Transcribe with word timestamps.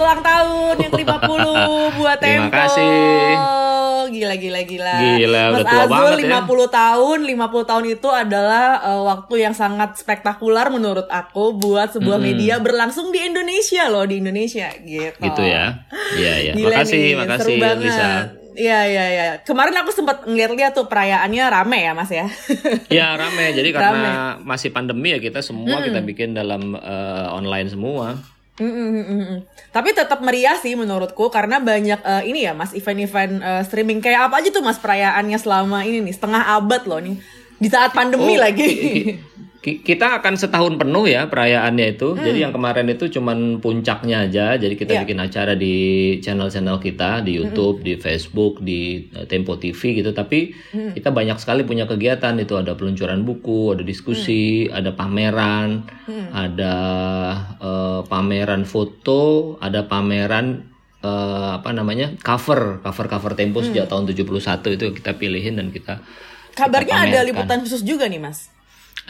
Selamat 0.00 0.16
ulang 0.16 0.24
tahun 0.24 0.74
yang 0.80 0.92
ke-50 0.96 1.44
buat 2.00 2.16
Terima 2.24 2.48
Tempo. 2.48 2.56
kasih. 2.56 2.96
Gila 4.08 4.34
gila 4.40 4.60
gila. 4.64 4.96
Gila, 4.96 5.42
Mas 5.44 5.60
udah 5.60 5.64
tua 5.68 5.82
Azul 5.84 5.92
banget 5.92 6.16
ya. 6.24 6.40
50 6.40 6.80
tahun, 6.80 7.18
50 7.28 7.68
tahun 7.68 7.84
itu 7.84 8.08
adalah 8.08 8.64
uh, 8.80 9.02
waktu 9.12 9.34
yang 9.44 9.52
sangat 9.52 10.00
spektakular 10.00 10.72
menurut 10.72 11.04
aku 11.12 11.52
buat 11.52 11.92
sebuah 11.92 12.16
media 12.16 12.56
berlangsung 12.64 13.12
di 13.12 13.28
Indonesia 13.28 13.92
loh, 13.92 14.08
di 14.08 14.24
Indonesia 14.24 14.72
gitu. 14.80 15.20
Gitu 15.20 15.42
ya. 15.44 15.84
Iya, 16.16 16.34
iya. 16.48 16.52
Gila 16.56 16.80
Makasih, 16.80 16.96
nih, 16.96 17.12
makasih 17.20 17.44
seru 17.44 17.52
banget. 17.60 17.84
Lisa. 17.84 18.10
Iya 18.56 18.80
iya 18.88 19.04
iya. 19.12 19.26
Kemarin 19.44 19.76
aku 19.84 19.92
sempat 19.92 20.24
ngeliat-liat 20.24 20.72
tuh 20.72 20.88
perayaannya 20.88 21.44
rame 21.44 21.78
ya 21.84 21.92
Mas 21.92 22.08
ya. 22.08 22.24
Ya 23.04 23.20
rame, 23.20 23.52
jadi 23.52 23.68
karena 23.68 24.40
masih 24.40 24.72
pandemi 24.72 25.12
ya 25.12 25.20
kita 25.20 25.44
semua 25.44 25.84
kita 25.84 26.00
bikin 26.00 26.32
dalam 26.32 26.72
eh, 26.72 27.26
online 27.36 27.68
semua. 27.68 28.16
Mm, 28.60 28.68
mm, 28.68 28.88
mm, 28.92 29.04
mm, 29.08 29.20
mm. 29.24 29.38
Tapi 29.72 29.88
tetap 29.96 30.20
meriah 30.20 30.52
sih 30.60 30.76
menurutku 30.76 31.32
karena 31.32 31.56
banyak 31.58 32.00
eh, 32.04 32.22
ini 32.28 32.44
ya 32.44 32.52
Mas 32.52 32.76
event-event 32.76 33.40
eh, 33.40 33.62
streaming 33.64 34.04
kayak 34.04 34.28
apa 34.28 34.44
aja 34.44 34.52
tuh 34.52 34.60
Mas 34.60 34.76
perayaannya 34.76 35.38
selama 35.40 35.80
ini 35.88 36.04
nih 36.04 36.12
setengah 36.12 36.60
abad 36.60 36.84
loh 36.84 37.00
nih 37.00 37.16
di 37.56 37.68
saat 37.72 37.96
pandemi 37.96 38.36
Oh, 38.36 38.40
lagi. 38.40 38.70
Ki- 39.60 39.76
ki- 39.76 39.80
Kita 39.90 40.16
akan 40.16 40.34
setahun 40.34 40.74
penuh 40.74 41.04
ya 41.04 41.26
perayaannya 41.26 41.94
itu. 41.94 42.16
Jadi 42.16 42.38
yang 42.38 42.50
kemarin 42.50 42.88
itu 42.88 43.08
cuman 43.08 43.58
puncaknya 43.58 44.24
aja. 44.24 44.56
Jadi 44.56 44.74
kita 44.74 44.92
Iya. 44.92 45.00
bikin 45.04 45.18
acara 45.18 45.52
di 45.52 45.74
channel-channel 46.18 46.78
kita 46.78 47.20
di 47.20 47.36
YouTube, 47.36 47.80
di 47.80 47.94
Facebook, 47.94 48.58
di 48.58 48.80
eh, 49.06 49.24
Tempo 49.24 49.54
TV 49.54 49.76
gitu. 49.94 50.10
Tapi 50.10 50.56
kita 50.90 51.10
banyak 51.10 51.36
sekali 51.36 51.62
punya 51.62 51.84
kegiatan 51.84 52.32
itu 52.36 52.54
ada 52.54 52.72
peluncuran 52.72 53.20
buku, 53.20 53.72
ada 53.72 53.82
diskusi, 53.82 54.40
ada 54.66 54.90
pameran, 54.90 55.84
ada 56.30 56.74
eh, 57.58 58.00
pameran 58.04 58.64
foto, 58.64 59.22
ada 59.58 59.84
pameran 59.84 60.64
eh, 61.00 61.50
apa 61.54 61.70
namanya 61.70 62.12
cover 62.18 62.80
cover 62.80 63.06
cover 63.08 63.32
Tempo 63.34 63.60
sejak 63.60 63.86
tahun 63.86 64.04
71 64.06 64.36
itu 64.70 64.86
kita 64.92 65.14
pilihin 65.14 65.56
dan 65.56 65.68
kita 65.68 66.00
Kabarnya 66.50 66.92
kita 66.98 67.08
ada 67.08 67.20
liputan 67.22 67.58
khusus 67.60 67.80
juga 67.80 68.04
nih 68.04 68.18
Mas. 68.18 68.48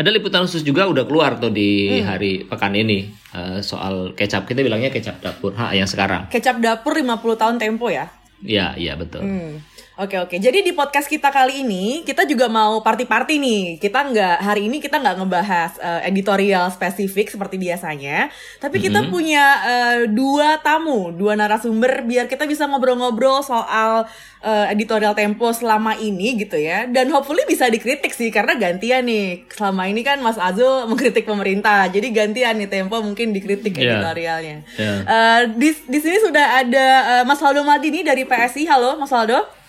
Ada 0.00 0.16
liputan 0.16 0.48
khusus 0.48 0.64
juga 0.64 0.88
udah 0.88 1.04
keluar 1.04 1.36
tuh 1.36 1.52
di 1.52 2.00
hari 2.00 2.48
pekan 2.48 2.72
ini 2.72 3.12
eh, 3.36 3.60
soal 3.60 4.16
kecap 4.16 4.48
kita 4.48 4.64
bilangnya 4.64 4.88
kecap 4.88 5.20
dapur 5.20 5.52
ha 5.60 5.76
yang 5.76 5.84
sekarang. 5.84 6.32
Kecap 6.32 6.56
dapur 6.56 6.96
50 6.96 7.20
tahun 7.36 7.60
tempo 7.60 7.92
ya. 7.92 8.08
Iya 8.40 8.80
iya 8.80 8.96
betul. 8.96 9.20
Hmm. 9.20 9.60
Oke 10.00 10.16
oke. 10.16 10.40
Jadi 10.40 10.64
di 10.64 10.72
podcast 10.72 11.04
kita 11.04 11.28
kali 11.28 11.60
ini 11.60 12.00
kita 12.08 12.24
juga 12.24 12.48
mau 12.48 12.80
party-party 12.80 13.36
nih. 13.36 13.62
Kita 13.76 14.08
nggak 14.08 14.36
hari 14.40 14.72
ini 14.72 14.80
kita 14.80 14.96
nggak 14.96 15.20
ngebahas 15.20 15.76
eh, 15.76 16.08
editorial 16.08 16.72
spesifik 16.72 17.28
seperti 17.28 17.60
biasanya, 17.60 18.32
tapi 18.56 18.80
kita 18.80 19.12
punya 19.12 19.44
eh, 19.60 19.98
dua 20.08 20.56
tamu, 20.64 21.12
dua 21.12 21.36
narasumber 21.36 22.00
biar 22.08 22.32
kita 22.32 22.48
bisa 22.48 22.64
ngobrol-ngobrol 22.64 23.44
soal 23.44 24.08
eh, 24.40 24.72
editorial 24.72 25.12
Tempo 25.12 25.52
selama 25.52 25.92
ini 26.00 26.48
gitu 26.48 26.56
ya. 26.56 26.88
Dan 26.88 27.12
hopefully 27.12 27.44
bisa 27.44 27.68
dikritik 27.68 28.16
sih 28.16 28.32
karena 28.32 28.56
gantian 28.56 29.04
nih. 29.04 29.52
Selama 29.52 29.84
ini 29.84 30.00
kan 30.00 30.16
Mas 30.24 30.40
Azul 30.40 30.80
mengkritik 30.88 31.28
pemerintah, 31.28 31.92
jadi 31.92 32.08
gantian 32.08 32.56
nih 32.56 32.72
Tempo 32.72 33.04
mungkin 33.04 33.36
dikritik 33.36 33.76
Iya. 33.76 34.00
editorialnya. 34.00 34.56
Iya. 34.80 34.94
Eh, 35.04 35.40
di 35.60 35.76
di 35.76 35.98
sini 36.00 36.16
sudah 36.24 36.64
ada 36.64 36.86
eh, 37.20 37.24
Mas 37.28 37.36
Waldo 37.44 37.68
Maldini 37.68 38.00
dari 38.00 38.24
PSI. 38.24 38.64
Halo 38.64 38.96
Mas 38.96 39.12
Waldo. 39.12 39.59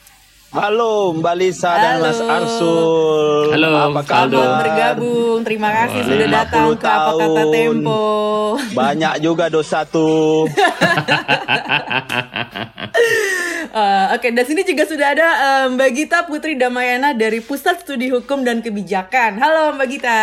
Halo 0.51 1.15
Mbak 1.15 1.35
Lisa 1.37 1.71
dan 1.71 1.95
Halo. 1.95 2.03
Mas 2.03 2.19
Arsul. 2.19 3.55
Halo, 3.55 3.69
Apa. 3.71 4.03
Selamat 4.03 4.05
kabar? 4.05 4.59
bergabung. 4.59 5.39
Terima 5.47 5.69
kasih 5.71 5.99
sudah 6.03 6.27
50 6.27 6.35
datang 6.35 6.65
ke 6.75 6.87
apa 6.87 7.11
kata. 7.15 7.41
Tempo. 7.47 8.03
Banyak 8.79 9.13
juga 9.23 9.45
dosa 9.47 9.87
tuh. 9.87 10.51
Eh, 13.71 14.05
Oke, 14.11 14.27
dan 14.29 14.43
sini 14.43 14.67
juga 14.67 14.83
sudah 14.83 15.07
ada 15.09 15.27
eh, 15.31 15.65
Mbak 15.71 15.89
Gita 15.95 16.19
Putri 16.27 16.59
Damayana 16.59 17.15
dari 17.15 17.39
Pusat 17.39 17.87
Studi 17.87 18.11
Hukum 18.11 18.43
dan 18.43 18.59
Kebijakan. 18.59 19.39
Halo 19.39 19.71
Mbak 19.71 19.87
Gita. 19.87 20.19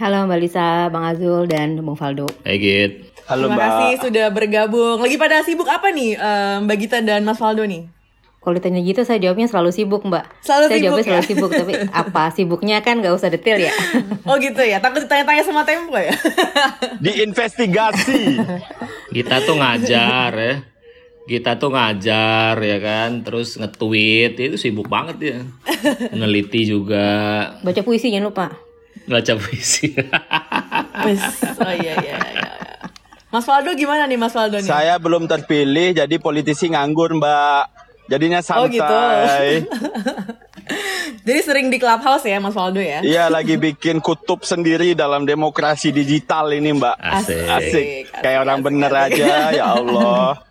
Halo 0.00 0.24
Mbak 0.24 0.38
Lisa, 0.40 0.88
Bang 0.88 1.04
Azul, 1.04 1.44
dan 1.44 1.76
Bang 1.76 1.92
Faldo. 1.92 2.24
Hey 2.40 2.56
Git. 2.56 3.12
Halo 3.28 3.52
Terima 3.52 3.52
Mbak. 3.52 3.68
kasih 3.68 3.92
sudah 4.00 4.26
bergabung. 4.32 4.96
Lagi 4.96 5.20
pada 5.20 5.44
sibuk 5.44 5.68
apa 5.68 5.92
nih 5.92 6.16
eh, 6.16 6.56
Mbak 6.64 6.76
Gita 6.80 6.98
dan 7.04 7.20
Mas 7.20 7.36
Faldo 7.36 7.68
nih? 7.68 7.97
Kalau 8.38 8.54
ditanya 8.54 8.80
gitu, 8.80 9.02
saya 9.02 9.18
jawabnya 9.18 9.44
selalu 9.44 9.70
sibuk 9.70 10.06
Mbak. 10.06 10.24
Selalu 10.40 10.64
saya 10.64 10.72
sibuk, 10.72 10.84
jawabnya 10.86 11.02
ya? 11.02 11.08
selalu 11.10 11.24
sibuk, 11.26 11.50
tapi 11.50 11.72
apa 12.06 12.22
sibuknya 12.30 12.76
kan 12.80 12.94
nggak 12.98 13.12
usah 13.12 13.28
detail 13.28 13.58
ya. 13.58 13.74
Oh 14.24 14.38
gitu 14.38 14.62
ya, 14.62 14.78
takut 14.78 15.04
ditanya-tanya 15.04 15.42
sama 15.42 15.66
Tempo 15.66 15.98
ya? 15.98 16.14
Diinvestigasi. 17.04 18.38
Kita 19.10 19.42
tuh 19.42 19.58
ngajar 19.58 20.32
ya. 20.32 20.54
Kita 21.28 21.60
tuh 21.60 21.68
ngajar 21.68 22.56
ya 22.56 22.78
kan, 22.80 23.20
terus 23.20 23.60
nge-tweet 23.60 24.32
itu 24.38 24.56
sibuk 24.56 24.88
banget 24.88 25.16
ya. 25.20 25.38
Neliti 26.14 26.64
juga, 26.64 27.52
Baca 27.60 27.80
puisi 27.82 28.08
jangan 28.08 28.32
lupa. 28.32 28.46
baca 29.04 29.32
puisi. 29.36 29.92
Oh 31.58 31.74
iya 31.74 31.94
iya 32.00 32.16
iya. 32.16 32.50
Mas 33.28 33.44
Faldo 33.44 33.72
gimana 33.72 34.08
nih 34.08 34.16
Mas 34.16 34.32
Faldo 34.32 34.56
nih? 34.56 34.64
Saya 34.64 34.96
belum 34.96 35.28
terpilih 35.28 35.92
jadi 35.92 36.16
politisi 36.16 36.72
nganggur 36.72 37.12
Mbak. 37.12 37.64
Jadinya 38.08 38.40
Oh 38.56 38.64
gitu. 38.66 38.80
santai. 38.82 39.62
Jadi 41.28 41.40
sering 41.40 41.66
di 41.68 41.76
clubhouse 41.76 42.24
ya 42.24 42.40
Mas 42.40 42.52
Waldo 42.52 42.80
ya? 42.80 43.00
Iya 43.00 43.28
lagi 43.28 43.56
bikin 43.56 44.00
kutub 44.00 44.42
sendiri 44.42 44.92
dalam 44.92 45.24
demokrasi 45.24 45.92
digital 45.92 46.48
ini 46.50 46.72
Mbak. 46.72 46.96
Asik. 46.96 47.36
Asik. 47.36 47.48
Asik, 47.48 48.04
Kayak 48.18 48.38
orang 48.42 48.58
asik, 48.58 48.66
bener 48.66 48.92
asik. 48.92 49.12
aja 49.14 49.34
ya 49.52 49.64
Allah. 49.70 50.28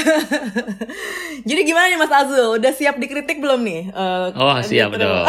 Jadi 1.48 1.60
gimana 1.64 1.88
nih 1.88 1.98
Mas 1.98 2.12
Azul? 2.12 2.56
Udah 2.60 2.72
siap 2.72 2.96
dikritik 3.00 3.40
belum 3.40 3.60
nih? 3.64 3.90
Eh, 3.90 4.26
Oh 4.36 4.56
siap 4.60 4.94
dong. 4.94 5.26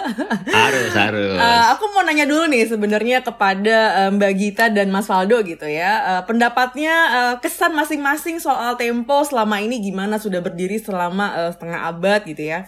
harus 0.60 0.92
harus. 0.92 1.36
Eh, 1.38 1.64
aku 1.72 1.84
mau 1.92 2.02
nanya 2.04 2.24
dulu 2.24 2.48
nih 2.48 2.66
sebenarnya 2.68 3.20
kepada 3.20 4.06
eh, 4.06 4.10
Mbak 4.14 4.32
Gita 4.36 4.66
dan 4.72 4.88
Mas 4.88 5.06
Faldo 5.06 5.40
gitu 5.44 5.66
ya. 5.68 6.18
Eh, 6.18 6.22
pendapatnya 6.24 6.94
eh, 7.10 7.34
kesan 7.40 7.72
masing-masing 7.76 8.40
soal 8.40 8.74
Tempo 8.80 9.22
selama 9.26 9.60
ini 9.60 9.80
gimana 9.80 10.16
sudah 10.16 10.40
berdiri 10.40 10.80
selama 10.80 11.32
eh, 11.36 11.50
setengah 11.52 11.80
abad 11.90 12.20
gitu 12.24 12.42
ya. 12.44 12.64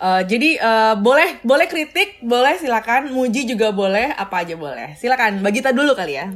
Eh, 0.00 0.22
jadi 0.24 0.50
eh, 0.56 0.94
boleh 0.96 1.44
boleh 1.44 1.66
kritik, 1.68 2.24
boleh 2.24 2.56
silakan, 2.56 3.12
muji 3.12 3.44
juga 3.44 3.68
boleh, 3.70 4.12
apa 4.16 4.42
aja 4.44 4.56
boleh. 4.56 4.96
Silakan 4.96 5.44
Mbak 5.44 5.52
Gita 5.52 5.70
dulu 5.76 5.92
kali 5.92 6.16
ya. 6.16 6.32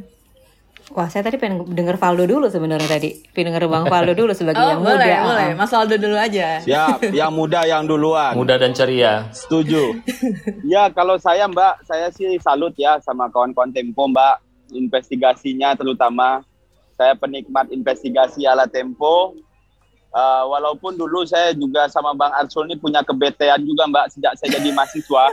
Wah, 0.93 1.09
saya 1.09 1.25
tadi 1.25 1.41
pengen 1.41 1.65
denger 1.65 1.97
Faldo 1.97 2.29
dulu 2.29 2.53
sebenarnya 2.53 2.85
tadi. 2.87 3.25
Pengen 3.33 3.51
denger 3.51 3.65
Bang 3.67 3.89
Faldo 3.89 4.13
dulu 4.13 4.37
sebagai 4.37 4.61
Oh, 4.61 4.69
yang 4.69 4.85
boleh, 4.85 5.01
muda. 5.01 5.25
boleh. 5.25 5.49
ah. 5.49 5.57
Mas 5.57 5.71
Faldo 5.73 5.97
dulu 5.97 6.13
aja. 6.13 6.61
Siap, 6.61 7.09
yang 7.11 7.33
muda 7.33 7.65
yang 7.65 7.89
duluan. 7.89 8.37
Muda 8.37 8.61
dan 8.61 8.77
ceria. 8.77 9.33
Setuju. 9.33 9.97
ya 10.63 10.93
kalau 10.93 11.17
saya 11.17 11.49
Mbak, 11.49 11.89
saya 11.89 12.13
sih 12.13 12.37
salut 12.39 12.77
ya 12.77 13.01
sama 13.01 13.33
kawan-kawan 13.33 13.73
Tempo 13.73 14.05
Mbak. 14.07 14.45
Investigasinya 14.77 15.73
terutama. 15.73 16.45
Saya 16.95 17.17
penikmat 17.17 17.73
investigasi 17.73 18.45
ala 18.45 18.69
Tempo. 18.69 19.33
Eh, 20.11 20.45
walaupun 20.47 20.95
dulu 20.95 21.25
saya 21.25 21.51
juga 21.51 21.89
sama 21.89 22.13
Bang 22.13 22.31
Arsul 22.31 22.69
ini 22.69 22.77
punya 22.77 23.01
kebetean 23.01 23.65
juga 23.65 23.89
Mbak 23.89 24.07
sejak 24.13 24.33
saya 24.37 24.53
jadi 24.55 24.69
mahasiswa. 24.71 25.25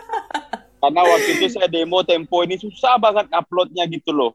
Karena 0.81 1.01
waktu 1.05 1.37
itu 1.37 1.45
saya 1.51 1.67
demo 1.67 2.01
Tempo 2.01 2.41
ini 2.41 2.57
susah 2.57 2.97
banget 2.97 3.29
uploadnya 3.29 3.85
gitu 3.85 4.09
loh. 4.09 4.33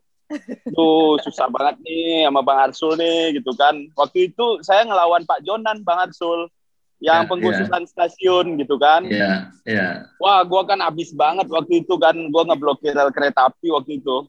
Tuh 0.75 1.17
susah 1.23 1.47
banget 1.47 1.79
nih 1.87 2.27
sama 2.27 2.43
Bang 2.43 2.59
Arsul 2.71 2.99
nih 2.99 3.39
gitu 3.39 3.55
kan. 3.55 3.75
Waktu 3.95 4.35
itu 4.35 4.61
saya 4.67 4.83
ngelawan 4.83 5.23
Pak 5.23 5.47
Jonan 5.47 5.87
Bang 5.87 6.03
Arsul 6.03 6.51
yang 6.99 7.25
Ya, 7.25 7.29
pengkhususan 7.29 7.85
stasiun 7.87 8.57
gitu 8.57 8.81
kan. 8.81 9.05
Iya, 9.05 9.53
iya. 9.69 10.09
Wah, 10.17 10.41
gua 10.49 10.65
kan 10.65 10.81
habis 10.81 11.13
banget 11.13 11.45
waktu 11.53 11.85
itu 11.85 11.95
kan, 12.01 12.17
gua 12.33 12.49
ngeblokir 12.49 12.97
rel 12.97 13.13
kereta 13.13 13.53
api 13.53 13.69
waktu 13.69 14.01
itu. 14.01 14.25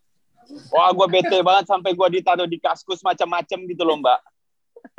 Wah, 0.71 0.91
gua 0.91 1.07
bete 1.07 1.39
banget 1.39 1.71
sampai 1.71 1.95
gua 1.95 2.11
ditaruh 2.11 2.47
di 2.47 2.59
kaskus 2.59 2.99
macam-macam 3.01 3.59
gitu 3.71 3.83
loh, 3.87 3.97
Mbak. 4.03 4.19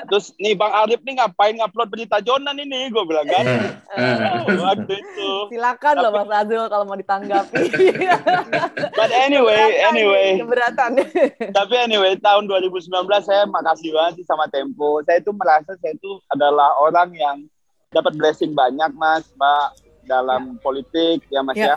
Terus 0.09 0.33
nih 0.39 0.55
Bang 0.55 0.73
Arif 0.73 1.01
nih 1.03 1.19
ngapain 1.19 1.55
ngupload 1.59 1.89
berita 1.91 2.23
Jonan 2.23 2.57
ini, 2.57 2.89
gua 2.89 3.05
bilang 3.05 3.27
kan. 3.29 3.45
Oh, 4.47 4.69
waktu 4.69 4.95
itu. 4.95 5.31
Silakan 5.53 5.95
loh 6.01 6.11
Mas 6.15 6.31
Azul 6.31 6.65
kalau 6.71 6.85
mau 6.87 6.99
ditanggapi. 6.99 7.63
But 8.99 9.11
anyway, 9.13 9.83
anyway. 9.85 10.39
Keberatan. 10.39 10.91
Tapi 11.53 11.75
anyway, 11.77 12.15
tahun 12.21 12.47
2019 12.47 12.89
saya 13.25 13.45
makasih 13.49 13.91
banget 13.93 14.23
sih 14.23 14.27
sama 14.27 14.47
Tempo. 14.49 15.03
Saya 15.05 15.21
itu 15.21 15.33
merasa 15.35 15.75
saya 15.81 15.95
itu 15.97 16.21
adalah 16.31 16.77
orang 16.79 17.13
yang 17.15 17.37
dapat 17.93 18.15
blessing 18.17 18.53
banyak, 18.53 18.93
Mas, 18.97 19.25
Mbak, 19.37 19.69
dalam 20.09 20.57
politik 20.61 21.25
ya, 21.33 21.41
Mas 21.41 21.57
Ya. 21.57 21.77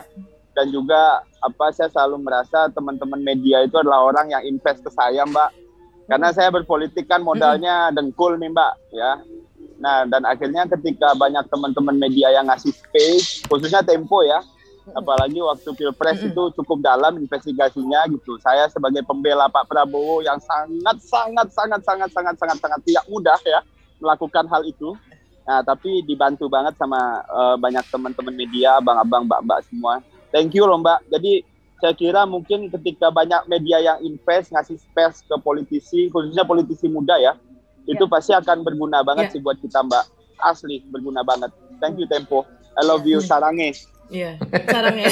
Dan 0.52 0.68
juga 0.68 1.24
apa 1.40 1.72
saya 1.72 1.88
selalu 1.88 2.28
merasa 2.28 2.68
teman-teman 2.68 3.24
media 3.24 3.64
itu 3.64 3.72
adalah 3.80 4.04
orang 4.04 4.28
yang 4.28 4.42
invest 4.44 4.84
ke 4.84 4.90
saya, 4.92 5.24
Mbak. 5.24 5.61
Karena 6.06 6.28
saya 6.34 6.50
berpolitik 6.50 7.06
kan 7.06 7.22
modalnya 7.22 7.88
dengkul 7.94 8.36
nih, 8.36 8.50
Mbak, 8.50 8.72
ya. 8.92 9.22
Nah, 9.82 10.06
dan 10.06 10.22
akhirnya 10.22 10.66
ketika 10.70 11.14
banyak 11.18 11.42
teman-teman 11.50 11.98
media 11.98 12.30
yang 12.30 12.46
ngasih 12.46 12.70
space, 12.70 13.42
khususnya 13.50 13.82
Tempo 13.82 14.22
ya, 14.22 14.38
apalagi 14.94 15.38
waktu 15.38 15.70
pilpres 15.78 16.22
itu 16.22 16.42
cukup 16.58 16.82
dalam 16.82 17.18
investigasinya 17.18 18.06
gitu. 18.10 18.38
Saya 18.42 18.66
sebagai 18.70 19.06
pembela 19.06 19.46
Pak 19.46 19.70
Prabowo 19.70 20.22
yang 20.22 20.38
sangat 20.42 20.98
sangat 21.02 21.48
sangat 21.54 21.80
sangat 21.86 22.10
sangat 22.10 22.36
sangat 22.38 22.58
sangat 22.58 22.80
tidak 22.82 23.04
mudah 23.06 23.38
ya 23.46 23.62
melakukan 24.02 24.46
hal 24.50 24.62
itu. 24.66 24.94
Nah, 25.42 25.62
tapi 25.66 26.06
dibantu 26.06 26.46
banget 26.46 26.78
sama 26.78 27.22
uh, 27.26 27.58
banyak 27.58 27.82
teman-teman 27.90 28.34
media, 28.34 28.78
abang-abang, 28.78 29.26
mbak-mbak 29.26 29.66
semua. 29.66 29.98
Thank 30.30 30.54
you 30.54 30.64
loh 30.66 30.78
mbak. 30.78 31.02
Jadi 31.10 31.42
saya 31.82 31.98
kira 31.98 32.22
mungkin 32.30 32.70
ketika 32.70 33.10
banyak 33.10 33.42
media 33.50 33.82
yang 33.82 33.98
invest 34.06 34.54
ngasih 34.54 34.78
space 34.78 35.26
ke 35.26 35.34
politisi, 35.42 36.06
khususnya 36.14 36.46
politisi 36.46 36.86
muda 36.86 37.18
ya, 37.18 37.34
yeah. 37.34 37.34
itu 37.90 38.06
pasti 38.06 38.30
akan 38.30 38.62
berguna 38.62 39.02
banget 39.02 39.26
yeah. 39.26 39.32
sih 39.34 39.40
buat 39.42 39.58
kita 39.58 39.82
mbak. 39.82 40.06
Asli 40.38 40.86
berguna 40.94 41.26
banget. 41.26 41.50
Thank 41.82 41.98
you 41.98 42.06
Tempo. 42.06 42.46
I 42.78 42.86
love 42.86 43.02
you 43.02 43.18
Sarange. 43.18 43.82
Iya, 44.12 44.36
caranya. 44.68 45.08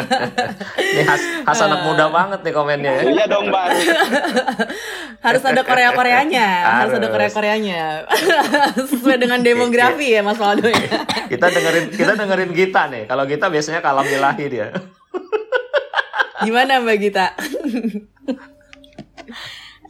Ini 0.80 1.02
khas, 1.04 1.22
khas 1.44 1.60
anak 1.60 1.84
muda 1.84 2.08
banget 2.08 2.40
nih 2.40 2.54
komennya 2.56 2.92
ya. 2.98 3.02
Iya 3.04 3.24
dong, 3.28 3.52
Bang. 3.52 3.68
harus 5.20 5.42
ada 5.44 5.60
Korea-Koreanya, 5.60 6.48
harus. 6.48 6.72
harus 6.72 6.92
ada 7.04 7.08
Korea-Koreanya. 7.12 8.08
Sesuai 8.90 9.20
dengan 9.20 9.44
demografi 9.44 10.16
ya 10.16 10.24
Mas 10.24 10.40
Waldo 10.40 10.72
ya. 10.72 11.04
kita 11.28 11.52
dengerin 11.52 11.86
kita 11.92 12.12
dengerin 12.16 12.50
Gita 12.56 12.88
nih. 12.88 13.04
Kalau 13.04 13.28
kita 13.28 13.46
biasanya 13.52 13.84
kalam 13.84 14.08
ilahi 14.08 14.46
dia. 14.48 14.72
Gimana 16.46 16.80
Mbak 16.84 16.96
Gita? 17.00 17.26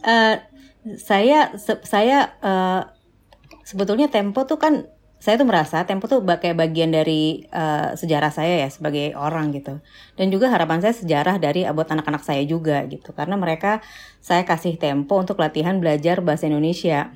uh, 0.03 0.35
saya 1.09 1.53
se 1.59 1.73
saya 1.83 2.33
uh, 2.39 2.81
sebetulnya 3.65 4.07
tempo 4.07 4.45
tuh 4.45 4.61
kan 4.61 4.87
saya 5.25 5.41
tuh 5.41 5.49
merasa 5.49 5.81
Tempo 5.89 6.05
tuh 6.05 6.21
kayak 6.21 6.53
bagian 6.53 6.93
dari 6.93 7.49
uh, 7.49 7.97
sejarah 7.97 8.29
saya 8.29 8.61
ya 8.61 8.69
sebagai 8.69 9.17
orang 9.17 9.49
gitu. 9.57 9.81
Dan 10.13 10.29
juga 10.29 10.53
harapan 10.53 10.85
saya 10.85 10.93
sejarah 10.93 11.41
dari 11.41 11.65
buat 11.65 11.89
anak-anak 11.89 12.21
saya 12.21 12.45
juga 12.45 12.85
gitu. 12.85 13.09
Karena 13.09 13.33
mereka 13.33 13.81
saya 14.21 14.45
kasih 14.45 14.77
Tempo 14.77 15.17
untuk 15.17 15.41
latihan 15.41 15.81
belajar 15.81 16.21
bahasa 16.21 16.45
Indonesia. 16.45 17.09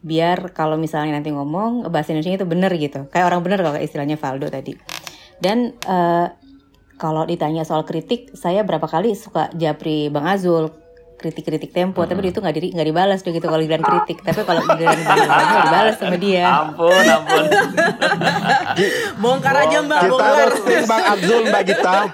Biar 0.00 0.56
kalau 0.56 0.80
misalnya 0.80 1.20
nanti 1.20 1.28
ngomong 1.28 1.92
bahasa 1.92 2.16
Indonesia 2.16 2.40
itu 2.40 2.48
bener 2.48 2.72
gitu. 2.80 3.04
Kayak 3.12 3.28
orang 3.28 3.44
bener 3.44 3.60
kalau 3.60 3.76
istilahnya 3.76 4.16
Valdo 4.16 4.48
tadi. 4.48 4.72
Dan 5.36 5.76
uh, 5.84 6.32
kalau 6.98 7.22
ditanya 7.28 7.62
soal 7.62 7.86
kritik, 7.86 8.34
saya 8.34 8.66
berapa 8.66 8.84
kali 8.84 9.14
suka 9.14 9.52
japri 9.54 10.10
Bang 10.10 10.26
Azul, 10.26 10.81
kritik-kritik 11.22 11.70
tempo, 11.70 12.02
hmm. 12.02 12.08
tapi 12.10 12.34
itu 12.34 12.42
nggak 12.42 12.54
di, 12.58 12.68
nggak 12.74 12.88
dibalas 12.90 13.22
tuh 13.22 13.30
gitu 13.30 13.46
kalau 13.46 13.62
bilang 13.62 13.86
kritik. 13.86 14.18
Tapi 14.26 14.42
kalau 14.42 14.62
bilang 14.78 14.98
dibalas 14.98 15.96
sama 15.96 16.18
dia. 16.18 16.46
Ampun, 16.50 17.04
ampun. 17.06 17.44
bongkar 19.22 19.54
aja 19.54 19.78
mbak, 19.86 20.00
kita 20.02 20.10
bongkar. 20.10 20.50
harus 20.50 20.60
bang 20.66 21.02
Abdul 21.06 21.42
mbak 21.46 21.62
Gita. 21.62 21.98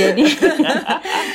jadi, 0.00 0.24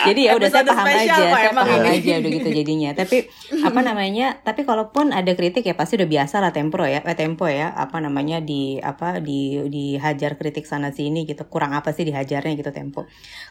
jadi 0.10 0.22
ya 0.26 0.32
udah 0.34 0.50
saya 0.50 0.66
paham 0.66 0.88
aja, 0.90 1.16
saya 1.30 1.52
paham 1.54 1.82
aja 1.86 2.14
udah 2.18 2.32
gitu 2.34 2.50
jadinya. 2.50 2.90
Tapi 2.98 3.30
apa 3.62 3.80
namanya? 3.86 4.42
Tapi 4.42 4.66
kalaupun 4.66 5.14
ada 5.14 5.30
kritik 5.38 5.68
ya 5.68 5.78
pasti 5.78 6.00
udah 6.00 6.10
biasa 6.10 6.42
lah 6.42 6.50
tempo 6.50 6.82
ya, 6.82 7.06
eh, 7.06 7.18
tempo 7.18 7.46
ya. 7.46 7.70
Apa 7.76 8.02
namanya 8.02 8.42
di 8.42 8.82
apa 8.82 9.22
di 9.22 9.70
dihajar 9.70 10.40
kritik 10.40 10.66
sana 10.66 10.90
sini 10.90 11.30
gitu. 11.30 11.46
Kurang 11.46 11.78
apa 11.78 11.94
sih 11.94 12.08
dihajarnya 12.08 12.58
gitu 12.58 12.72
tempo. 12.74 13.06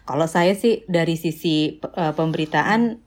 Kalau 0.08 0.26
saya 0.26 0.56
sih 0.56 0.88
dari 0.88 1.20
sisi 1.20 1.76
uh, 1.84 2.07
uh, 2.08 2.16
pemberitaan 2.16 3.04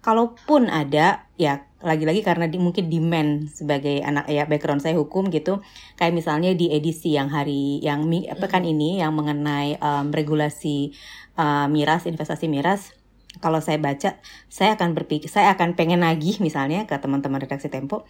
kalaupun 0.00 0.70
ada 0.70 1.26
ya 1.34 1.66
lagi-lagi 1.82 2.22
karena 2.22 2.46
di, 2.48 2.56
mungkin 2.62 2.88
demand 2.88 3.50
sebagai 3.50 4.00
anak 4.00 4.30
ya 4.30 4.46
background 4.48 4.80
saya 4.80 4.94
hukum 4.96 5.28
gitu 5.34 5.60
kayak 5.98 6.14
misalnya 6.14 6.54
di 6.56 6.72
edisi 6.72 7.18
yang 7.18 7.28
hari 7.28 7.82
yang 7.84 8.06
pekan 8.38 8.64
ini 8.64 9.02
yang 9.02 9.12
mengenai 9.12 9.76
um, 9.82 10.14
regulasi 10.14 10.94
uh, 11.36 11.66
miras 11.66 12.06
investasi 12.08 12.46
miras 12.48 12.94
kalau 13.42 13.60
saya 13.60 13.76
baca 13.76 14.16
saya 14.48 14.78
akan 14.78 14.96
berpikir 14.96 15.28
saya 15.28 15.52
akan 15.52 15.76
pengen 15.76 16.00
nagih 16.00 16.40
misalnya 16.40 16.88
ke 16.88 16.96
teman-teman 16.96 17.42
redaksi 17.42 17.68
Tempo 17.68 18.08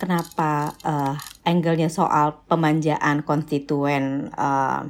kenapa 0.00 0.72
uh, 0.86 1.18
angle-nya 1.44 1.92
soal 1.92 2.40
pemanjaan 2.48 3.26
konstituen 3.26 4.32
uh, 4.32 4.88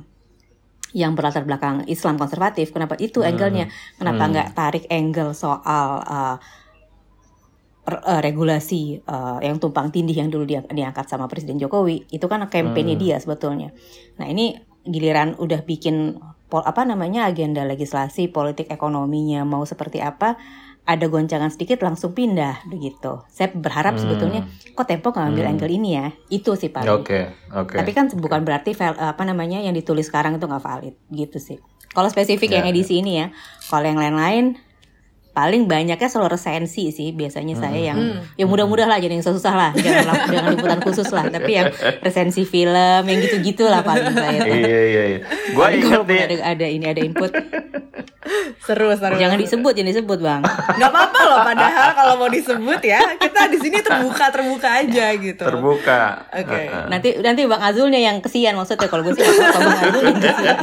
yang 0.93 1.17
berlatar 1.17 1.45
belakang 1.45 1.85
Islam 1.89 2.17
konservatif. 2.17 2.73
Kenapa 2.73 2.97
itu 3.01 3.21
hmm. 3.21 3.29
angle-nya? 3.29 3.67
Kenapa 3.97 4.23
hmm. 4.25 4.31
nggak 4.33 4.49
hmm. 4.53 4.57
tarik 4.57 4.85
angle 4.89 5.33
soal 5.33 5.89
uh, 6.05 6.37
uh, 7.89 8.21
regulasi 8.21 9.03
uh, 9.09 9.41
yang 9.41 9.57
tumpang 9.59 9.91
tindih 9.91 10.17
yang 10.17 10.29
dulu 10.29 10.45
dia, 10.45 10.61
diangkat 10.65 11.09
sama 11.09 11.27
Presiden 11.27 11.59
Jokowi? 11.59 12.09
Itu 12.13 12.29
kan 12.29 12.45
kampanye 12.47 12.95
hmm. 12.97 13.03
dia 13.03 13.17
sebetulnya. 13.19 13.73
Nah 14.21 14.29
ini 14.29 14.57
giliran 14.83 15.39
udah 15.39 15.63
bikin 15.63 16.19
pol, 16.51 16.61
apa 16.67 16.83
namanya 16.85 17.25
agenda 17.31 17.63
legislasi 17.65 18.29
politik 18.29 18.69
ekonominya 18.69 19.47
mau 19.47 19.63
seperti 19.65 20.03
apa 20.03 20.37
ada 20.83 21.07
goncangan 21.07 21.51
sedikit 21.55 21.79
langsung 21.87 22.11
pindah 22.11 22.67
begitu. 22.67 23.23
Saya 23.31 23.55
berharap 23.55 23.95
hmm. 23.95 24.03
sebetulnya 24.03 24.41
kok 24.75 24.87
Tempo 24.91 25.15
nggak 25.15 25.29
ambil 25.31 25.45
hmm. 25.47 25.53
angle 25.55 25.71
ini 25.71 25.91
ya. 25.95 26.07
Itu 26.27 26.59
sih 26.59 26.75
paling. 26.75 26.91
Oke, 26.91 27.07
okay, 27.07 27.23
oke. 27.55 27.71
Okay. 27.71 27.79
Tapi 27.79 27.91
kan 27.95 28.07
bukan 28.11 28.43
berarti 28.43 28.75
apa 28.83 29.23
namanya 29.23 29.63
yang 29.63 29.79
ditulis 29.79 30.11
sekarang 30.11 30.37
itu 30.37 30.45
nggak 30.45 30.65
valid 30.65 30.95
gitu 31.15 31.39
sih. 31.39 31.63
Kalau 31.93 32.09
spesifik 32.11 32.51
yeah. 32.51 32.57
yang 32.63 32.67
ya. 32.67 32.73
edisi 32.75 32.95
ini 32.99 33.13
ya. 33.23 33.27
Kalau 33.71 33.87
yang 33.87 34.01
lain-lain 34.01 34.59
paling 35.33 35.65
banyaknya 35.65 36.09
selalu 36.13 36.37
resensi 36.37 36.93
sih 36.93 37.17
biasanya 37.17 37.57
hmm. 37.57 37.63
saya 37.65 37.81
yang 37.81 37.99
hmm. 37.99 38.37
ya 38.37 38.45
mudah-mudah 38.45 38.85
lah 38.85 39.01
jadi 39.01 39.17
yang 39.17 39.25
susah 39.25 39.55
lah. 39.57 39.71
Jangan 39.73 40.17
jangan 40.33 40.49
liputan 40.53 40.81
khusus 40.85 41.09
lah 41.09 41.25
tapi 41.33 41.57
yang 41.57 41.73
resensi 42.05 42.45
film 42.45 43.03
yang 43.09 43.19
gitu-gitu 43.25 43.65
lah 43.65 43.81
paling 43.81 44.13
saya 44.13 44.45
tuh. 44.45 44.57
iya 44.61 44.83
iya 44.85 45.03
iya. 45.17 45.19
Gue 45.57 45.67
inget 45.81 46.05
nih 46.05 46.21
ada, 46.21 46.37
ada 46.53 46.67
ini 46.69 46.85
ada 46.85 47.01
input. 47.01 47.33
Seru 48.63 48.93
seru. 48.95 49.17
Jangan 49.17 49.41
disebut 49.41 49.73
jangan 49.73 49.91
disebut 49.97 50.19
bang. 50.21 50.43
Nggak 50.79 50.91
apa-apa 50.93 51.21
loh 51.25 51.41
padahal 51.41 51.89
kalau 51.97 52.15
mau 52.21 52.29
disebut 52.29 52.81
ya 52.85 53.01
kita 53.17 53.49
di 53.49 53.59
sini 53.59 53.81
terbuka 53.81 54.29
terbuka 54.29 54.69
aja 54.85 55.17
gitu. 55.17 55.43
Terbuka. 55.49 56.29
Oke. 56.29 56.45
Okay. 56.45 56.65
nanti 56.93 57.09
nanti 57.25 57.49
bang 57.49 57.63
Azulnya 57.65 58.01
yang 58.05 58.21
kesian 58.21 58.53
maksudnya 58.53 58.85
kalau 58.85 59.01
gue 59.01 59.17
sih 59.17 59.25
bang 59.25 59.65
Azul 59.81 60.03
yang 60.13 60.21
kesian. 60.21 60.59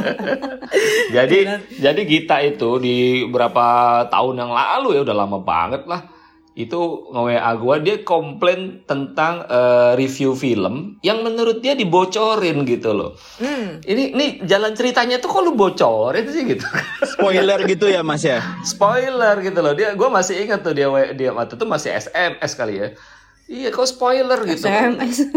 Jadi 1.10 1.40
jadi 1.82 2.02
Gita 2.06 2.38
itu 2.46 2.78
di 2.78 3.26
berapa 3.26 3.66
tahun 4.14 4.46
yang 4.46 4.52
lalu 4.54 4.59
ya 4.94 5.02
udah 5.06 5.16
lama 5.16 5.40
banget 5.42 5.84
lah 5.88 6.20
itu 6.60 7.08
nge-WA 7.16 7.52
gue 7.56 7.76
dia 7.88 7.96
komplain 8.04 8.84
tentang 8.84 9.48
uh, 9.48 9.96
review 9.96 10.36
film 10.36 11.00
yang 11.00 11.24
menurut 11.24 11.64
dia 11.64 11.72
dibocorin 11.72 12.68
gitu 12.68 12.92
loh. 12.92 13.16
Hmm. 13.40 13.80
Ini 13.80 14.12
ini 14.12 14.26
jalan 14.44 14.76
ceritanya 14.76 15.24
tuh 15.24 15.32
kok 15.32 15.40
lu 15.40 15.56
bocorin 15.56 16.28
sih 16.28 16.44
gitu. 16.44 16.68
Spoiler 17.16 17.64
gitu 17.64 17.88
ya 17.88 18.04
Mas 18.04 18.28
ya. 18.28 18.44
Spoiler 18.68 19.40
gitu 19.40 19.64
loh. 19.64 19.72
Dia 19.72 19.96
gue 19.96 20.10
masih 20.12 20.44
ingat 20.44 20.60
tuh 20.60 20.76
dia 20.76 20.92
dia 21.16 21.32
waktu 21.32 21.56
itu 21.56 21.64
masih 21.64 21.96
SMS 21.96 22.52
kali 22.60 22.76
ya. 22.76 22.88
Iya, 23.50 23.72
kok 23.72 23.88
spoiler 23.88 24.44
gitu. 24.44 24.68
SMS. 24.68 25.32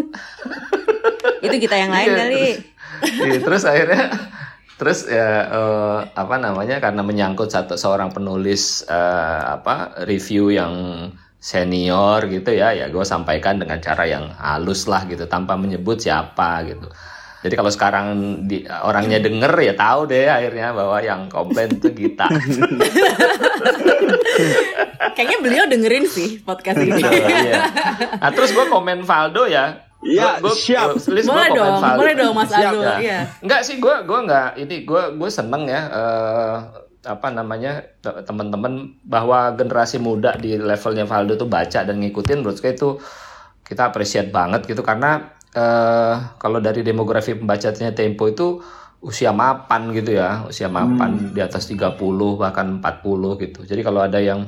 itu 1.47 1.57
kita 1.62 1.76
yang 1.79 1.95
lain 1.95 2.09
iya, 2.11 2.19
kali. 2.19 2.47
Terus, 2.99 3.31
iya, 3.31 3.38
terus 3.38 3.62
akhirnya 3.62 4.05
Terus 4.83 5.07
ya 5.07 5.47
uh, 5.47 5.99
apa 6.11 6.43
namanya 6.43 6.83
karena 6.83 7.07
menyangkut 7.07 7.55
satu 7.55 7.79
seorang 7.79 8.11
penulis 8.11 8.83
uh, 8.91 9.55
apa 9.55 10.03
review 10.11 10.51
yang 10.51 10.75
senior 11.39 12.27
gitu 12.27 12.51
ya 12.51 12.75
ya 12.75 12.91
gue 12.91 13.07
sampaikan 13.07 13.62
dengan 13.62 13.79
cara 13.79 14.11
yang 14.11 14.35
halus 14.35 14.91
lah 14.91 15.07
gitu 15.07 15.31
tanpa 15.31 15.55
menyebut 15.55 16.03
siapa 16.03 16.67
gitu. 16.67 16.91
Jadi 17.47 17.55
kalau 17.55 17.71
sekarang 17.71 18.07
di, 18.51 18.67
orangnya 18.67 19.23
denger 19.23 19.55
ya 19.62 19.75
tahu 19.79 20.11
deh 20.11 20.27
akhirnya 20.27 20.75
bahwa 20.75 20.99
yang 20.99 21.31
komplain 21.31 21.79
itu 21.79 21.87
kita. 21.95 22.27
Kayaknya 25.15 25.39
beliau 25.47 25.65
dengerin 25.71 26.11
sih 26.11 26.43
podcast 26.43 26.83
ini. 26.83 27.07
iya. 27.07 27.71
Nah 28.19 28.35
terus 28.35 28.51
gue 28.51 28.67
komen 28.67 29.07
Valdo 29.07 29.47
ya 29.47 29.92
Iya, 30.03 30.43
siap. 30.51 30.99
Boleh 30.99 31.51
dong, 31.55 31.79
boleh 31.79 32.15
dong 32.19 32.35
Mas 32.35 32.51
Aldo. 32.51 32.83
Ya. 32.83 32.97
Iya. 32.99 33.19
Enggak 33.39 33.63
sih, 33.63 33.79
gue 33.79 33.95
gue 34.03 34.19
enggak 34.19 34.59
ini 34.59 34.83
gue 34.83 35.03
gue 35.15 35.31
seneng 35.31 35.71
ya 35.71 35.83
uh, 35.89 36.57
apa 37.03 37.35
namanya 37.35 37.83
teman-teman 38.03 38.95
bahwa 39.03 39.55
generasi 39.59 39.99
muda 39.99 40.39
di 40.39 40.55
levelnya 40.55 41.03
Valdo 41.03 41.35
tuh 41.35 41.51
baca 41.51 41.83
dan 41.83 41.99
ngikutin 41.99 42.43
menurut 42.43 42.63
saya 42.63 42.79
itu 42.79 42.95
kita 43.67 43.91
appreciate 43.91 44.31
banget 44.31 44.71
gitu 44.71 44.87
karena 44.87 45.35
uh, 45.55 46.39
kalau 46.39 46.63
dari 46.63 46.87
demografi 46.87 47.35
pembacanya 47.35 47.91
Tempo 47.91 48.31
itu 48.31 48.63
usia 49.03 49.35
mapan 49.35 49.91
gitu 49.91 50.15
ya, 50.15 50.47
usia 50.47 50.71
mapan 50.71 51.19
hmm. 51.19 51.35
di 51.35 51.41
atas 51.43 51.67
30 51.67 51.99
bahkan 52.39 52.79
40 52.79 53.43
gitu. 53.43 53.61
Jadi 53.67 53.81
kalau 53.83 53.99
ada 53.99 54.23
yang 54.23 54.47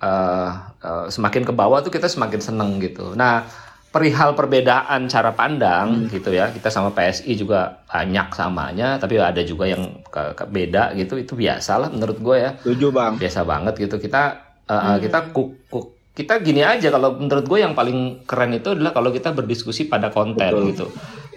uh, 0.00 0.50
uh, 0.80 1.06
semakin 1.12 1.44
ke 1.44 1.52
bawah 1.52 1.84
tuh 1.84 1.92
kita 1.92 2.08
semakin 2.08 2.40
seneng 2.40 2.80
gitu. 2.80 3.12
Nah, 3.12 3.44
perihal 3.94 4.34
perbedaan 4.34 5.06
cara 5.06 5.30
pandang 5.30 6.02
hmm. 6.02 6.10
gitu 6.10 6.34
ya. 6.34 6.50
Kita 6.50 6.66
sama 6.66 6.90
PSI 6.90 7.38
juga 7.38 7.86
banyak 7.86 8.34
samanya 8.34 8.98
tapi 8.98 9.22
ada 9.22 9.38
juga 9.46 9.70
yang 9.70 10.02
ke, 10.10 10.34
ke 10.34 10.44
beda 10.50 10.98
gitu. 10.98 11.14
Itu 11.14 11.38
biasa 11.38 11.78
lah 11.78 11.94
menurut 11.94 12.18
gue 12.18 12.36
ya. 12.42 12.50
Setuju 12.58 12.90
bang. 12.90 13.14
Biasa 13.22 13.46
banget 13.46 13.74
gitu. 13.78 14.02
Kita 14.02 14.22
uh, 14.66 14.74
hmm. 14.74 14.98
kita 14.98 15.18
kuk, 15.30 15.70
kuk, 15.70 15.86
kita 16.18 16.42
gini 16.42 16.66
aja. 16.66 16.90
Kalau 16.90 17.14
menurut 17.22 17.46
gue 17.46 17.62
yang 17.62 17.78
paling 17.78 18.26
keren 18.26 18.58
itu 18.58 18.74
adalah 18.74 18.90
kalau 18.90 19.14
kita 19.14 19.30
berdiskusi 19.30 19.86
pada 19.86 20.10
konten 20.10 20.50
Betul. 20.50 20.70
gitu. 20.74 20.86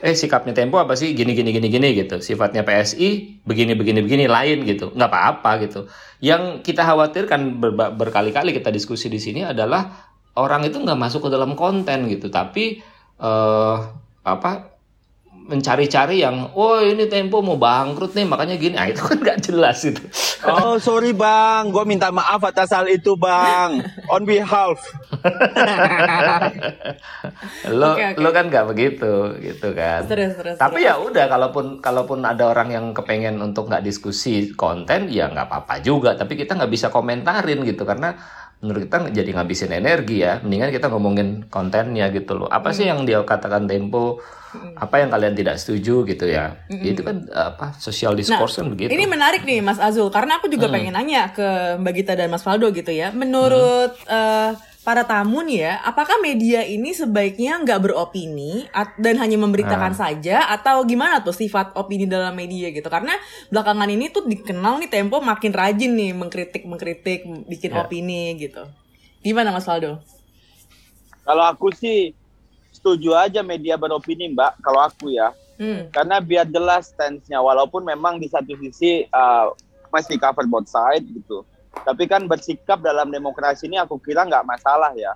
Eh 0.02 0.14
sikapnya 0.18 0.54
Tempo 0.54 0.82
apa 0.82 0.98
sih? 0.98 1.14
Gini 1.14 1.38
gini 1.38 1.54
gini 1.54 1.70
gini 1.70 1.94
gitu. 1.94 2.22
Sifatnya 2.22 2.66
PSI 2.66 3.42
begini 3.46 3.78
begini 3.78 4.02
begini 4.02 4.26
lain 4.26 4.66
gitu. 4.66 4.94
Nggak 4.98 5.10
apa-apa 5.14 5.52
gitu. 5.62 5.86
Yang 6.26 6.66
kita 6.66 6.82
khawatirkan 6.86 7.62
ber 7.62 7.94
berkali-kali 7.94 8.50
kita 8.50 8.74
diskusi 8.74 9.10
di 9.14 9.22
sini 9.22 9.46
adalah 9.46 10.07
orang 10.38 10.70
itu 10.70 10.78
nggak 10.78 11.00
masuk 11.00 11.28
ke 11.28 11.30
dalam 11.34 11.58
konten 11.58 12.06
gitu. 12.08 12.30
Tapi 12.30 12.80
uh, 13.18 13.82
apa 14.22 14.78
mencari-cari 15.48 16.20
yang 16.20 16.52
oh 16.60 16.84
ini 16.84 17.08
Tempo 17.08 17.40
mau 17.40 17.56
bangkrut 17.56 18.14
nih 18.14 18.28
makanya 18.28 18.56
gini. 18.60 18.76
Ah 18.76 18.92
itu 18.92 19.02
kan 19.02 19.18
nggak 19.18 19.40
jelas 19.48 19.80
itu 19.88 20.04
oh 20.46 20.76
sorry 20.78 21.16
bang. 21.16 21.72
Gue 21.72 21.84
minta 21.88 22.12
maaf 22.12 22.44
atas 22.44 22.76
hal 22.76 22.88
itu 22.92 23.16
bang. 23.16 23.82
On 24.12 24.24
behalf. 24.28 24.80
Lo 27.68 27.94
okay, 27.94 28.16
okay. 28.16 28.22
lo 28.22 28.30
kan 28.32 28.48
nggak 28.48 28.66
begitu 28.72 29.36
gitu 29.44 29.76
kan. 29.76 30.08
Terus, 30.08 30.34
terus, 30.40 30.56
tapi 30.56 30.88
ya 30.88 30.98
udah 30.98 31.28
kalaupun 31.28 31.84
kalaupun 31.84 32.24
ada 32.24 32.50
orang 32.50 32.72
yang 32.72 32.86
kepengen 32.96 33.38
untuk 33.44 33.68
nggak 33.68 33.84
diskusi 33.84 34.56
konten 34.56 35.12
ya 35.12 35.30
nggak 35.30 35.48
apa-apa 35.48 35.84
juga. 35.84 36.16
Tapi 36.16 36.40
kita 36.40 36.56
nggak 36.56 36.72
bisa 36.72 36.88
komentarin 36.90 37.64
gitu 37.68 37.84
karena 37.84 38.16
menurut 38.58 38.90
kita 38.90 39.14
jadi 39.14 39.30
ngabisin 39.38 39.72
energi 39.74 40.26
ya. 40.26 40.42
Mendingan 40.42 40.74
kita 40.74 40.90
ngomongin 40.90 41.46
kontennya 41.48 42.10
gitu 42.10 42.34
loh. 42.34 42.50
Apa 42.50 42.74
sih 42.74 42.90
yang 42.90 43.06
dia 43.06 43.22
katakan 43.22 43.70
tempo? 43.70 44.18
Apa 44.80 45.04
yang 45.04 45.14
kalian 45.14 45.38
tidak 45.38 45.62
setuju 45.62 46.08
gitu 46.08 46.26
ya? 46.26 46.58
Mm 46.72 46.86
itu 46.88 47.02
kan 47.06 47.28
apa 47.30 47.78
social 47.78 48.18
discourse 48.18 48.58
nah, 48.58 48.66
kan 48.66 48.68
begitu. 48.74 48.90
ini 48.90 49.06
menarik 49.06 49.44
nih 49.44 49.60
Mas 49.60 49.78
Azul 49.78 50.08
karena 50.10 50.40
aku 50.40 50.48
juga 50.50 50.72
mm. 50.72 50.74
pengen 50.74 50.94
nanya 50.96 51.24
ke 51.36 51.78
Mbak 51.78 51.94
Gita 51.94 52.14
dan 52.18 52.32
Mas 52.34 52.42
Faldo 52.42 52.72
gitu 52.74 52.90
ya. 52.90 53.14
Menurut 53.14 53.94
uh, 54.10 54.58
para 54.88 55.04
tamu 55.04 55.44
nih 55.44 55.68
ya, 55.68 55.74
apakah 55.84 56.16
media 56.24 56.64
ini 56.64 56.96
sebaiknya 56.96 57.60
nggak 57.60 57.92
beropini 57.92 58.72
dan 58.96 59.20
hanya 59.20 59.36
memberitakan 59.36 59.92
nah. 59.92 60.00
saja 60.00 60.48
atau 60.48 60.80
gimana 60.88 61.20
tuh 61.20 61.36
sifat 61.36 61.76
opini 61.76 62.08
dalam 62.08 62.32
media 62.32 62.72
gitu? 62.72 62.88
Karena 62.88 63.12
belakangan 63.52 63.92
ini 63.92 64.08
tuh 64.08 64.24
dikenal 64.24 64.80
nih 64.80 64.88
Tempo 64.88 65.20
makin 65.20 65.52
rajin 65.52 65.92
nih 65.92 66.16
mengkritik 66.16 66.64
mengkritik 66.64 67.28
bikin 67.52 67.76
ya. 67.76 67.84
opini 67.84 68.40
gitu. 68.40 68.64
Gimana 69.20 69.52
Mas 69.52 69.68
Faldo? 69.68 70.00
Kalau 71.28 71.44
aku 71.44 71.68
sih 71.76 72.16
setuju 72.72 73.12
aja 73.12 73.44
media 73.44 73.76
beropini 73.76 74.32
Mbak. 74.32 74.64
Kalau 74.64 74.88
aku 74.88 75.12
ya, 75.12 75.36
hmm. 75.60 75.92
karena 75.92 76.24
biar 76.24 76.48
jelas 76.48 76.96
stance-nya. 76.96 77.44
Walaupun 77.44 77.84
memang 77.84 78.24
di 78.24 78.32
satu 78.32 78.56
sisi 78.56 79.04
uh, 79.12 79.52
masih 79.92 80.16
cover 80.16 80.48
both 80.48 80.72
side 80.72 81.04
gitu 81.12 81.44
tapi 81.84 82.10
kan 82.10 82.26
bersikap 82.26 82.80
dalam 82.82 83.12
demokrasi 83.12 83.68
ini 83.68 83.78
aku 83.78 84.00
kira 84.02 84.26
nggak 84.26 84.48
masalah 84.48 84.94
ya. 84.96 85.14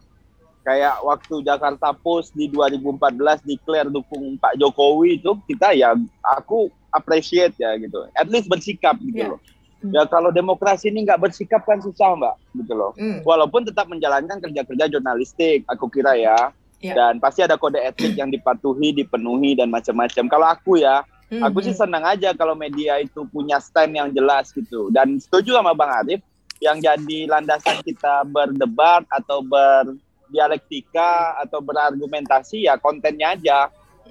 Kayak 0.62 1.02
waktu 1.02 1.42
Jakarta 1.42 1.90
Post 1.90 2.38
di 2.38 2.46
2014 2.46 3.42
declare 3.42 3.90
dukung 3.90 4.38
Pak 4.38 4.62
Jokowi 4.62 5.18
itu 5.18 5.34
kita 5.50 5.74
ya 5.74 5.98
aku 6.22 6.70
appreciate 6.94 7.58
ya 7.58 7.74
gitu. 7.82 8.06
At 8.14 8.30
least 8.30 8.46
bersikap 8.46 9.00
gitu 9.02 9.26
yeah. 9.26 9.32
loh. 9.34 9.42
Ya 9.90 10.06
kalau 10.06 10.30
demokrasi 10.30 10.94
ini 10.94 11.10
nggak 11.10 11.18
bersikap 11.18 11.66
kan 11.66 11.82
susah 11.82 12.14
mbak 12.14 12.38
gitu 12.54 12.78
loh. 12.78 12.94
Mm. 12.94 13.26
Walaupun 13.26 13.66
tetap 13.66 13.90
menjalankan 13.90 14.38
kerja-kerja 14.38 14.86
jurnalistik, 14.86 15.66
aku 15.66 15.90
kira 15.90 16.14
ya. 16.14 16.54
Yeah. 16.78 16.94
Dan 16.94 17.18
pasti 17.18 17.42
ada 17.42 17.58
kode 17.58 17.82
etik 17.82 18.14
yang 18.14 18.30
dipatuhi, 18.30 18.94
dipenuhi 18.94 19.58
dan 19.58 19.74
macam-macam. 19.74 20.26
Kalau 20.30 20.48
aku 20.50 20.78
ya, 20.78 21.02
mm 21.02 21.42
-hmm. 21.42 21.46
aku 21.50 21.66
sih 21.66 21.74
senang 21.74 22.06
aja 22.06 22.38
kalau 22.38 22.54
media 22.54 23.02
itu 23.02 23.26
punya 23.34 23.58
stand 23.58 23.98
yang 23.98 24.14
jelas 24.14 24.54
gitu. 24.54 24.94
Dan 24.94 25.18
setuju 25.18 25.58
sama 25.58 25.74
Bang 25.74 25.90
Arif, 25.90 26.22
yang 26.62 26.78
jadi 26.78 27.26
landasan 27.26 27.82
kita 27.82 28.22
berdebat 28.30 29.02
atau 29.10 29.42
berdialektika 29.42 31.42
atau 31.42 31.58
berargumentasi 31.60 32.70
ya 32.70 32.78
kontennya 32.78 33.34
aja. 33.34 33.60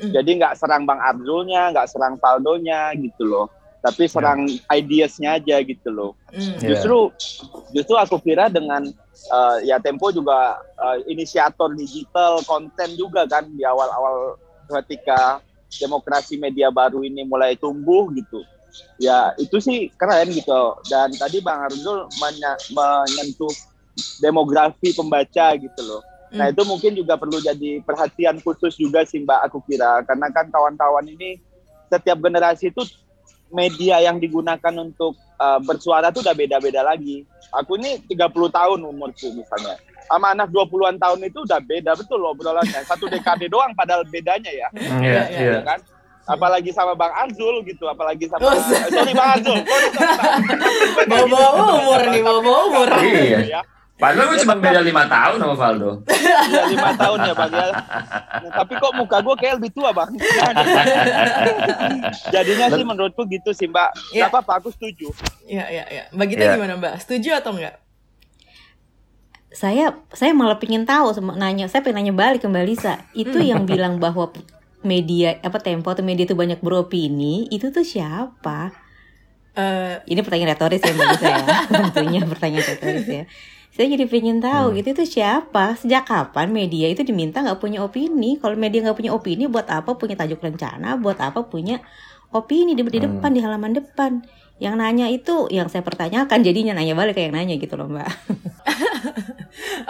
Mm. 0.02 0.10
Jadi 0.10 0.30
nggak 0.42 0.54
serang 0.58 0.82
Bang 0.82 0.98
Arzulnya, 0.98 1.70
nggak 1.70 1.86
serang 1.86 2.18
Faldonya 2.18 2.90
gitu 2.98 3.22
loh. 3.22 3.46
Tapi 3.80 4.10
serang 4.10 4.44
yeah. 4.44 4.76
ideasnya 4.76 5.38
aja 5.38 5.62
gitu 5.62 5.88
loh. 5.94 6.18
Mm. 6.34 6.58
Justru 6.58 7.14
justru 7.70 7.94
aku 7.94 8.18
kira 8.18 8.50
dengan 8.50 8.82
uh, 9.30 9.62
ya 9.62 9.78
Tempo 9.78 10.10
juga 10.10 10.58
uh, 10.74 10.98
inisiator 11.06 11.70
digital 11.78 12.42
konten 12.42 12.98
juga 12.98 13.30
kan 13.30 13.46
di 13.46 13.62
awal-awal 13.62 14.34
ketika 14.82 15.38
demokrasi 15.78 16.34
media 16.34 16.74
baru 16.74 17.06
ini 17.06 17.22
mulai 17.22 17.54
tumbuh 17.54 18.10
gitu 18.10 18.42
ya 18.98 19.32
itu 19.36 19.56
sih 19.58 19.90
keren 19.94 20.30
gitu. 20.30 20.76
Dan 20.86 21.12
tadi 21.14 21.42
bang 21.42 21.70
Arjul 21.70 22.08
menyentuh 22.70 23.52
demografi 24.22 24.92
pembaca 24.94 25.56
gitu 25.56 25.80
loh. 25.84 26.02
Nah 26.30 26.46
hmm. 26.48 26.54
itu 26.54 26.62
mungkin 26.62 26.92
juga 26.94 27.18
perlu 27.18 27.42
jadi 27.42 27.82
perhatian 27.82 28.38
khusus 28.38 28.78
juga 28.78 29.02
sih 29.02 29.22
mbak 29.22 29.50
aku 29.50 29.62
kira. 29.66 30.02
Karena 30.06 30.30
kan 30.30 30.46
kawan-kawan 30.48 31.06
ini 31.10 31.42
setiap 31.90 32.22
generasi 32.22 32.70
itu 32.70 32.86
media 33.50 33.98
yang 33.98 34.22
digunakan 34.22 34.74
untuk 34.78 35.18
uh, 35.42 35.58
bersuara 35.58 36.14
tuh 36.14 36.22
udah 36.22 36.34
beda-beda 36.34 36.86
lagi. 36.86 37.26
Aku 37.50 37.74
ini 37.82 37.98
30 38.06 38.30
tahun 38.30 38.78
umurku 38.86 39.34
misalnya. 39.34 39.74
Sama 40.10 40.34
anak 40.34 40.50
20-an 40.50 40.98
tahun 40.98 41.22
itu 41.22 41.46
udah 41.46 41.60
beda 41.62 41.94
betul 41.98 42.18
loh 42.18 42.34
obrolannya. 42.34 42.82
Satu 42.86 43.06
dekade 43.10 43.46
doang 43.50 43.74
padahal 43.74 44.02
bedanya 44.06 44.50
ya, 44.50 44.68
mm, 44.74 45.02
yeah, 45.02 45.26
ya, 45.30 45.38
yeah. 45.38 45.62
kan 45.62 45.78
apalagi 46.30 46.70
sama 46.70 46.94
Bang 46.94 47.10
Azul 47.18 47.66
gitu, 47.66 47.90
apalagi 47.90 48.30
sama 48.30 48.46
oh, 48.46 48.54
sorry 48.86 49.12
Bang 49.12 49.30
Azul. 49.36 49.58
Bawa-bawa 51.10 51.50
umur 51.82 52.00
nih, 52.06 52.20
bawa-bawa 52.22 52.58
umur. 52.70 52.88
Iya. 53.02 53.40
Ya. 53.58 53.62
Padahal 54.00 54.32
gue 54.32 54.38
cuma 54.48 54.56
beda 54.56 54.80
lima 54.80 55.04
tahun 55.04 55.36
sama 55.44 55.54
Valdo. 55.60 56.00
Iya 56.08 56.40
lima 56.72 56.90
tahun 56.96 57.18
ya 57.20 57.34
bang 57.36 57.52
ya. 57.52 57.68
Nah, 58.40 58.50
tapi 58.64 58.72
kok 58.80 58.92
muka 58.96 59.20
gue 59.20 59.34
kayak 59.36 59.54
lebih 59.60 59.70
tua 59.76 59.92
bang. 59.92 60.08
Jadinya 62.34 62.66
sih 62.72 62.84
menurutku 62.88 63.28
gitu 63.28 63.52
sih 63.52 63.68
mbak. 63.68 63.92
Ya. 64.16 64.32
apa 64.32 64.40
apa 64.40 64.56
aku 64.56 64.72
setuju. 64.72 65.12
Iya 65.44 65.68
iya 65.68 65.84
iya. 65.92 66.04
Mbak 66.16 66.26
Gita 66.32 66.44
ya. 66.48 66.52
gimana 66.56 66.80
mbak? 66.80 66.94
Setuju 67.04 67.36
atau 67.36 67.52
enggak? 67.52 67.76
Saya 69.52 70.00
saya 70.16 70.32
malah 70.32 70.56
pengen 70.56 70.88
tahu 70.88 71.12
nanya. 71.36 71.68
Saya 71.68 71.84
pengen 71.84 72.08
nanya 72.08 72.14
balik 72.16 72.40
ke 72.40 72.48
Mbak 72.48 72.64
Lisa. 72.64 73.04
Itu 73.12 73.36
yang 73.52 73.68
bilang 73.68 74.00
bahwa 74.00 74.32
media 74.80 75.36
apa 75.44 75.60
Tempo 75.60 75.92
atau 75.92 76.04
media 76.04 76.24
itu 76.24 76.36
banyak 76.36 76.60
beropini 76.64 77.48
itu 77.52 77.68
tuh 77.68 77.84
siapa? 77.84 78.72
Uh, 79.50 79.98
ini 80.06 80.22
pertanyaan 80.22 80.54
retoris 80.54 80.80
ya 80.80 80.94
bagi 80.94 81.16
saya, 81.18 81.44
tentunya 81.74 82.22
pertanyaan 82.24 82.66
retoris 82.70 83.06
ya. 83.08 83.24
Saya 83.70 83.86
jadi 83.96 84.04
pengen 84.10 84.42
tahu 84.42 84.70
hmm. 84.70 84.76
gitu 84.82 84.88
itu 84.98 85.04
siapa? 85.18 85.78
Sejak 85.78 86.06
kapan 86.06 86.50
media 86.50 86.90
itu 86.90 87.06
diminta 87.06 87.42
nggak 87.42 87.62
punya 87.62 87.82
opini? 87.86 88.38
Kalau 88.38 88.58
media 88.58 88.82
nggak 88.82 88.98
punya 88.98 89.12
opini, 89.14 89.46
buat 89.46 89.66
apa 89.70 89.94
punya 89.94 90.18
tajuk 90.18 90.42
rencana? 90.42 90.98
Buat 90.98 91.22
apa 91.22 91.46
punya 91.46 91.78
opini 92.34 92.74
di, 92.74 92.82
di 92.82 92.98
hmm. 92.98 93.06
depan 93.06 93.30
di 93.30 93.40
halaman 93.42 93.72
depan? 93.78 94.22
Yang 94.60 94.74
nanya 94.76 95.06
itu 95.08 95.48
yang 95.48 95.72
saya 95.72 95.80
pertanyakan 95.80 96.44
jadinya 96.44 96.76
nanya 96.76 96.92
balik 96.92 97.16
kayak 97.16 97.32
yang 97.32 97.36
nanya 97.40 97.56
gitu 97.56 97.80
loh 97.80 97.88
mbak. 97.88 98.06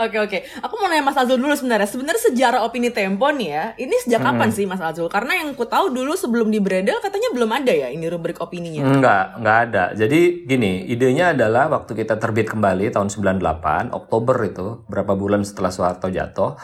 Oke 0.01 0.17
oke, 0.17 0.39
aku 0.65 0.75
mau 0.81 0.89
nanya 0.89 1.05
Mas 1.05 1.19
Azul 1.21 1.37
dulu 1.37 1.53
sebenarnya. 1.53 1.85
Sebenarnya 1.85 2.33
sejarah 2.33 2.61
opini 2.65 2.89
Tempo 2.89 3.29
nih 3.29 3.49
ya, 3.53 3.65
ini 3.77 3.93
sejak 4.01 4.25
hmm. 4.25 4.29
kapan 4.33 4.49
sih 4.51 4.65
Mas 4.65 4.81
Azul? 4.81 5.13
Karena 5.13 5.37
yang 5.37 5.53
ku 5.53 5.69
tahu 5.69 5.93
dulu 5.93 6.17
sebelum 6.17 6.49
di 6.49 6.57
Bredel 6.63 6.97
katanya 7.05 7.29
belum 7.37 7.51
ada 7.53 7.69
ya 7.69 7.93
ini 7.93 8.09
rubrik 8.09 8.41
opininya. 8.41 8.89
Enggak, 8.89 9.25
enggak 9.37 9.59
ada. 9.69 9.85
Jadi 9.93 10.49
gini, 10.49 10.89
idenya 10.89 11.37
adalah 11.37 11.69
waktu 11.69 11.93
kita 11.93 12.17
terbit 12.17 12.49
kembali 12.49 12.89
tahun 12.89 13.13
98, 13.13 13.93
Oktober 13.93 14.37
itu, 14.49 14.67
berapa 14.89 15.13
bulan 15.13 15.45
setelah 15.45 15.69
Soeharto 15.69 16.09
jatuh, 16.09 16.57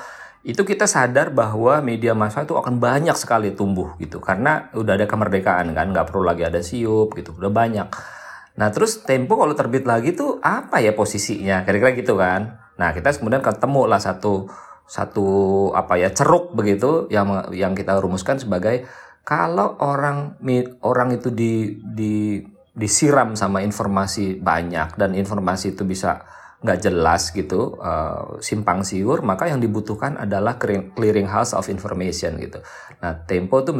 itu 0.46 0.62
kita 0.62 0.86
sadar 0.86 1.34
bahwa 1.34 1.82
media 1.82 2.14
massa 2.14 2.46
itu 2.46 2.54
akan 2.54 2.78
banyak 2.78 3.18
sekali 3.18 3.50
tumbuh 3.50 3.98
gitu. 3.98 4.22
Karena 4.22 4.70
udah 4.78 4.94
ada 4.94 5.10
kemerdekaan 5.10 5.74
kan 5.74 5.90
nggak 5.90 6.06
perlu 6.14 6.22
lagi 6.22 6.46
ada 6.46 6.62
siup 6.62 7.18
gitu 7.18 7.34
udah 7.34 7.50
banyak. 7.50 7.88
Nah 8.56 8.68
terus 8.70 9.02
Tempo 9.02 9.34
kalau 9.34 9.58
terbit 9.58 9.82
lagi 9.82 10.14
tuh 10.14 10.38
apa 10.38 10.78
ya 10.78 10.94
posisinya? 10.94 11.66
Kira-kira 11.66 11.98
gitu 11.98 12.14
kan. 12.14 12.62
Nah, 12.76 12.92
kita 12.92 13.12
kemudian 13.16 13.40
ketemu 13.40 13.88
lah 13.88 14.00
satu 14.00 14.48
satu 14.86 15.28
apa 15.74 15.98
ya 15.98 16.14
ceruk 16.14 16.54
begitu 16.54 17.10
yang 17.10 17.50
yang 17.50 17.74
kita 17.74 17.98
rumuskan 17.98 18.38
sebagai 18.38 18.86
kalau 19.26 19.74
orang 19.82 20.38
orang 20.86 21.18
itu 21.18 21.34
di 21.34 21.82
di 21.82 22.38
disiram 22.70 23.34
sama 23.34 23.66
informasi 23.66 24.38
banyak 24.38 24.94
dan 24.94 25.18
informasi 25.18 25.74
itu 25.74 25.82
bisa 25.82 26.22
nggak 26.66 26.82
jelas 26.82 27.30
gitu 27.30 27.78
uh, 27.78 28.42
simpang 28.42 28.82
siur 28.82 29.22
maka 29.22 29.46
yang 29.46 29.62
dibutuhkan 29.62 30.18
adalah 30.18 30.58
clearing 30.58 31.30
house 31.30 31.54
of 31.54 31.70
information 31.70 32.34
gitu. 32.42 32.58
Nah, 32.98 33.22
Tempo 33.22 33.62
itu 33.62 33.70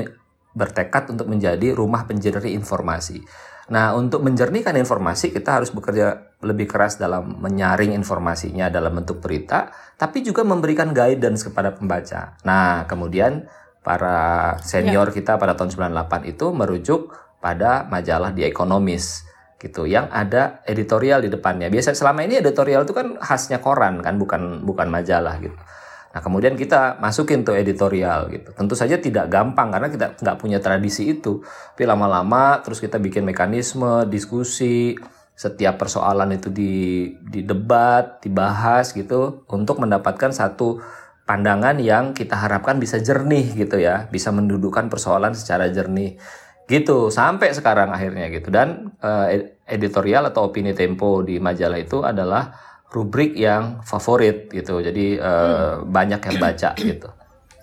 bertekad 0.56 1.12
untuk 1.12 1.26
menjadi 1.26 1.74
rumah 1.74 2.06
penjernih 2.06 2.54
informasi. 2.54 3.20
Nah, 3.66 3.98
untuk 3.98 4.22
menjernihkan 4.22 4.78
informasi, 4.78 5.34
kita 5.34 5.58
harus 5.58 5.74
bekerja 5.74 6.38
lebih 6.46 6.70
keras 6.70 7.02
dalam 7.02 7.42
menyaring 7.42 7.90
informasinya 7.98 8.70
dalam 8.70 8.94
bentuk 8.94 9.18
berita, 9.18 9.74
tapi 9.98 10.22
juga 10.22 10.46
memberikan 10.46 10.94
guidance 10.94 11.50
kepada 11.50 11.74
pembaca. 11.74 12.38
Nah, 12.46 12.86
kemudian 12.86 13.50
para 13.82 14.54
senior 14.62 15.10
ya. 15.10 15.14
kita 15.18 15.34
pada 15.34 15.58
tahun 15.58 15.74
98 15.74 16.30
itu 16.30 16.46
merujuk 16.54 17.10
pada 17.42 17.86
majalah 17.90 18.30
The 18.30 18.46
Economist 18.46 19.26
gitu 19.56 19.88
yang 19.88 20.12
ada 20.12 20.60
editorial 20.68 21.24
di 21.24 21.32
depannya. 21.32 21.72
Biasa 21.72 21.96
selama 21.96 22.24
ini 22.24 22.40
editorial 22.40 22.84
itu 22.84 22.92
kan 22.92 23.16
khasnya 23.16 23.64
koran 23.64 24.04
kan 24.04 24.20
bukan 24.20 24.62
bukan 24.62 24.88
majalah 24.92 25.40
gitu. 25.40 25.56
Nah 26.12 26.20
kemudian 26.24 26.56
kita 26.56 26.96
masukin 27.00 27.44
tuh 27.44 27.56
editorial 27.56 28.28
gitu. 28.32 28.52
Tentu 28.52 28.72
saja 28.76 28.96
tidak 29.00 29.28
gampang 29.28 29.68
karena 29.68 29.88
kita 29.92 30.06
nggak 30.16 30.36
punya 30.40 30.60
tradisi 30.60 31.12
itu. 31.12 31.44
Tapi 31.44 31.84
lama-lama 31.84 32.60
terus 32.64 32.80
kita 32.80 32.96
bikin 33.00 33.24
mekanisme, 33.24 34.08
diskusi, 34.08 34.96
setiap 35.36 35.76
persoalan 35.76 36.32
itu 36.32 36.48
di, 36.48 37.12
debat, 37.44 38.16
dibahas 38.24 38.96
gitu 38.96 39.44
untuk 39.52 39.76
mendapatkan 39.76 40.32
satu 40.32 40.80
pandangan 41.28 41.76
yang 41.76 42.16
kita 42.16 42.32
harapkan 42.32 42.80
bisa 42.80 42.96
jernih 42.96 43.52
gitu 43.52 43.76
ya, 43.76 44.08
bisa 44.08 44.32
mendudukkan 44.32 44.88
persoalan 44.88 45.36
secara 45.36 45.68
jernih 45.68 46.16
gitu 46.66 47.14
sampai 47.14 47.54
sekarang 47.54 47.94
akhirnya 47.94 48.26
gitu 48.26 48.50
dan 48.50 48.90
uh, 48.98 49.30
editorial 49.66 50.26
atau 50.30 50.50
opini 50.50 50.74
Tempo 50.74 51.22
di 51.22 51.38
majalah 51.38 51.78
itu 51.78 52.02
adalah 52.02 52.54
rubrik 52.90 53.34
yang 53.34 53.82
favorit 53.82 54.50
gitu. 54.50 54.78
Jadi 54.78 55.18
uh, 55.18 55.82
hmm. 55.82 55.90
banyak 55.90 56.20
yang 56.22 56.36
baca 56.38 56.70
gitu. 56.78 57.10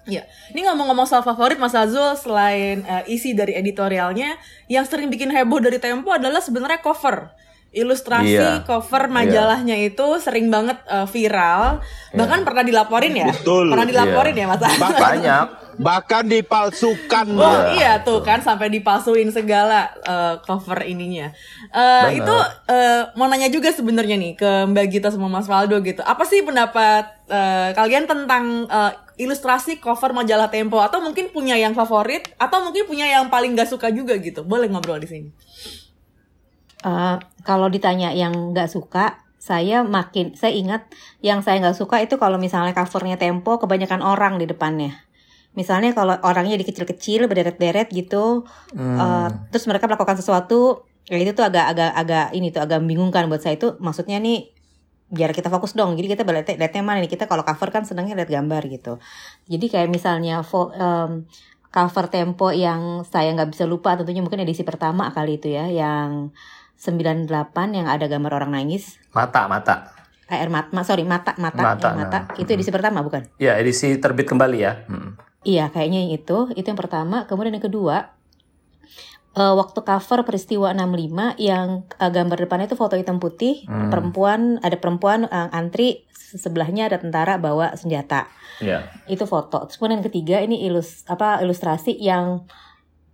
Iya, 0.03 0.27
ini 0.51 0.67
ngomong-ngomong 0.67 1.07
soal 1.07 1.23
favorit 1.23 1.55
Mas 1.55 1.71
Azul 1.71 2.19
selain 2.19 2.83
uh, 2.83 3.07
isi 3.07 3.31
dari 3.31 3.55
editorialnya, 3.55 4.35
yang 4.67 4.83
sering 4.83 5.07
bikin 5.07 5.31
heboh 5.31 5.63
dari 5.63 5.79
Tempo 5.79 6.11
adalah 6.11 6.43
sebenarnya 6.43 6.83
cover 6.83 7.31
ilustrasi 7.73 8.37
iya. 8.37 8.61
cover 8.61 9.09
iya. 9.09 9.13
majalahnya 9.17 9.75
iya. 9.81 9.89
itu 9.89 10.07
sering 10.21 10.53
banget 10.53 10.77
uh, 10.85 11.09
viral 11.09 11.81
iya. 11.81 12.17
bahkan 12.21 12.45
pernah 12.45 12.61
dilaporin 12.61 13.17
ya 13.17 13.33
Betul. 13.33 13.73
pernah 13.73 13.89
dilaporin 13.89 14.37
iya. 14.37 14.45
ya 14.45 14.53
mas 14.53 14.61
banyak 14.93 15.47
bahkan 15.79 16.27
dipalsukan. 16.27 17.25
Oh 17.37 17.73
iya. 17.73 18.01
tuh 18.03 18.21
kan 18.21 18.41
sampai 18.41 18.69
dipalsuin 18.69 19.29
segala 19.33 19.89
uh, 20.05 20.35
cover 20.43 20.83
ininya. 20.85 21.33
Uh, 21.71 22.09
itu 22.13 22.35
uh, 22.69 23.09
mau 23.17 23.25
nanya 23.29 23.49
juga 23.49 23.73
sebenarnya 23.73 24.19
nih 24.19 24.33
ke 24.37 24.49
Mbak 24.69 24.85
Gita 24.91 25.09
sama 25.09 25.31
Mas 25.31 25.49
Waldo 25.49 25.79
gitu. 25.81 26.01
Apa 26.03 26.27
sih 26.27 26.43
pendapat 26.43 27.09
uh, 27.31 27.73
kalian 27.73 28.05
tentang 28.05 28.67
uh, 28.67 28.91
ilustrasi 29.17 29.79
cover 29.81 30.13
majalah 30.13 30.51
Tempo? 30.51 30.81
Atau 30.81 31.01
mungkin 31.01 31.31
punya 31.31 31.57
yang 31.57 31.73
favorit 31.73 32.29
atau 32.37 32.61
mungkin 32.61 32.85
punya 32.85 33.09
yang 33.09 33.31
paling 33.31 33.57
gak 33.57 33.69
suka 33.69 33.89
juga 33.89 34.17
gitu? 34.19 34.45
Boleh 34.45 34.69
ngobrol 34.69 35.01
di 35.01 35.09
sini. 35.09 35.29
Uh, 36.83 37.15
kalau 37.47 37.71
ditanya 37.71 38.11
yang 38.11 38.51
nggak 38.51 38.67
suka, 38.67 39.23
saya 39.43 39.83
makin 39.83 40.39
saya 40.39 40.55
ingat 40.55 40.87
yang 41.19 41.43
saya 41.43 41.59
nggak 41.59 41.75
suka 41.75 41.99
itu 41.99 42.15
kalau 42.15 42.39
misalnya 42.39 42.71
covernya 42.71 43.19
Tempo 43.19 43.59
kebanyakan 43.59 43.99
orang 43.99 44.39
di 44.39 44.47
depannya. 44.47 44.95
Misalnya 45.53 45.93
kalau 45.93 46.17
orangnya 46.25 46.57
di 46.57 46.65
kecil-kecil 46.65 47.29
berderet-deret 47.29 47.93
gitu, 47.93 48.45
hmm. 48.73 48.97
uh, 48.97 49.29
terus 49.53 49.69
mereka 49.69 49.85
melakukan 49.85 50.17
sesuatu, 50.17 50.89
ya 51.05 51.21
itu 51.21 51.37
tuh 51.37 51.45
agak-agak 51.45 51.91
agak 51.93 52.27
ini 52.33 52.49
tuh 52.49 52.65
agak 52.65 52.81
membingungkan 52.81 53.29
buat 53.29 53.41
saya 53.41 53.57
itu. 53.57 53.77
Maksudnya 53.77 54.17
nih 54.17 54.49
biar 55.13 55.29
kita 55.29 55.53
fokus 55.53 55.77
dong. 55.77 55.93
Jadi 55.93 56.17
kita 56.17 56.25
lihat 56.25 56.49
lihatnya 56.57 56.81
mana 56.81 56.97
nih 57.05 57.11
kita 57.13 57.29
kalau 57.29 57.45
cover 57.45 57.69
kan 57.69 57.85
senangnya 57.85 58.17
lihat 58.17 58.33
gambar 58.33 58.65
gitu. 58.65 58.97
Jadi 59.45 59.65
kayak 59.69 59.93
misalnya 59.93 60.41
um, 60.41 61.29
cover 61.69 62.05
Tempo 62.09 62.49
yang 62.49 63.05
saya 63.05 63.29
nggak 63.37 63.53
bisa 63.53 63.69
lupa 63.69 63.93
tentunya 63.93 64.25
mungkin 64.25 64.41
edisi 64.41 64.65
pertama 64.65 65.13
kali 65.13 65.37
itu 65.37 65.53
ya 65.53 65.69
yang 65.69 66.33
98 66.81 67.29
yang 67.73 67.87
ada 67.87 68.09
gambar 68.09 68.43
orang 68.43 68.51
nangis. 68.57 68.97
Mata, 69.13 69.45
mata. 69.45 69.93
Air 70.27 70.49
mata, 70.49 70.73
sorry 70.81 71.05
mata, 71.05 71.37
mata, 71.37 71.61
mata, 71.61 71.89
ya, 71.93 71.97
mata. 71.97 72.19
Nah. 72.25 72.41
Itu 72.41 72.49
edisi 72.57 72.73
hmm. 72.73 72.77
pertama 72.81 73.05
bukan? 73.05 73.29
Iya, 73.37 73.61
edisi 73.61 74.01
terbit 74.01 74.25
kembali 74.25 74.57
ya. 74.57 74.81
Hmm. 74.89 75.13
Iya, 75.43 75.71
kayaknya 75.71 76.07
yang 76.07 76.13
itu, 76.15 76.37
itu 76.55 76.63
yang 76.63 76.79
pertama. 76.79 77.27
Kemudian 77.27 77.55
yang 77.55 77.67
kedua, 77.67 78.15
uh, 79.35 79.53
waktu 79.59 79.79
cover 79.83 80.23
peristiwa 80.23 80.71
65 80.71 81.37
yang 81.41 81.83
uh, 81.99 82.11
gambar 82.11 82.37
depannya 82.47 82.67
itu 82.71 82.79
foto 82.79 82.95
hitam 82.95 83.19
putih, 83.19 83.67
hmm. 83.67 83.91
perempuan 83.91 84.57
ada 84.63 84.77
perempuan 84.79 85.27
uh, 85.27 85.49
antri 85.51 86.07
sebelahnya 86.13 86.89
ada 86.89 86.97
tentara 86.97 87.37
bawa 87.37 87.75
senjata. 87.77 88.29
Yeah. 88.63 88.89
Itu 89.05 89.29
foto. 89.29 89.67
Terus 89.67 89.77
kemudian 89.77 90.01
yang 90.01 90.07
ketiga 90.07 90.37
ini 90.41 90.65
ilus 90.65 91.05
apa 91.05 91.41
ilustrasi 91.43 91.97
yang 91.99 92.47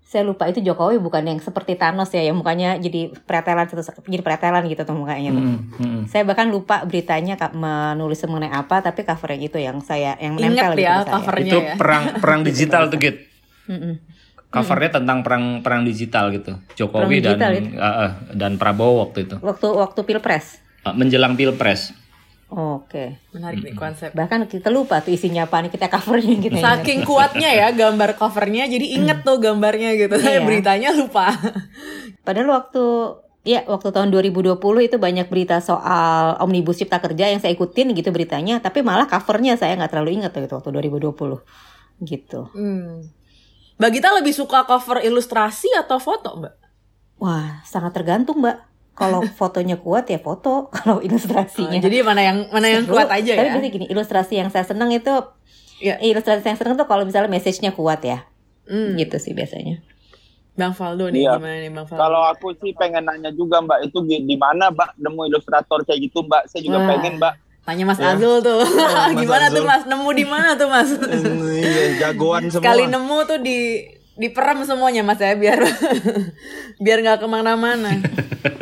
saya 0.10 0.26
lupa 0.26 0.50
itu 0.50 0.58
Jokowi 0.66 0.98
bukan 0.98 1.22
yang 1.22 1.38
seperti 1.38 1.78
Thanos 1.78 2.10
ya 2.10 2.26
yang 2.26 2.34
mukanya 2.34 2.82
jadi 2.82 3.14
pretelan 3.30 3.70
jadi 4.10 4.24
pretelan 4.26 4.66
gitu 4.66 4.82
tuh 4.82 4.98
mukanya 4.98 5.38
tuh. 5.38 5.44
Hmm, 5.46 5.62
hmm. 5.78 6.02
Saya 6.10 6.26
bahkan 6.26 6.50
lupa 6.50 6.82
beritanya 6.82 7.38
menulis 7.54 8.18
mengenai 8.26 8.50
apa 8.50 8.82
tapi 8.82 9.06
covernya 9.06 9.38
itu 9.38 9.62
yang 9.62 9.78
saya 9.86 10.18
yang 10.18 10.34
menempel 10.34 10.74
gitu 10.74 10.82
ya, 10.82 11.06
covernya 11.06 11.54
Itu 11.54 11.60
ya. 11.62 11.74
perang 11.78 12.04
perang 12.18 12.42
digital 12.42 12.90
tuh 12.90 12.98
gitu. 12.98 13.22
Covernya 14.50 14.98
tentang 14.98 15.22
perang 15.22 15.62
perang 15.62 15.86
digital 15.86 16.34
gitu. 16.34 16.58
Jokowi 16.74 17.22
perang 17.22 17.38
dan 17.38 17.54
uh, 17.78 18.10
dan 18.34 18.52
Prabowo 18.58 19.06
waktu 19.06 19.30
itu. 19.30 19.38
Waktu 19.46 19.68
waktu 19.78 20.00
Pilpres. 20.10 20.58
Uh, 20.90 20.96
menjelang 20.98 21.38
Pilpres. 21.38 21.94
Oke, 22.50 23.22
menarik 23.30 23.62
nih 23.62 23.78
konsep. 23.78 24.10
Bahkan 24.10 24.50
kita 24.50 24.74
lupa 24.74 25.06
tuh 25.06 25.14
isinya 25.14 25.46
apa 25.46 25.62
nih 25.62 25.70
kita 25.70 25.86
covernya 25.86 26.34
gitu. 26.42 26.58
Saking 26.66 27.06
kuatnya 27.06 27.54
ya 27.54 27.70
gambar 27.70 28.18
covernya, 28.18 28.66
jadi 28.66 28.86
inget 28.98 29.22
tuh 29.22 29.38
gambarnya 29.38 29.94
gitu. 29.94 30.18
Saya 30.18 30.42
iya. 30.42 30.46
beritanya 30.50 30.90
lupa. 30.98 31.30
Padahal 32.26 32.50
waktu 32.50 32.86
ya 33.46 33.62
waktu 33.70 33.94
tahun 33.94 34.10
2020 34.10 34.58
itu 34.82 34.98
banyak 34.98 35.30
berita 35.30 35.62
soal 35.62 36.42
omnibus 36.42 36.82
cipta 36.82 36.98
kerja 36.98 37.30
yang 37.30 37.38
saya 37.38 37.54
ikutin 37.54 37.94
gitu 37.94 38.10
beritanya, 38.10 38.58
tapi 38.58 38.82
malah 38.82 39.06
covernya 39.06 39.54
saya 39.54 39.78
nggak 39.78 39.94
terlalu 39.94 40.18
ingat 40.18 40.34
tuh 40.34 40.50
itu 40.50 40.54
waktu 40.58 40.70
2020 40.74 41.46
gitu. 42.02 42.50
Hmm. 42.50 43.06
Mbak 43.78 43.90
Gita 43.94 44.10
lebih 44.18 44.34
suka 44.34 44.66
cover 44.66 45.06
ilustrasi 45.06 45.70
atau 45.78 46.02
foto, 46.02 46.34
Mbak? 46.34 46.54
Wah, 47.22 47.62
sangat 47.62 47.94
tergantung, 47.94 48.42
Mbak 48.42 48.69
kalau 49.00 49.24
fotonya 49.24 49.80
kuat 49.80 50.12
ya 50.12 50.20
foto 50.20 50.68
kalau 50.76 51.00
ilustrasinya 51.00 51.80
oh, 51.80 51.84
jadi 51.84 52.04
mana 52.04 52.22
yang 52.22 52.38
mana 52.52 52.68
yang 52.68 52.84
kuat 52.84 53.08
aja 53.08 53.32
ya 53.32 53.56
tapi 53.56 53.72
gini 53.72 53.88
ilustrasi 53.88 54.36
yang 54.36 54.52
saya 54.52 54.68
senang 54.68 54.92
itu 54.92 55.12
ya. 55.80 55.96
ilustrasi 56.04 56.44
yang 56.44 56.60
senang 56.60 56.76
tuh 56.76 56.86
kalau 56.86 57.08
misalnya 57.08 57.32
message-nya 57.32 57.72
kuat 57.72 58.04
ya 58.04 58.28
hmm. 58.68 59.00
gitu 59.00 59.16
sih 59.16 59.32
biasanya 59.32 59.80
Bang 60.60 60.76
Faldo 60.76 61.08
nih 61.08 61.24
iya. 61.24 61.40
gimana 61.40 61.56
nih 61.64 61.72
Bang 61.72 61.88
Faldo? 61.88 62.04
Kalau 62.04 62.22
aku 62.28 62.52
sih 62.60 62.76
pengen 62.76 63.08
nanya 63.08 63.32
juga 63.32 63.64
Mbak 63.64 63.80
itu 63.88 64.04
di 64.04 64.36
mana 64.36 64.68
Mbak 64.76 65.00
nemu 65.00 65.22
ilustrator 65.32 65.80
kayak 65.88 66.12
gitu 66.12 66.20
Mbak? 66.28 66.52
Saya 66.52 66.62
juga 66.68 66.84
Wah. 66.84 66.88
pengen 66.92 67.16
Mbak. 67.16 67.34
Tanya 67.64 67.84
Mas 67.88 68.00
ya. 68.04 68.12
Azul 68.12 68.44
tuh. 68.44 68.60
Oh, 68.60 69.08
gimana 69.24 69.48
Azul. 69.48 69.56
tuh 69.56 69.64
Mas? 69.64 69.84
Nemu 69.88 70.10
di 70.12 70.26
mana 70.28 70.50
tuh 70.60 70.68
Mas? 70.68 70.90
iya, 71.64 71.84
jagoan 72.04 72.52
semua. 72.52 72.60
Sekali 72.60 72.84
nemu 72.92 73.18
tuh 73.24 73.40
di 73.40 73.60
diperam 74.20 74.68
semuanya 74.68 75.00
mas 75.00 75.24
ya 75.24 75.32
biar 75.32 75.64
biar 76.84 76.98
nggak 77.00 77.24
ke 77.24 77.28
mana-mana. 77.32 78.04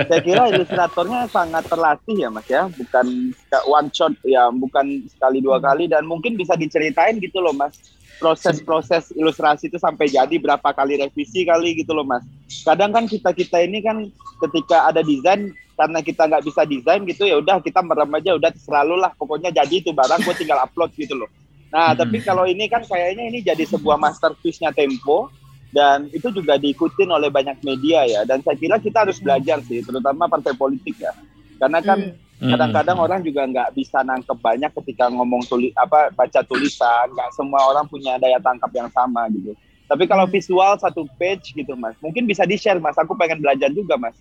Saya 0.06 0.22
kira 0.22 0.54
ilustratornya 0.54 1.26
sangat 1.34 1.66
terlatih 1.66 2.14
ya 2.14 2.30
mas 2.30 2.46
ya, 2.46 2.70
bukan 2.70 3.34
one 3.66 3.90
shot 3.90 4.14
ya, 4.22 4.54
bukan 4.54 5.10
sekali 5.10 5.42
dua 5.42 5.58
kali 5.58 5.90
dan 5.90 6.06
mungkin 6.06 6.38
bisa 6.38 6.54
diceritain 6.54 7.18
gitu 7.18 7.42
loh 7.42 7.58
mas 7.58 7.74
proses-proses 8.18 9.14
ilustrasi 9.14 9.70
itu 9.70 9.78
sampai 9.78 10.10
jadi 10.10 10.42
berapa 10.42 10.74
kali 10.74 11.02
revisi 11.02 11.42
kali 11.46 11.74
gitu 11.82 11.98
loh 11.98 12.06
mas. 12.06 12.22
Kadang 12.62 12.94
kan 12.94 13.10
kita 13.10 13.34
kita 13.34 13.66
ini 13.66 13.82
kan 13.82 14.06
ketika 14.46 14.94
ada 14.94 15.02
desain 15.02 15.58
karena 15.78 16.00
kita 16.02 16.26
nggak 16.26 16.46
bisa 16.46 16.62
desain 16.66 17.02
gitu 17.06 17.30
ya 17.30 17.38
udah 17.38 17.62
kita 17.62 17.86
merem 17.86 18.10
aja 18.18 18.34
udah 18.34 18.50
selalu 18.58 18.98
lah 18.98 19.14
pokoknya 19.14 19.54
jadi 19.54 19.78
itu 19.78 19.94
barang 19.94 20.26
gue 20.26 20.36
tinggal 20.38 20.62
upload 20.62 20.94
gitu 20.98 21.18
loh. 21.18 21.30
Nah 21.70 21.94
hmm. 21.94 21.98
tapi 22.02 22.18
kalau 22.26 22.46
ini 22.46 22.66
kan 22.66 22.82
kayaknya 22.86 23.30
ini 23.30 23.46
jadi 23.46 23.66
sebuah 23.66 23.98
masterpiece-nya 24.02 24.74
Tempo 24.74 25.30
dan 25.72 26.08
itu 26.16 26.32
juga 26.32 26.56
diikutin 26.56 27.12
oleh 27.12 27.28
banyak 27.28 27.60
media 27.64 28.08
ya. 28.08 28.22
Dan 28.24 28.40
saya 28.44 28.56
kira 28.56 28.80
kita 28.80 29.04
harus 29.04 29.20
belajar 29.20 29.60
sih 29.68 29.84
terutama 29.84 30.32
partai 30.32 30.56
politik 30.56 30.96
ya. 30.96 31.12
Karena 31.60 31.84
kan 31.84 32.16
hmm. 32.40 32.52
kadang-kadang 32.56 32.98
hmm. 32.98 33.06
orang 33.06 33.20
juga 33.26 33.42
nggak 33.48 33.70
bisa 33.76 34.00
nangkep 34.06 34.38
banyak 34.40 34.72
ketika 34.84 35.12
ngomong 35.12 35.44
tulis 35.46 35.76
apa 35.76 36.14
baca 36.16 36.40
tulisan. 36.48 37.12
Nggak 37.12 37.30
semua 37.36 37.62
orang 37.68 37.86
punya 37.90 38.16
daya 38.16 38.40
tangkap 38.40 38.72
yang 38.72 38.88
sama 38.96 39.28
gitu. 39.36 39.52
Tapi 39.88 40.04
kalau 40.04 40.28
visual 40.28 40.76
satu 40.80 41.08
page 41.16 41.56
gitu 41.56 41.72
mas 41.80 41.96
mungkin 42.00 42.28
bisa 42.28 42.48
di 42.48 42.56
share 42.56 42.80
mas. 42.80 42.96
Aku 42.96 43.16
pengen 43.20 43.44
belajar 43.44 43.72
juga 43.72 44.00
mas 44.00 44.16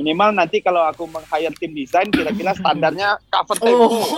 minimal 0.00 0.32
nanti 0.32 0.64
kalau 0.64 0.80
aku 0.88 1.04
meng-hire 1.04 1.52
tim 1.60 1.76
desain 1.76 2.08
kira-kira 2.08 2.56
standarnya 2.56 3.20
cover 3.28 3.56
tempo. 3.60 3.84
Oh. 3.84 4.08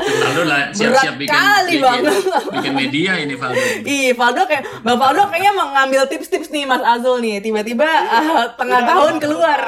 Faldo 0.00 0.42
lah 0.44 0.68
siap-siap 0.72 1.16
bikin, 1.16 1.32
kali 1.32 1.74
bikin, 1.80 2.04
bikin 2.52 2.72
media 2.76 3.12
ini 3.16 3.34
Faldo. 3.40 3.60
Ih, 3.88 4.12
Faldo 4.12 4.44
kayak 4.44 4.84
Bang 4.84 5.00
Faldo 5.00 5.28
kayaknya 5.32 5.52
mengambil 5.56 6.02
tips-tips 6.08 6.52
nih 6.52 6.68
Mas 6.68 6.84
Azul 6.84 7.24
nih. 7.24 7.40
Tiba-tiba 7.40 7.88
uh, 7.88 8.44
tengah 8.60 8.80
udah, 8.84 8.88
tahun 8.92 9.14
keluar. 9.16 9.60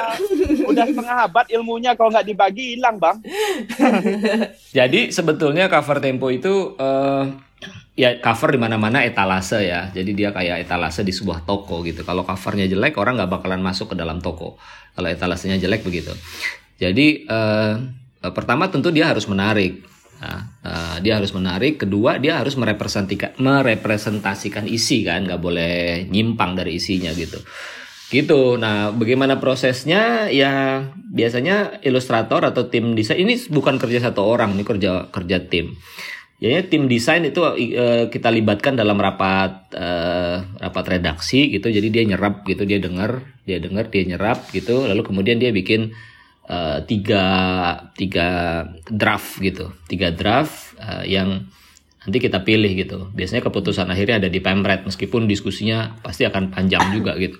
Udah 0.69 0.85
setengah 0.85 1.17
abad 1.25 1.45
ilmunya 1.49 1.97
kalau 1.97 2.13
nggak 2.13 2.29
dibagi 2.29 2.77
hilang, 2.77 3.01
Bang. 3.01 3.21
Jadi 4.73 5.09
sebetulnya 5.09 5.69
cover 5.69 5.97
tempo 6.01 6.29
itu 6.33 6.77
uh, 6.77 7.29
ya 7.93 8.17
cover 8.17 8.57
di 8.57 8.59
mana-mana 8.61 9.05
etalase 9.05 9.69
ya. 9.69 9.93
Jadi 9.93 10.11
dia 10.17 10.29
kayak 10.33 10.65
etalase 10.65 11.05
di 11.05 11.13
sebuah 11.13 11.45
toko 11.45 11.85
gitu. 11.85 12.01
Kalau 12.01 12.25
covernya 12.25 12.65
jelek 12.65 12.97
orang 12.97 13.21
nggak 13.21 13.31
bakalan 13.31 13.61
masuk 13.61 13.93
ke 13.93 13.95
dalam 13.97 14.17
toko. 14.17 14.57
Kalau 14.93 15.09
etalasenya 15.09 15.57
jelek 15.57 15.81
begitu. 15.81 16.13
Jadi 16.77 17.25
uh, 17.25 17.81
pertama 18.33 18.69
tentu 18.69 18.93
dia 18.93 19.09
harus 19.09 19.25
menarik. 19.25 19.81
Nah, 20.23 20.41
uh, 20.63 20.97
dia 21.03 21.19
harus 21.19 21.33
menarik. 21.35 21.81
Kedua 21.81 22.21
dia 22.21 22.39
harus 22.39 22.55
merepresentasikan 22.55 23.35
merepresentasikan 23.41 24.65
isi 24.69 25.03
kan, 25.03 25.25
nggak 25.25 25.41
boleh 25.41 26.07
nyimpang 26.07 26.55
dari 26.55 26.77
isinya 26.77 27.11
gitu. 27.11 27.41
Gitu. 28.13 28.61
Nah, 28.61 28.93
bagaimana 28.93 29.41
prosesnya? 29.41 30.29
Ya 30.29 30.85
biasanya 30.93 31.81
ilustrator 31.81 32.45
atau 32.45 32.69
tim 32.69 32.93
desain 32.93 33.17
ini 33.17 33.35
bukan 33.49 33.81
kerja 33.81 33.99
satu 34.09 34.21
orang, 34.21 34.53
ini 34.53 34.63
kerja 34.63 35.09
kerja 35.09 35.37
tim 35.49 35.73
Jadi 36.43 36.67
tim 36.67 36.91
desain 36.91 37.23
itu 37.23 37.39
uh, 37.39 37.55
kita 38.11 38.27
libatkan 38.27 38.75
dalam 38.75 38.99
rapat 38.99 39.71
uh, 39.79 40.43
rapat 40.59 40.99
redaksi 40.99 41.47
gitu. 41.47 41.71
Jadi 41.71 41.87
dia 41.87 42.03
nyerap 42.03 42.43
gitu, 42.43 42.67
dia 42.67 42.83
dengar, 42.83 43.23
dia 43.47 43.63
dengar, 43.63 43.87
dia 43.87 44.03
nyerap 44.03 44.51
gitu. 44.51 44.83
Lalu 44.83 45.07
kemudian 45.07 45.39
dia 45.39 45.55
bikin 45.55 45.95
uh, 46.51 46.83
tiga 46.83 47.23
tiga 47.95 48.27
draft 48.91 49.39
gitu, 49.39 49.71
tiga 49.87 50.11
draft 50.11 50.75
uh, 50.83 51.07
yang 51.07 51.47
nanti 52.03 52.19
kita 52.19 52.43
pilih 52.43 52.75
gitu. 52.75 53.07
Biasanya 53.15 53.47
keputusan 53.47 53.87
akhirnya 53.87 54.19
ada 54.19 54.27
di 54.27 54.43
pemret 54.43 54.83
meskipun 54.83 55.31
diskusinya 55.31 55.95
pasti 56.03 56.27
akan 56.27 56.51
panjang 56.51 56.91
juga 56.91 57.15
gitu. 57.15 57.39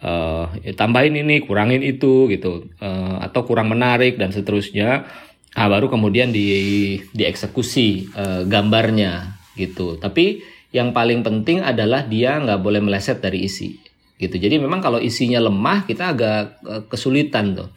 Uh, 0.00 0.48
tambahin 0.80 1.12
ini, 1.12 1.44
kurangin 1.44 1.84
itu 1.84 2.24
gitu, 2.32 2.72
uh, 2.80 3.20
atau 3.20 3.44
kurang 3.44 3.68
menarik 3.68 4.16
dan 4.16 4.32
seterusnya 4.32 5.04
ah 5.58 5.66
baru 5.66 5.90
kemudian 5.90 6.30
di 6.30 6.46
dieksekusi 7.10 8.14
uh, 8.14 8.42
gambarnya 8.46 9.34
gitu. 9.58 9.98
Tapi 9.98 10.42
yang 10.70 10.94
paling 10.94 11.26
penting 11.26 11.62
adalah 11.66 12.06
dia 12.06 12.38
nggak 12.38 12.62
boleh 12.62 12.78
meleset 12.78 13.18
dari 13.18 13.46
isi 13.46 13.74
gitu. 14.20 14.36
Jadi 14.36 14.60
memang 14.60 14.78
kalau 14.78 15.02
isinya 15.02 15.42
lemah 15.42 15.88
kita 15.88 16.14
agak 16.14 16.60
uh, 16.62 16.82
kesulitan 16.86 17.58
tuh. 17.58 17.68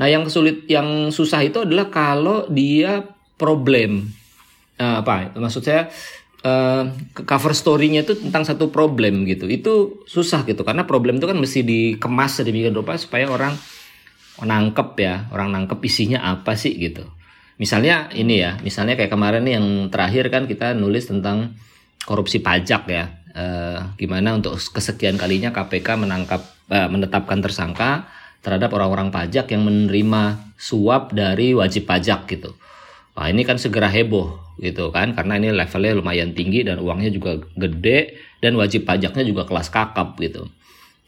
Nah 0.00 0.06
yang 0.08 0.24
kesulit 0.26 0.64
yang 0.70 1.12
susah 1.12 1.44
itu 1.44 1.62
adalah 1.62 1.92
kalau 1.92 2.48
dia 2.48 3.04
problem. 3.36 4.08
Uh, 4.80 5.04
apa? 5.04 5.34
Maksud 5.36 5.62
saya 5.62 5.92
uh, 6.46 6.88
cover 7.26 7.52
story-nya 7.52 8.06
itu 8.06 8.16
tentang 8.16 8.46
satu 8.46 8.70
problem 8.72 9.28
gitu. 9.28 9.44
Itu 9.50 10.02
susah 10.08 10.46
gitu. 10.46 10.62
Karena 10.62 10.88
problem 10.88 11.18
itu 11.18 11.26
kan 11.26 11.36
mesti 11.36 11.60
dikemas 11.60 12.40
sedemikian 12.40 12.74
rupa 12.74 12.96
supaya 12.96 13.28
orang 13.28 13.54
nangkep 14.42 14.98
ya 14.98 15.30
orang 15.30 15.54
nangkep 15.54 15.78
isinya 15.86 16.26
apa 16.26 16.58
sih 16.58 16.74
gitu. 16.74 17.06
Misalnya 17.54 18.10
ini 18.10 18.42
ya 18.42 18.58
misalnya 18.66 18.98
kayak 18.98 19.14
kemarin 19.14 19.46
nih 19.46 19.54
yang 19.62 19.66
terakhir 19.86 20.26
kan 20.34 20.50
kita 20.50 20.74
nulis 20.74 21.06
tentang 21.06 21.54
korupsi 22.02 22.42
pajak 22.42 22.82
ya. 22.90 23.04
E, 23.34 23.44
gimana 23.98 24.34
untuk 24.34 24.58
kesekian 24.58 25.14
kalinya 25.14 25.54
KPK 25.54 25.94
menangkap 25.94 26.42
e, 26.66 26.78
menetapkan 26.90 27.38
tersangka 27.38 28.10
terhadap 28.42 28.74
orang-orang 28.74 29.14
pajak 29.14 29.54
yang 29.54 29.62
menerima 29.62 30.54
suap 30.58 31.14
dari 31.14 31.54
wajib 31.54 31.86
pajak 31.86 32.26
gitu. 32.26 32.58
Wah 33.14 33.30
ini 33.30 33.46
kan 33.46 33.62
segera 33.62 33.86
heboh 33.86 34.58
gitu 34.58 34.90
kan. 34.90 35.14
Karena 35.14 35.38
ini 35.38 35.54
levelnya 35.54 35.94
lumayan 35.94 36.34
tinggi 36.34 36.66
dan 36.66 36.82
uangnya 36.82 37.14
juga 37.14 37.38
gede 37.54 38.18
dan 38.42 38.58
wajib 38.58 38.82
pajaknya 38.82 39.22
juga 39.22 39.46
kelas 39.46 39.70
kakap 39.70 40.18
gitu 40.18 40.50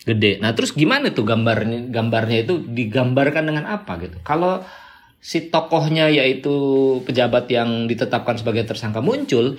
gede. 0.06 0.38
Nah 0.38 0.54
terus 0.54 0.70
gimana 0.70 1.10
tuh 1.10 1.26
gambarnya 1.26 1.90
gambarnya 1.90 2.46
itu 2.46 2.62
digambarkan 2.62 3.44
dengan 3.50 3.66
apa 3.66 3.98
gitu? 3.98 4.22
Kalau 4.22 4.62
si 5.18 5.50
tokohnya 5.50 6.06
yaitu 6.06 6.54
pejabat 7.02 7.50
yang 7.50 7.90
ditetapkan 7.90 8.38
sebagai 8.38 8.62
tersangka 8.62 9.02
muncul, 9.02 9.58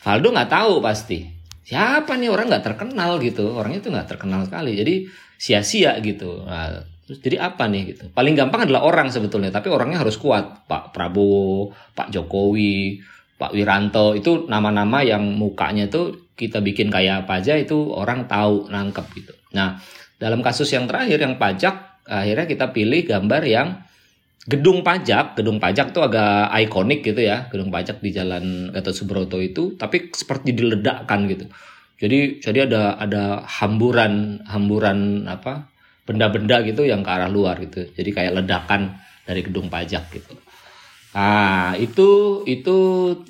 Valdo 0.00 0.32
nggak 0.32 0.50
tahu 0.50 0.80
pasti 0.80 1.28
siapa 1.62 2.16
nih 2.18 2.32
orang 2.32 2.48
nggak 2.48 2.64
terkenal 2.64 3.20
gitu, 3.20 3.52
orangnya 3.54 3.84
itu 3.84 3.90
nggak 3.92 4.08
terkenal 4.08 4.48
sekali, 4.48 4.74
jadi 4.74 4.94
sia-sia 5.38 5.94
gitu. 6.02 6.42
Nah, 6.42 6.82
terus 7.06 7.22
jadi 7.22 7.38
apa 7.38 7.70
nih 7.70 7.94
gitu? 7.94 8.10
Paling 8.10 8.34
gampang 8.34 8.66
adalah 8.66 8.82
orang 8.82 9.12
sebetulnya, 9.14 9.54
tapi 9.54 9.70
orangnya 9.70 10.02
harus 10.02 10.18
kuat. 10.18 10.66
Pak 10.66 10.90
Prabowo, 10.90 11.70
Pak 11.94 12.10
Jokowi, 12.10 12.98
Pak 13.38 13.54
Wiranto 13.54 14.18
itu 14.18 14.46
nama-nama 14.50 15.06
yang 15.06 15.22
mukanya 15.22 15.86
tuh 15.86 16.30
kita 16.34 16.58
bikin 16.58 16.90
kayak 16.90 17.26
apa 17.26 17.38
aja 17.38 17.54
itu 17.54 17.94
orang 17.94 18.26
tahu 18.26 18.66
nangkep 18.70 19.06
gitu. 19.18 19.34
Nah, 19.52 19.80
dalam 20.16 20.40
kasus 20.44 20.70
yang 20.72 20.84
terakhir 20.88 21.18
yang 21.20 21.36
pajak, 21.40 22.04
akhirnya 22.06 22.46
kita 22.46 22.66
pilih 22.70 23.02
gambar 23.06 23.42
yang 23.46 23.68
gedung 24.42 24.82
pajak, 24.82 25.38
gedung 25.38 25.62
pajak 25.62 25.94
itu 25.94 26.00
agak 26.02 26.50
ikonik 26.66 27.00
gitu 27.06 27.22
ya, 27.22 27.46
gedung 27.46 27.70
pajak 27.70 28.02
di 28.02 28.10
Jalan 28.10 28.74
Gatot 28.74 28.94
Subroto 28.94 29.38
itu, 29.38 29.78
tapi 29.78 30.10
seperti 30.10 30.50
diledakkan 30.54 31.30
gitu. 31.30 31.46
Jadi 32.02 32.42
jadi 32.42 32.66
ada 32.66 32.98
ada 32.98 33.46
hamburan 33.46 34.42
hamburan 34.42 35.30
apa 35.30 35.70
benda-benda 36.02 36.58
gitu 36.66 36.82
yang 36.82 37.06
ke 37.06 37.10
arah 37.14 37.30
luar 37.30 37.62
gitu. 37.62 37.86
Jadi 37.94 38.10
kayak 38.10 38.42
ledakan 38.42 38.98
dari 39.22 39.46
gedung 39.46 39.70
pajak 39.70 40.10
gitu. 40.10 40.34
Nah, 41.12 41.76
itu 41.76 42.40
itu 42.48 42.78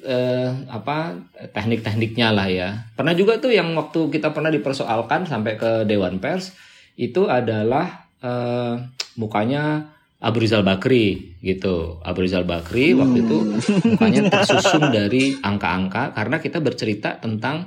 eh, 0.07 0.51
apa 0.71 1.19
teknik-tekniknya 1.51 2.29
lah 2.31 2.47
ya. 2.47 2.87
Pernah 2.95 3.15
juga 3.19 3.43
tuh 3.43 3.51
yang 3.51 3.75
waktu 3.75 4.07
kita 4.07 4.31
pernah 4.31 4.55
dipersoalkan 4.55 5.27
sampai 5.27 5.59
ke 5.59 5.83
Dewan 5.83 6.23
Pers 6.23 6.55
itu 6.95 7.27
adalah 7.27 8.07
eh, 8.23 8.79
mukanya 9.19 9.91
Abu 10.23 10.47
Rizal 10.47 10.63
Bakri 10.63 11.35
gitu. 11.43 11.99
Abu 12.07 12.23
Rizal 12.23 12.47
Bakri 12.47 12.95
waktu 12.95 13.27
itu 13.27 13.39
mukanya 13.99 14.31
tersusun 14.31 14.95
dari 14.95 15.35
angka-angka 15.43 16.15
karena 16.15 16.39
kita 16.39 16.63
bercerita 16.63 17.19
tentang 17.19 17.67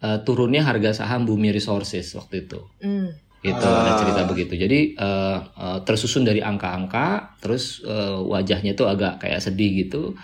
eh, 0.00 0.24
turunnya 0.24 0.64
harga 0.64 1.04
saham 1.04 1.28
Bumi 1.28 1.52
Resources 1.52 2.16
waktu 2.16 2.48
itu. 2.48 2.64
Mm 2.80 3.29
gitu 3.40 3.64
uh. 3.64 3.80
ada 3.84 3.92
cerita 3.96 4.22
begitu. 4.28 4.52
Jadi 4.56 4.94
uh, 5.00 5.38
uh, 5.56 5.78
tersusun 5.84 6.28
dari 6.28 6.44
angka-angka 6.44 7.40
terus 7.40 7.80
uh, 7.88 8.20
wajahnya 8.20 8.76
tuh 8.76 8.88
agak 8.88 9.20
kayak 9.24 9.40
sedih 9.40 9.84
gitu. 9.84 10.14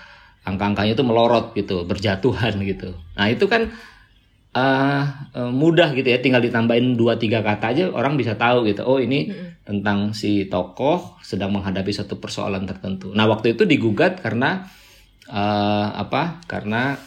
Angka-angkanya 0.46 0.94
tuh 0.94 1.06
melorot 1.08 1.56
gitu 1.56 1.88
berjatuhan 1.88 2.60
gitu. 2.70 2.92
Nah 3.16 3.26
itu 3.32 3.48
kan 3.48 3.72
uh, 4.52 5.02
uh, 5.32 5.50
mudah 5.50 5.96
gitu 5.96 6.06
ya. 6.12 6.20
Tinggal 6.20 6.44
ditambahin 6.44 6.94
dua 6.94 7.16
tiga 7.16 7.40
kata 7.40 7.72
aja 7.72 7.84
orang 7.88 8.20
bisa 8.20 8.36
tahu 8.36 8.68
gitu. 8.68 8.84
Oh 8.84 9.00
ini 9.00 9.32
hmm. 9.32 9.64
tentang 9.64 10.12
si 10.12 10.46
tokoh 10.52 11.16
sedang 11.24 11.56
menghadapi 11.56 11.90
satu 11.96 12.20
persoalan 12.20 12.68
tertentu. 12.68 13.16
Nah 13.16 13.24
waktu 13.24 13.56
itu 13.56 13.64
digugat 13.64 14.20
karena 14.20 14.68
uh, 15.32 15.88
apa? 15.96 16.44
Karena 16.44 17.00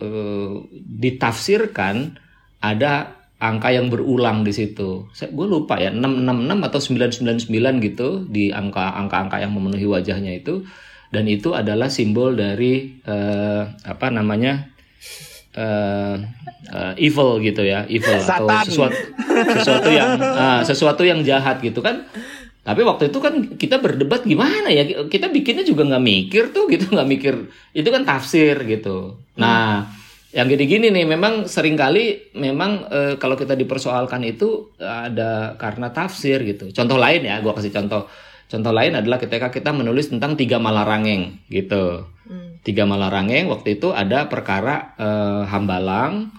uh, 0.00 0.54
ditafsirkan 0.72 2.16
ada 2.64 3.19
angka 3.40 3.72
yang 3.72 3.88
berulang 3.88 4.44
di 4.44 4.52
situ. 4.52 5.08
Saya 5.16 5.32
gue 5.32 5.46
lupa 5.48 5.80
ya 5.80 5.88
666 5.90 6.68
atau 6.68 6.80
999 7.48 7.86
gitu 7.88 8.08
di 8.28 8.52
angka 8.52 8.92
angka-angka 9.00 9.40
yang 9.40 9.56
memenuhi 9.56 9.88
wajahnya 9.88 10.36
itu 10.36 10.62
dan 11.10 11.24
itu 11.26 11.56
adalah 11.56 11.88
simbol 11.88 12.36
dari 12.36 13.00
uh, 13.08 13.64
apa 13.82 14.06
namanya 14.12 14.70
uh, 15.56 16.20
uh, 16.70 16.92
evil 17.00 17.40
gitu 17.40 17.64
ya, 17.64 17.88
evil 17.88 18.20
Satan. 18.20 18.46
atau 18.46 18.68
sesuatu 18.68 19.00
sesuatu 19.58 19.88
yang 19.90 20.10
uh, 20.20 20.60
sesuatu 20.62 21.02
yang 21.02 21.24
jahat 21.24 21.64
gitu 21.64 21.80
kan. 21.80 22.04
Tapi 22.60 22.84
waktu 22.84 23.08
itu 23.08 23.18
kan 23.24 23.56
kita 23.56 23.80
berdebat 23.80 24.20
gimana 24.20 24.68
ya 24.68 24.84
kita 25.08 25.32
bikinnya 25.32 25.64
juga 25.64 25.88
nggak 25.88 26.04
mikir 26.04 26.52
tuh 26.52 26.68
gitu 26.68 26.92
nggak 26.92 27.08
mikir 27.08 27.34
itu 27.72 27.88
kan 27.88 28.04
tafsir 28.04 28.52
gitu. 28.68 29.16
Nah 29.40 29.88
yang 30.30 30.46
gini-gini 30.46 30.94
nih 30.94 31.06
memang 31.10 31.50
sering 31.50 31.74
kali 31.74 32.30
memang 32.38 32.86
e, 32.86 33.00
kalau 33.18 33.34
kita 33.34 33.58
dipersoalkan 33.58 34.22
itu 34.22 34.70
ada 34.78 35.58
karena 35.58 35.90
tafsir 35.90 36.38
gitu. 36.46 36.70
Contoh 36.70 36.94
lain 37.02 37.26
ya, 37.26 37.42
gua 37.42 37.58
kasih 37.58 37.74
contoh. 37.74 38.06
Contoh 38.50 38.74
lain 38.74 38.98
adalah 38.98 39.18
ketika 39.18 39.50
kita 39.50 39.70
menulis 39.74 40.10
tentang 40.10 40.38
tiga 40.38 40.62
malarangeng 40.62 41.38
gitu. 41.50 42.06
Hmm. 42.26 42.58
Tiga 42.62 42.86
malarangeng 42.86 43.50
waktu 43.50 43.78
itu 43.78 43.90
ada 43.90 44.30
perkara 44.30 44.94
e, 44.94 45.08
Hambalang, 45.50 46.30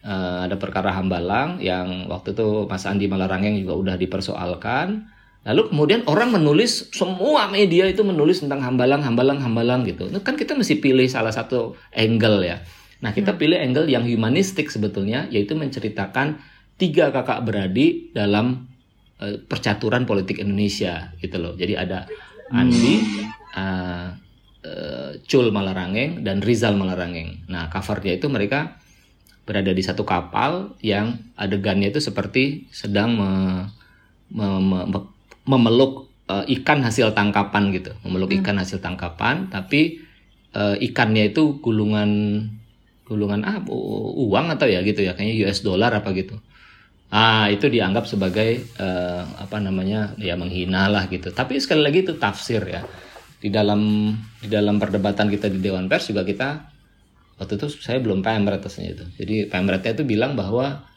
e, 0.00 0.14
ada 0.48 0.56
perkara 0.56 0.96
Hambalang 0.96 1.60
yang 1.60 2.08
waktu 2.08 2.32
itu 2.32 2.64
Mas 2.64 2.88
Andi 2.88 3.12
Malarangeng 3.12 3.60
juga 3.60 3.76
udah 3.76 3.96
dipersoalkan. 4.00 5.12
Lalu 5.44 5.68
kemudian 5.68 6.00
orang 6.08 6.32
menulis 6.32 6.88
semua 6.96 7.52
media 7.52 7.84
itu 7.84 8.00
menulis 8.00 8.40
tentang 8.40 8.64
Hambalang, 8.64 9.04
Hambalang, 9.04 9.44
Hambalang 9.44 9.84
gitu. 9.84 10.08
Itu 10.08 10.24
kan 10.24 10.40
kita 10.40 10.56
mesti 10.56 10.80
pilih 10.80 11.04
salah 11.12 11.36
satu 11.36 11.76
angle 11.92 12.40
ya. 12.40 12.64
Nah, 13.04 13.12
kita 13.12 13.36
hmm. 13.36 13.40
pilih 13.40 13.58
angle 13.60 13.86
yang 13.92 14.08
humanistik 14.08 14.72
sebetulnya, 14.72 15.28
yaitu 15.28 15.52
menceritakan 15.52 16.40
tiga 16.80 17.12
kakak 17.12 17.44
beradik 17.44 18.16
dalam 18.16 18.72
uh, 19.20 19.36
percaturan 19.44 20.08
politik 20.08 20.40
Indonesia, 20.40 21.12
gitu 21.20 21.36
loh. 21.36 21.52
Jadi 21.52 21.76
ada 21.76 22.08
Andi, 22.48 23.04
uh, 23.52 24.08
uh, 24.64 25.10
Cul 25.28 25.52
Malarangeng, 25.52 26.24
dan 26.24 26.40
Rizal 26.40 26.80
Malarangeng. 26.80 27.44
Nah, 27.52 27.68
covernya 27.68 28.16
itu 28.16 28.32
mereka 28.32 28.80
berada 29.44 29.76
di 29.76 29.84
satu 29.84 30.08
kapal 30.08 30.72
yang 30.80 31.20
adegannya 31.36 31.92
itu 31.92 32.00
seperti 32.00 32.72
sedang 32.72 33.20
me, 33.20 33.30
me, 34.32 34.48
me, 34.64 34.78
me, 34.88 35.00
memeluk 35.44 36.08
uh, 36.32 36.48
ikan 36.48 36.80
hasil 36.80 37.12
tangkapan 37.12 37.68
gitu, 37.76 37.92
memeluk 38.00 38.32
hmm. 38.32 38.40
ikan 38.40 38.56
hasil 38.56 38.80
tangkapan, 38.80 39.52
tapi 39.52 40.00
uh, 40.56 40.80
ikannya 40.80 41.28
itu 41.36 41.60
gulungan 41.60 42.40
gulungan 43.04 43.44
ah 43.44 43.60
uang 44.16 44.46
atau 44.56 44.64
ya 44.64 44.80
gitu 44.80 45.04
ya 45.04 45.12
kayaknya 45.12 45.48
US 45.48 45.60
dollar 45.60 45.92
apa 45.92 46.10
gitu. 46.16 46.40
Ah 47.12 47.46
itu 47.52 47.68
dianggap 47.68 48.08
sebagai 48.08 48.64
uh, 48.80 49.22
apa 49.38 49.60
namanya 49.60 50.16
ya 50.18 50.34
menghina 50.34 50.88
lah 50.88 51.06
gitu. 51.12 51.30
Tapi 51.30 51.60
sekali 51.60 51.84
lagi 51.84 52.02
itu 52.02 52.16
tafsir 52.16 52.64
ya. 52.64 52.82
Di 53.38 53.52
dalam 53.52 54.12
di 54.40 54.48
dalam 54.48 54.80
perdebatan 54.80 55.28
kita 55.28 55.52
di 55.52 55.60
Dewan 55.60 55.86
Pers 55.86 56.10
juga 56.10 56.24
kita 56.24 56.48
waktu 57.36 57.60
itu 57.60 57.66
saya 57.76 58.00
belum 58.00 58.24
pemret 58.24 58.64
atasnya 58.64 58.96
itu. 58.96 59.04
Jadi 59.20 59.36
pemretnya 59.52 59.92
itu 59.94 60.04
bilang 60.08 60.32
bahwa 60.32 60.88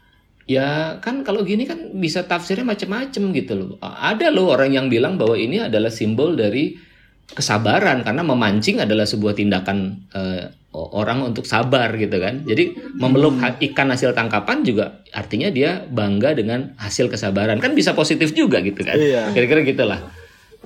ya 0.47 0.97
kan 1.03 1.27
kalau 1.27 1.43
gini 1.43 1.67
kan 1.67 1.91
bisa 1.99 2.23
tafsirnya 2.23 2.63
macam-macam 2.63 3.23
gitu 3.35 3.53
loh. 3.53 3.69
Ada 3.83 4.31
loh 4.31 4.55
orang 4.55 4.71
yang 4.73 4.87
bilang 4.87 5.19
bahwa 5.19 5.35
ini 5.35 5.59
adalah 5.59 5.91
simbol 5.91 6.39
dari 6.39 6.86
kesabaran 7.27 8.07
karena 8.07 8.23
memancing 8.23 8.79
adalah 8.79 9.03
sebuah 9.03 9.35
tindakan 9.35 10.07
uh, 10.15 10.47
orang 10.77 11.25
untuk 11.25 11.43
sabar 11.43 11.91
gitu 11.97 12.21
kan. 12.21 12.45
Jadi 12.45 12.77
memeluk 12.95 13.41
ikan 13.41 13.89
hasil 13.89 14.13
tangkapan 14.13 14.61
juga 14.61 15.01
artinya 15.11 15.49
dia 15.49 15.81
bangga 15.89 16.37
dengan 16.37 16.77
hasil 16.77 17.09
kesabaran. 17.09 17.57
Kan 17.57 17.73
bisa 17.73 17.97
positif 17.97 18.31
juga 18.31 18.61
gitu 18.61 18.85
kan. 18.85 18.95
Iya. 18.95 19.33
Kira-kira 19.33 19.65
gitulah. 19.65 19.99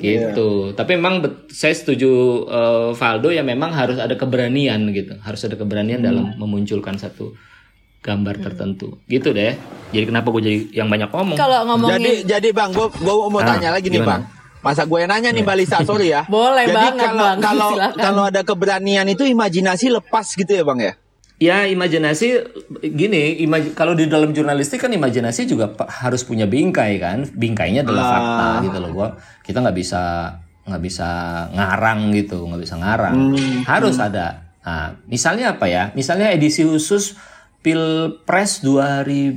Gitu. 0.02 0.74
Tapi 0.74 0.98
memang 0.98 1.46
saya 1.52 1.76
setuju 1.78 2.10
uh, 2.50 2.90
Valdo 2.98 3.30
ya 3.30 3.46
memang 3.46 3.72
harus 3.72 4.02
ada 4.02 4.14
keberanian 4.18 4.92
gitu. 4.92 5.16
Harus 5.22 5.46
ada 5.48 5.56
keberanian 5.56 6.02
dalam 6.02 6.36
memunculkan 6.36 6.98
satu 6.98 7.38
gambar 8.02 8.42
tertentu. 8.42 8.98
Gitu 9.06 9.32
deh. 9.32 9.54
Jadi 9.94 10.06
kenapa 10.10 10.34
gue 10.34 10.42
jadi 10.42 10.60
yang 10.84 10.90
banyak 10.90 11.10
ngomong? 11.14 11.38
Kalau 11.38 11.68
ngomongin 11.70 12.02
Jadi 12.02 12.12
jadi 12.26 12.50
Bang, 12.52 12.74
gue 12.74 12.88
gua 13.00 13.30
mau 13.30 13.40
Ah, 13.44 13.56
tanya 13.56 13.70
lagi 13.78 13.88
nih 13.94 14.02
gimana? 14.02 14.10
Bang. 14.10 14.41
Masa 14.62 14.86
gue 14.86 15.00
nanya 15.04 15.30
nih 15.30 15.42
Mbak 15.42 15.58
Lisa, 15.58 15.78
sorry 15.82 16.10
ya. 16.10 16.22
Boleh 16.30 16.64
Jadi 16.64 16.78
banget, 16.78 17.04
kalau 17.04 17.26
Bang. 17.26 17.38
kalau 17.40 17.70
kalau 18.06 18.24
ada 18.26 18.42
keberanian 18.42 19.06
itu 19.06 19.24
imajinasi 19.24 19.92
lepas 19.92 20.26
gitu 20.32 20.48
ya 20.48 20.62
Bang 20.62 20.78
ya? 20.78 20.94
Ya 21.42 21.66
imajinasi 21.66 22.38
gini, 22.86 23.42
imaj- 23.42 23.74
kalau 23.74 23.92
di 23.92 24.06
dalam 24.06 24.30
jurnalistik 24.30 24.78
kan 24.78 24.90
imajinasi 24.90 25.44
juga 25.44 25.74
harus 25.92 26.22
punya 26.22 26.46
bingkai 26.46 26.96
kan, 26.96 27.26
bingkainya 27.28 27.82
adalah 27.82 28.04
Ah. 28.06 28.14
fakta 28.14 28.46
gitu 28.64 28.78
loh. 28.78 28.90
Gua 28.92 29.08
kita 29.42 29.58
nggak 29.60 29.74
bisa 29.74 30.02
nggak 30.62 30.80
bisa 30.80 31.08
ngarang 31.50 32.14
gitu, 32.14 32.46
nggak 32.46 32.62
bisa 32.62 32.78
ngarang. 32.78 33.34
Harus 33.66 33.98
ada. 33.98 34.54
Nah, 34.62 34.94
misalnya 35.06 35.58
apa 35.58 35.66
ya? 35.66 35.90
Misalnya 35.92 36.30
edisi 36.30 36.62
khusus 36.62 37.18
Pilpres 37.62 38.62
2000 38.62 39.34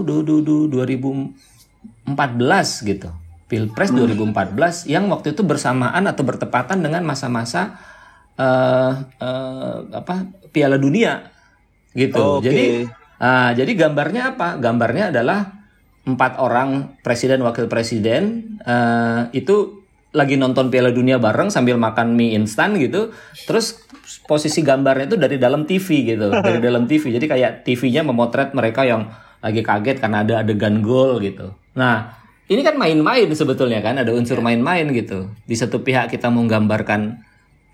du- 0.00 0.24
du- 0.24 0.40
du- 0.40 0.68
2014 0.72 2.80
gitu. 2.82 3.12
Pilpres 3.46 3.94
2014 3.94 4.90
yang 4.90 5.06
waktu 5.06 5.30
itu 5.30 5.46
bersamaan 5.46 6.02
atau 6.10 6.26
bertepatan 6.26 6.82
dengan 6.82 7.06
masa-masa 7.06 7.78
eh 8.36 8.92
eh, 9.22 9.76
apa 9.94 10.28
Piala 10.50 10.76
Dunia 10.76 11.30
gitu. 11.94 12.42
Oke. 12.42 12.50
Jadi 12.50 12.64
ah, 13.22 13.54
jadi 13.54 13.72
gambarnya 13.72 14.36
apa? 14.36 14.58
Gambarnya 14.58 15.14
adalah 15.14 15.56
empat 16.06 16.38
orang 16.42 16.98
presiden 17.06 17.42
wakil 17.46 17.70
presiden 17.70 18.54
eh, 18.66 19.30
itu 19.32 19.86
lagi 20.16 20.40
nonton 20.40 20.72
Piala 20.72 20.90
Dunia 20.90 21.20
bareng 21.20 21.52
sambil 21.52 21.78
makan 21.78 22.18
mie 22.18 22.34
instan 22.34 22.74
gitu. 22.82 23.14
Terus 23.46 23.78
posisi 24.26 24.64
gambarnya 24.66 25.12
itu 25.12 25.16
dari 25.20 25.36
dalam 25.38 25.64
TV 25.68 26.16
gitu, 26.16 26.34
dari 26.46 26.58
dalam 26.58 26.90
TV. 26.90 27.14
Jadi 27.14 27.26
kayak 27.30 27.52
TV-nya 27.62 28.02
memotret 28.02 28.56
mereka 28.56 28.82
yang 28.82 29.06
lagi 29.38 29.62
kaget 29.62 30.02
karena 30.02 30.26
ada 30.26 30.34
adegan 30.42 30.82
gol 30.82 31.22
gitu. 31.22 31.52
Nah, 31.76 32.25
ini 32.46 32.60
kan 32.62 32.78
main-main 32.78 33.26
sebetulnya 33.34 33.82
kan, 33.82 33.98
ada 33.98 34.14
unsur 34.14 34.38
main-main 34.38 34.86
gitu. 34.94 35.30
Di 35.46 35.54
satu 35.58 35.82
pihak 35.82 36.14
kita 36.14 36.30
menggambarkan 36.30 37.22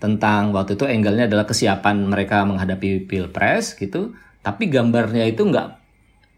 tentang 0.01 0.51
waktu 0.51 0.75
itu 0.75 0.83
angle-nya 0.83 1.31
adalah 1.31 1.47
kesiapan 1.47 2.09
mereka 2.09 2.43
menghadapi 2.43 3.07
pilpres 3.07 3.77
gitu, 3.79 4.17
tapi 4.43 4.67
gambarnya 4.67 5.29
itu 5.29 5.47
nggak 5.47 5.79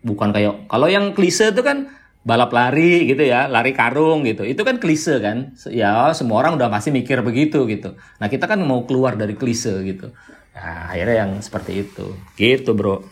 bukan 0.06 0.30
kayak 0.30 0.69
kalau 0.69 0.86
yang 0.86 1.17
klise 1.17 1.50
itu 1.50 1.65
kan 1.65 1.89
balap 2.26 2.50
lari 2.54 3.06
gitu 3.06 3.21
ya, 3.21 3.45
lari 3.45 3.74
karung 3.74 4.26
gitu. 4.26 4.41
Itu 4.41 4.65
kan 4.65 4.82
klise 4.82 5.21
kan. 5.21 5.54
Ya 5.69 6.10
semua 6.17 6.41
orang 6.41 6.58
udah 6.58 6.74
pasti 6.74 6.89
mikir 6.89 7.21
begitu 7.21 7.69
gitu. 7.69 7.93
Nah, 8.17 8.28
kita 8.28 8.50
kan 8.50 8.58
mau 8.65 8.82
keluar 8.89 9.13
dari 9.13 9.38
klise 9.38 9.86
gitu. 9.86 10.10
Nah, 10.58 10.89
akhirnya 10.89 11.26
yang 11.26 11.32
seperti 11.39 11.86
itu. 11.86 12.17
Gitu, 12.34 12.74
Bro. 12.74 13.06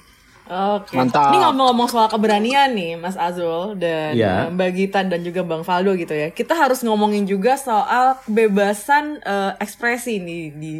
Oke. 0.43 0.99
Mantap. 0.99 1.32
Ini 1.32 1.39
ngomong-ngomong 1.39 1.88
soal 1.88 2.12
keberanian 2.12 2.75
nih, 2.75 2.99
Mas 2.99 3.15
Azul 3.15 3.79
dan 3.79 4.12
Iya. 4.12 4.51
Mbak 4.51 4.71
Gita 4.75 4.99
dan 5.01 5.23
juga 5.23 5.39
Bang 5.41 5.63
Faldo 5.63 5.95
gitu 5.95 6.12
ya. 6.12 6.36
Kita 6.36 6.51
harus 6.51 6.84
ngomongin 6.84 7.23
juga 7.23 7.56
soal 7.56 8.19
kebebasan 8.27 9.23
eh, 9.23 9.51
ekspresi 9.63 10.19
nih 10.19 10.43
di 10.51 10.73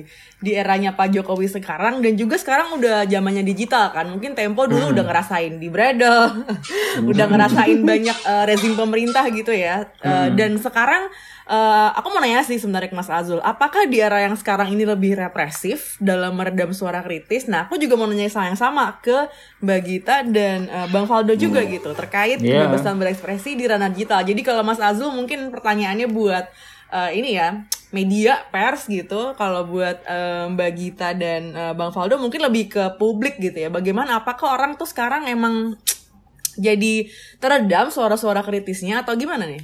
di 0.44 0.52
eranya 0.52 0.92
Pak 0.92 1.16
Jokowi 1.16 1.48
sekarang 1.48 2.04
dan 2.04 2.20
juga 2.20 2.36
sekarang 2.36 2.76
udah 2.76 3.08
zamannya 3.08 3.48
digital 3.48 3.96
kan. 3.96 4.12
Mungkin 4.12 4.36
Tempo 4.36 4.68
dulu 4.68 4.92
udah 4.92 5.04
ngerasain 5.08 5.56
di 5.56 5.72
bredel, 5.72 6.44
udah 7.12 7.26
ngerasain 7.32 7.80
banyak 7.80 8.18
eh, 8.20 8.44
rezim 8.44 8.76
pemerintah 8.76 9.24
gitu 9.32 9.56
ya. 9.56 9.88
Eh, 10.04 10.28
Dan 10.36 10.60
sekarang 10.60 11.08
eh, 11.48 11.90
aku 11.96 12.12
mau 12.12 12.20
nanya 12.20 12.44
sih 12.44 12.60
sebenarnya 12.60 12.92
ke 12.92 12.98
Mas 13.00 13.08
Azul, 13.08 13.40
apakah 13.40 13.88
di 13.88 14.04
era 14.04 14.20
yang 14.20 14.36
sekarang 14.36 14.76
ini 14.76 14.84
lebih 14.84 15.16
represif 15.16 15.96
dalam 16.04 16.36
meredam 16.36 16.76
suara 16.76 17.00
kritis? 17.00 17.48
Nah, 17.48 17.72
aku 17.72 17.80
juga 17.80 17.96
mau 17.96 18.04
nanya 18.04 18.28
yang 18.28 18.60
sama 18.60 19.00
ke 19.00 19.32
Mbak 19.64 19.80
Gita 19.82 20.16
dan 20.28 20.68
eh, 20.68 20.88
Bang 20.92 21.08
Faldo 21.08 21.32
juga 21.34 21.64
gitu 21.64 21.96
terkait 21.96 22.38
Iya. 22.38 22.68
kebebasan 22.68 23.00
berekspresi 23.00 23.56
di 23.56 23.64
ranah 23.64 23.88
digital. 23.88 24.22
Jadi 24.22 24.44
kalau 24.44 24.60
Mas 24.62 24.78
Azul 24.78 25.10
mungkin 25.10 25.48
pertanyaannya 25.50 26.12
buat 26.12 26.46
eh, 26.92 27.10
ini 27.16 27.34
ya 27.34 27.64
media 27.90 28.44
pers 28.52 28.86
gitu. 28.86 29.32
Kalau 29.34 29.64
buat 29.64 30.04
eh, 30.04 30.46
Mbak 30.52 30.72
Gita 30.76 31.16
dan 31.16 31.42
eh, 31.50 31.74
Bang 31.74 31.90
Faldo 31.90 32.20
mungkin 32.20 32.44
lebih 32.44 32.68
ke 32.68 32.84
publik 33.00 33.40
gitu 33.40 33.56
ya. 33.56 33.72
Bagaimana 33.72 34.20
apakah 34.20 34.54
orang 34.54 34.76
tuh 34.76 34.86
sekarang 34.86 35.26
emang 35.26 35.80
jadi 36.60 37.08
teredam 37.40 37.88
suara-suara 37.88 38.44
kritisnya 38.44 39.02
atau 39.02 39.16
gimana 39.16 39.48
nih? 39.48 39.64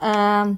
Em, 0.00 0.56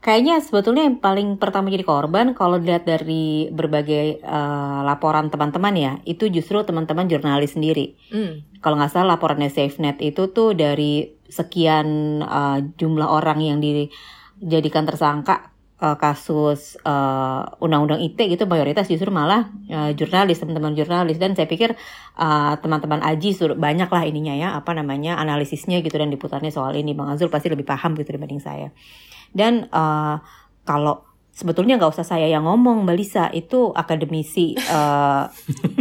kayaknya 0.00 0.40
sebetulnya 0.40 0.88
yang 0.88 0.98
paling 0.98 1.36
pertama 1.36 1.68
jadi 1.68 1.84
korban 1.84 2.32
kalau 2.32 2.56
dilihat 2.56 2.88
dari 2.88 3.52
berbagai 3.52 4.24
eh, 4.24 4.80
laporan 4.82 5.28
teman-teman 5.28 5.74
ya, 5.76 5.92
itu 6.08 6.32
justru 6.32 6.64
teman-teman 6.64 7.06
jurnalis 7.06 7.54
sendiri. 7.54 8.00
Hmm. 8.08 8.40
Kalau 8.64 8.80
nggak 8.80 8.92
salah 8.92 9.16
laporannya 9.16 9.52
SafeNet 9.52 10.00
itu 10.00 10.32
tuh 10.32 10.56
dari 10.56 11.04
sekian 11.28 12.20
eh, 12.24 12.58
jumlah 12.80 13.08
orang 13.08 13.38
yang 13.44 13.60
dijadikan 13.60 14.88
tersangka 14.88 15.52
eh, 15.76 15.96
kasus 16.00 16.80
eh, 16.80 17.42
undang-undang 17.60 18.00
ITE 18.00 18.40
gitu 18.40 18.48
mayoritas 18.48 18.88
justru 18.88 19.12
malah 19.12 19.52
eh, 19.68 19.92
jurnalis 19.92 20.40
teman-teman 20.40 20.72
jurnalis 20.80 21.20
dan 21.20 21.36
saya 21.36 21.44
pikir 21.44 21.76
eh, 22.16 22.52
teman-teman 22.56 23.04
Aji 23.04 23.36
banyak 23.52 23.88
lah 23.92 24.02
ininya 24.08 24.32
ya 24.32 24.48
apa 24.56 24.72
namanya 24.72 25.20
analisisnya 25.20 25.84
gitu 25.84 26.00
dan 26.00 26.08
liputannya 26.08 26.48
soal 26.48 26.72
ini 26.72 26.96
Bang 26.96 27.12
Azul 27.12 27.28
pasti 27.28 27.52
lebih 27.52 27.68
paham 27.68 27.92
gitu 28.00 28.16
dibanding 28.16 28.40
saya 28.40 28.72
dan 29.36 29.66
eh, 29.70 30.16
kalau 30.64 31.10
sebetulnya 31.40 31.80
nggak 31.80 31.96
usah 31.96 32.04
saya 32.04 32.28
yang 32.28 32.44
ngomong 32.44 32.84
Mbak 32.84 32.96
Lisa. 33.00 33.24
Itu 33.32 33.72
akademisi 33.72 34.54
eh, 34.58 35.22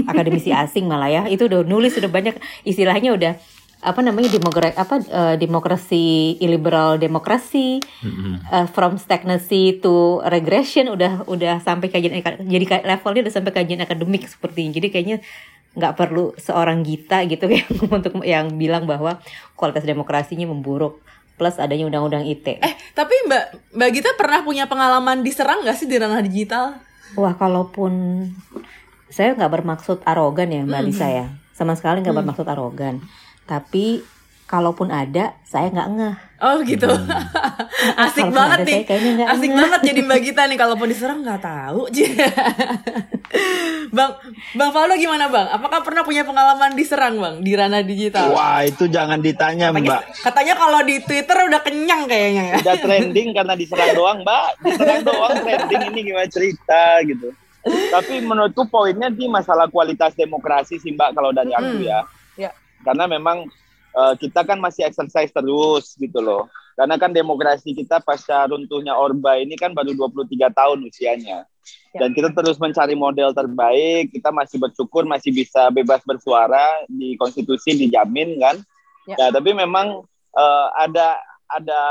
akademisi 0.08 0.56
asing 0.56 0.88
malah 0.88 1.12
ya. 1.12 1.24
Itu 1.28 1.52
udah 1.52 1.68
nulis 1.68 2.00
udah 2.00 2.08
banyak. 2.08 2.40
Istilahnya 2.64 3.12
udah 3.14 3.34
apa 3.80 4.04
namanya 4.04 4.28
demokrasi 4.28 4.76
apa 4.76 4.96
eh, 5.00 5.36
demokrasi 5.40 6.36
illiberal 6.44 7.00
demokrasi 7.00 7.80
eh, 8.52 8.68
from 8.76 9.00
stagnancy 9.00 9.80
to 9.80 10.20
regression 10.28 10.92
udah 10.92 11.24
udah 11.24 11.64
sampai 11.64 11.88
kajian 11.88 12.20
jadi 12.44 12.84
levelnya 12.84 13.24
udah 13.24 13.36
sampai 13.40 13.56
kajian 13.56 13.80
akademik 13.80 14.28
seperti 14.28 14.68
ini 14.68 14.76
jadi 14.76 14.88
kayaknya 14.92 15.18
nggak 15.80 15.96
perlu 15.96 16.36
seorang 16.36 16.84
Gita 16.84 17.24
gitu 17.24 17.48
yang 17.56 17.72
untuk 17.88 18.20
yang 18.28 18.52
bilang 18.60 18.84
bahwa 18.84 19.24
kualitas 19.56 19.88
demokrasinya 19.88 20.52
memburuk 20.52 21.00
plus 21.40 21.56
adanya 21.56 21.88
undang-undang 21.88 22.28
ITE 22.28 22.60
Eh, 22.60 22.74
tapi 22.92 23.16
Mbak 23.32 23.74
Mbak 23.80 23.90
Gita 23.96 24.12
pernah 24.20 24.44
punya 24.44 24.68
pengalaman 24.68 25.24
diserang 25.24 25.64
gak 25.64 25.80
sih 25.80 25.88
di 25.88 25.96
ranah 25.96 26.20
digital? 26.20 26.76
Wah, 27.16 27.34
kalaupun 27.40 28.28
saya 29.10 29.34
nggak 29.34 29.50
bermaksud 29.50 30.06
arogan 30.06 30.52
ya 30.52 30.62
Mbak 30.68 30.82
Lisa 30.86 31.08
ya, 31.10 31.32
sama 31.56 31.74
sekali 31.74 32.06
nggak 32.06 32.14
bermaksud 32.14 32.46
arogan. 32.46 33.02
Tapi 33.50 34.04
kalaupun 34.50 34.90
ada, 34.90 35.38
saya 35.46 35.70
nggak 35.70 35.90
ngeh. 35.94 36.16
Oh 36.42 36.58
gitu. 36.64 36.90
Asik 38.02 38.26
Kalaupun 38.26 38.34
banget 38.34 38.58
ada, 38.58 38.66
nih. 38.66 38.82
saya 38.82 39.28
Asik 39.30 39.46
ngeh. 39.48 39.60
banget 39.60 39.82
jadi 39.86 40.00
Mbak 40.02 40.20
Gita 40.26 40.44
nih 40.44 40.58
kalaupun 40.58 40.88
diserang 40.90 41.22
nggak 41.22 41.38
tahu. 41.40 41.86
Bang, 43.90 44.12
Bang 44.54 44.70
Faldo 44.70 44.94
gimana 44.96 45.26
Bang? 45.28 45.48
Apakah 45.48 45.82
pernah 45.82 46.02
punya 46.02 46.22
pengalaman 46.24 46.74
diserang 46.74 47.18
Bang 47.18 47.36
di 47.40 47.54
ranah 47.54 47.82
digital? 47.82 48.30
Wah, 48.32 48.62
itu 48.64 48.86
jangan 48.88 49.18
ditanya, 49.20 49.70
Katanya, 49.70 49.86
Mbak. 49.88 50.02
katanya 50.24 50.54
kalau 50.56 50.80
di 50.82 50.96
Twitter 51.00 51.38
udah 51.44 51.62
kenyang 51.62 52.04
kayaknya 52.06 52.44
ya. 52.48 52.56
Udah 52.60 52.76
trending 52.80 53.30
karena 53.32 53.54
diserang 53.54 53.92
doang, 53.94 54.18
Mbak. 54.22 54.48
Diserang 54.64 55.02
doang 55.04 55.34
trending 55.36 55.82
ini 55.88 56.00
gimana 56.04 56.28
cerita 56.28 56.82
gitu. 57.04 57.30
Tapi 57.90 58.24
menurutku 58.24 58.66
poinnya 58.66 59.10
di 59.10 59.28
masalah 59.28 59.68
kualitas 59.68 60.14
demokrasi 60.14 60.78
sih, 60.78 60.90
Mbak, 60.90 61.10
kalau 61.12 61.30
dari 61.30 61.52
aku 61.52 61.70
Hmm. 61.76 61.86
ya. 61.86 62.00
Ya. 62.40 62.52
Karena 62.82 63.06
memang 63.06 63.46
eh, 64.00 64.14
kita 64.16 64.48
kan 64.48 64.58
masih 64.64 64.88
exercise 64.88 65.32
terus 65.36 66.00
gitu 66.00 66.24
loh. 66.24 66.48
Karena 66.80 66.96
kan 66.96 67.12
demokrasi 67.12 67.76
kita 67.76 68.00
pasca 68.00 68.48
runtuhnya 68.48 68.96
Orba 68.96 69.36
ini 69.36 69.60
kan 69.60 69.76
baru 69.76 69.92
23 69.92 70.48
tahun 70.56 70.80
usianya. 70.88 71.44
Ya. 71.44 72.00
Dan 72.00 72.16
kita 72.16 72.32
terus 72.32 72.56
mencari 72.56 72.96
model 72.96 73.36
terbaik, 73.36 74.16
kita 74.16 74.32
masih 74.32 74.64
bersyukur 74.64 75.04
masih 75.04 75.36
bisa 75.36 75.68
bebas 75.76 76.00
bersuara 76.08 76.88
di 76.88 77.20
konstitusi 77.20 77.76
dijamin 77.76 78.40
kan. 78.40 78.56
Ya. 79.12 79.16
Ya, 79.20 79.28
tapi 79.36 79.52
memang 79.52 80.08
eh, 80.34 80.68
ada 80.80 81.20
ada 81.52 81.82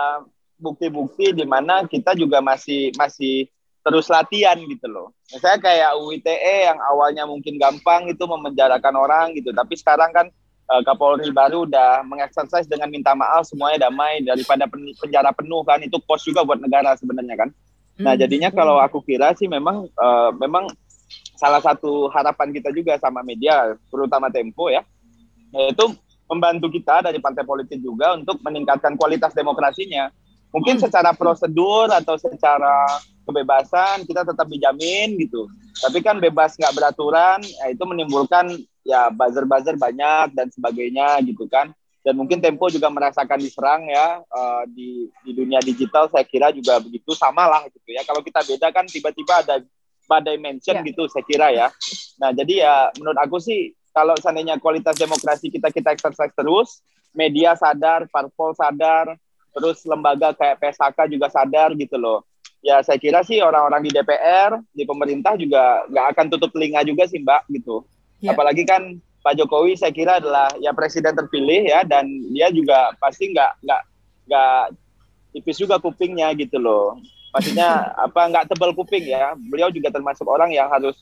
bukti-bukti 0.58 1.36
di 1.36 1.44
mana 1.44 1.86
kita 1.86 2.16
juga 2.16 2.40
masih 2.40 2.94
masih 2.96 3.46
terus 3.84 4.10
latihan 4.10 4.58
gitu 4.58 4.86
loh. 4.90 5.12
Saya 5.24 5.56
kayak 5.56 5.96
UITE 5.96 6.34
yang 6.68 6.78
awalnya 6.92 7.24
mungkin 7.24 7.56
gampang 7.56 8.10
itu 8.10 8.20
memenjarakan 8.24 8.94
orang 8.96 9.26
gitu, 9.38 9.54
tapi 9.54 9.78
sekarang 9.78 10.12
kan 10.12 10.26
eh, 10.68 10.82
Kapolri 10.84 11.32
baru 11.32 11.64
udah 11.64 12.04
mengeksersis 12.04 12.68
dengan 12.68 12.92
minta 12.92 13.16
maaf 13.16 13.48
semuanya 13.48 13.88
damai 13.88 14.20
daripada 14.24 14.68
pen- 14.68 14.94
penjara 15.00 15.32
penuh 15.32 15.64
kan 15.64 15.80
itu 15.80 15.96
cost 16.04 16.28
juga 16.28 16.44
buat 16.44 16.60
negara 16.60 16.94
sebenarnya 16.96 17.36
kan. 17.46 17.50
Nah 17.98 18.14
Hmm. 18.14 18.20
jadinya 18.20 18.50
kalau 18.54 18.78
aku 18.78 19.02
kira 19.02 19.34
sih 19.34 19.50
memang 19.50 19.88
eh, 19.88 20.30
memang 20.38 20.70
salah 21.38 21.62
satu 21.62 22.10
harapan 22.12 22.50
kita 22.52 22.68
juga 22.74 22.98
sama 23.00 23.22
media, 23.22 23.78
terutama 23.88 24.28
Tempo 24.28 24.68
ya, 24.68 24.84
yaitu 25.54 25.94
membantu 26.28 26.68
kita 26.68 27.08
dari 27.08 27.16
partai 27.22 27.46
politik 27.46 27.80
juga 27.80 28.12
untuk 28.18 28.36
meningkatkan 28.44 28.98
kualitas 28.98 29.32
demokrasinya. 29.32 30.12
Mungkin 30.52 30.76
hmm. 30.76 30.84
secara 30.84 31.16
prosedur 31.16 31.88
atau 31.88 32.16
secara 32.20 32.84
kebebasan 33.24 34.04
kita 34.04 34.24
tetap 34.24 34.46
dijamin 34.48 35.16
gitu. 35.20 35.48
Tapi 35.78 35.98
kan 36.02 36.18
bebas 36.18 36.58
nggak 36.58 36.74
beraturan, 36.74 37.38
ya 37.42 37.66
itu 37.70 37.84
menimbulkan 37.86 38.50
ya 38.82 39.12
buzzer-buzzer 39.14 39.78
banyak 39.78 40.34
dan 40.34 40.50
sebagainya 40.50 41.22
gitu 41.26 41.46
kan. 41.46 41.70
Dan 42.02 42.16
mungkin 42.16 42.40
Tempo 42.40 42.70
juga 42.72 42.88
merasakan 42.88 43.36
diserang 43.36 43.84
ya 43.90 44.22
uh, 44.22 44.64
di 44.70 45.10
di 45.26 45.30
dunia 45.36 45.60
digital. 45.60 46.08
Saya 46.08 46.24
kira 46.24 46.50
juga 46.50 46.80
begitu 46.80 47.12
sama 47.14 47.46
lah 47.46 47.62
gitu 47.68 47.90
ya. 47.90 48.02
Kalau 48.06 48.24
kita 48.24 48.40
beda 48.42 48.72
kan 48.72 48.88
tiba-tiba 48.88 49.44
ada 49.44 49.60
badai 50.08 50.40
mention 50.40 50.80
yeah. 50.80 50.86
gitu 50.88 51.04
saya 51.06 51.24
kira 51.28 51.52
ya. 51.52 51.68
Nah 52.16 52.32
jadi 52.32 52.54
ya 52.64 52.74
menurut 52.96 53.18
aku 53.20 53.36
sih 53.38 53.76
kalau 53.92 54.16
seandainya 54.16 54.56
kualitas 54.62 54.96
demokrasi 54.96 55.52
kita 55.52 55.68
kita 55.68 55.92
exercise 55.92 56.32
terus, 56.32 56.80
media 57.12 57.58
sadar, 57.58 58.08
parpol 58.08 58.54
sadar, 58.54 59.18
terus 59.52 59.82
lembaga 59.84 60.32
kayak 60.32 60.62
PSHK 60.62 60.98
juga 61.10 61.26
sadar 61.28 61.74
gitu 61.74 61.98
loh. 61.98 62.24
Ya 62.58 62.82
saya 62.82 62.98
kira 62.98 63.22
sih 63.22 63.38
orang-orang 63.38 63.86
di 63.86 63.90
DPR, 63.94 64.58
di 64.74 64.82
pemerintah 64.82 65.38
juga 65.38 65.86
nggak 65.88 66.06
akan 66.16 66.26
tutup 66.34 66.50
telinga 66.50 66.82
juga 66.82 67.06
sih 67.06 67.22
Mbak 67.22 67.42
gitu. 67.54 67.86
Yeah. 68.18 68.34
Apalagi 68.34 68.66
kan 68.66 68.98
Pak 69.22 69.34
Jokowi 69.38 69.76
saya 69.76 69.92
kira 69.94 70.18
adalah 70.18 70.50
ya 70.62 70.74
presiden 70.74 71.14
terpilih 71.14 71.66
ya 71.68 71.82
dan 71.84 72.06
dia 72.34 72.50
juga 72.54 72.94
pasti 72.96 73.30
nggak 73.30 73.62
nggak 73.62 73.82
nggak 74.28 74.62
tipis 75.34 75.58
juga 75.60 75.76
kupingnya 75.76 76.32
gitu 76.38 76.56
loh 76.56 76.96
maksudnya 77.34 77.88
apa 78.08 78.20
nggak 78.30 78.46
tebal 78.52 78.72
kuping 78.72 79.04
ya 79.04 79.34
beliau 79.36 79.68
juga 79.68 79.92
termasuk 79.92 80.24
orang 80.24 80.52
yang 80.54 80.70
harus 80.70 80.96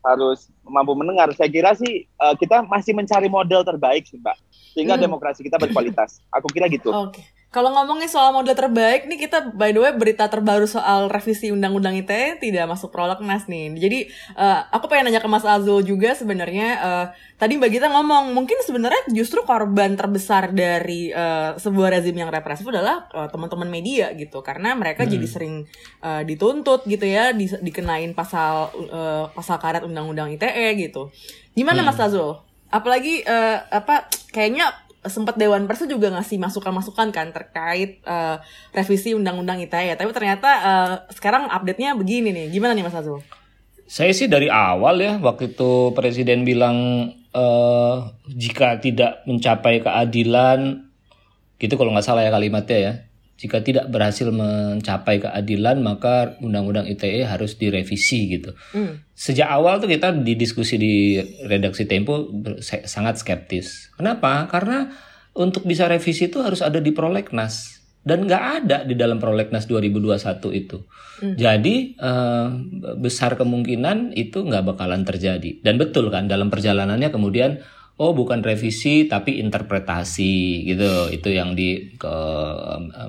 harus 0.00 0.48
mampu 0.64 0.96
mendengar 0.96 1.28
saya 1.36 1.52
kira 1.52 1.76
sih 1.76 2.08
uh, 2.16 2.32
kita 2.32 2.64
masih 2.64 2.96
mencari 2.96 3.28
model 3.28 3.60
terbaik 3.60 4.08
sih 4.08 4.16
mbak 4.16 4.34
sehingga 4.76 4.94
hmm. 4.96 5.04
demokrasi 5.08 5.40
kita 5.42 5.56
berkualitas 5.58 6.22
aku 6.30 6.48
kira 6.52 6.70
gitu 6.70 6.92
okay. 6.92 7.24
Kalau 7.50 7.74
ngomongin 7.74 8.06
soal 8.06 8.30
model 8.30 8.54
terbaik 8.54 9.10
nih 9.10 9.26
kita 9.26 9.50
by 9.50 9.74
the 9.74 9.82
way 9.82 9.90
berita 9.90 10.30
terbaru 10.30 10.70
soal 10.70 11.10
revisi 11.10 11.50
undang-undang 11.50 11.98
ITE 11.98 12.38
tidak 12.38 12.70
masuk 12.70 12.94
prolegnas 12.94 13.50
nih. 13.50 13.74
Jadi 13.74 13.98
uh, 14.38 14.70
aku 14.70 14.86
pengen 14.86 15.10
nanya 15.10 15.18
ke 15.18 15.26
Mas 15.26 15.42
Azul 15.42 15.82
juga 15.82 16.14
sebenarnya 16.14 16.68
uh, 16.78 17.06
tadi 17.42 17.58
Mbak 17.58 17.70
Gita 17.74 17.90
ngomong 17.90 18.38
mungkin 18.38 18.54
sebenarnya 18.62 19.02
justru 19.10 19.42
korban 19.42 19.98
terbesar 19.98 20.54
dari 20.54 21.10
uh, 21.10 21.58
sebuah 21.58 21.98
rezim 21.98 22.14
yang 22.14 22.30
represif 22.30 22.62
adalah 22.70 23.10
uh, 23.10 23.26
teman-teman 23.26 23.66
media 23.66 24.14
gitu 24.14 24.46
karena 24.46 24.78
mereka 24.78 25.02
hmm. 25.02 25.10
jadi 25.10 25.26
sering 25.26 25.66
uh, 26.06 26.22
dituntut 26.22 26.86
gitu 26.86 27.02
ya 27.02 27.34
di, 27.34 27.50
dikenain 27.50 28.14
pasal 28.14 28.70
uh, 28.94 29.26
pasal 29.34 29.58
karet 29.58 29.82
undang-undang 29.82 30.30
ITE 30.38 30.86
gitu. 30.86 31.10
Gimana 31.58 31.82
hmm. 31.82 31.88
Mas 31.90 31.98
Azul? 31.98 32.38
Apalagi 32.70 33.26
uh, 33.26 33.58
apa 33.74 34.06
kayaknya 34.30 34.72
sempat 35.00 35.40
Dewan 35.40 35.64
Pers 35.64 35.88
juga 35.88 36.12
ngasih 36.12 36.36
masukan-masukan 36.36 37.08
kan 37.08 37.32
terkait 37.32 38.04
uh, 38.04 38.36
revisi 38.76 39.16
Undang-Undang 39.16 39.64
ITE. 39.64 39.96
Tapi 39.96 40.10
ternyata 40.12 40.50
uh, 40.60 40.94
sekarang 41.12 41.48
update-nya 41.48 41.96
begini 41.96 42.32
nih. 42.36 42.46
Gimana 42.52 42.76
nih 42.76 42.84
Mas 42.84 42.96
Azul? 42.96 43.24
Saya 43.90 44.12
sih 44.14 44.30
dari 44.30 44.46
awal 44.46 45.02
ya 45.02 45.18
waktu 45.18 45.56
itu 45.56 45.90
Presiden 45.96 46.44
bilang 46.46 47.10
uh, 47.32 48.12
jika 48.28 48.78
tidak 48.78 49.24
mencapai 49.26 49.82
keadilan, 49.82 50.86
gitu 51.58 51.74
kalau 51.74 51.90
nggak 51.96 52.06
salah 52.06 52.22
ya 52.22 52.30
kalimatnya 52.30 52.78
ya. 52.78 52.92
Jika 53.40 53.64
tidak 53.64 53.88
berhasil 53.88 54.28
mencapai 54.28 55.24
keadilan 55.24 55.80
maka 55.80 56.36
Undang-Undang 56.44 56.92
ITE 56.92 57.24
harus 57.24 57.56
direvisi 57.56 58.36
gitu. 58.36 58.52
Hmm. 58.76 59.00
Sejak 59.16 59.48
awal 59.48 59.80
tuh 59.80 59.88
kita 59.88 60.12
di 60.12 60.36
diskusi 60.36 60.76
di 60.76 61.16
redaksi 61.48 61.88
Tempo 61.88 62.28
sangat 62.60 63.16
skeptis. 63.24 63.96
Kenapa? 63.96 64.44
Karena 64.52 64.92
untuk 65.32 65.64
bisa 65.64 65.88
revisi 65.88 66.28
itu 66.28 66.44
harus 66.44 66.60
ada 66.60 66.84
di 66.84 66.92
prolegnas 66.92 67.80
dan 68.00 68.24
nggak 68.24 68.44
ada 68.64 68.78
di 68.84 68.96
dalam 68.96 69.20
prolegnas 69.20 69.68
2021 69.68 70.20
itu. 70.56 70.78
Hmm. 71.20 71.36
Jadi 71.36 71.96
eh, 71.96 72.48
besar 72.96 73.36
kemungkinan 73.40 74.16
itu 74.16 74.40
nggak 74.44 74.76
bakalan 74.76 75.04
terjadi. 75.04 75.60
Dan 75.64 75.76
betul 75.80 76.08
kan 76.12 76.28
dalam 76.28 76.48
perjalanannya 76.48 77.08
kemudian 77.08 77.60
oh 78.00 78.16
bukan 78.16 78.40
revisi 78.40 79.04
tapi 79.04 79.36
interpretasi 79.44 80.64
gitu. 80.64 81.12
Itu 81.12 81.28
yang 81.28 81.52
di 81.52 81.92
ke 82.00 82.14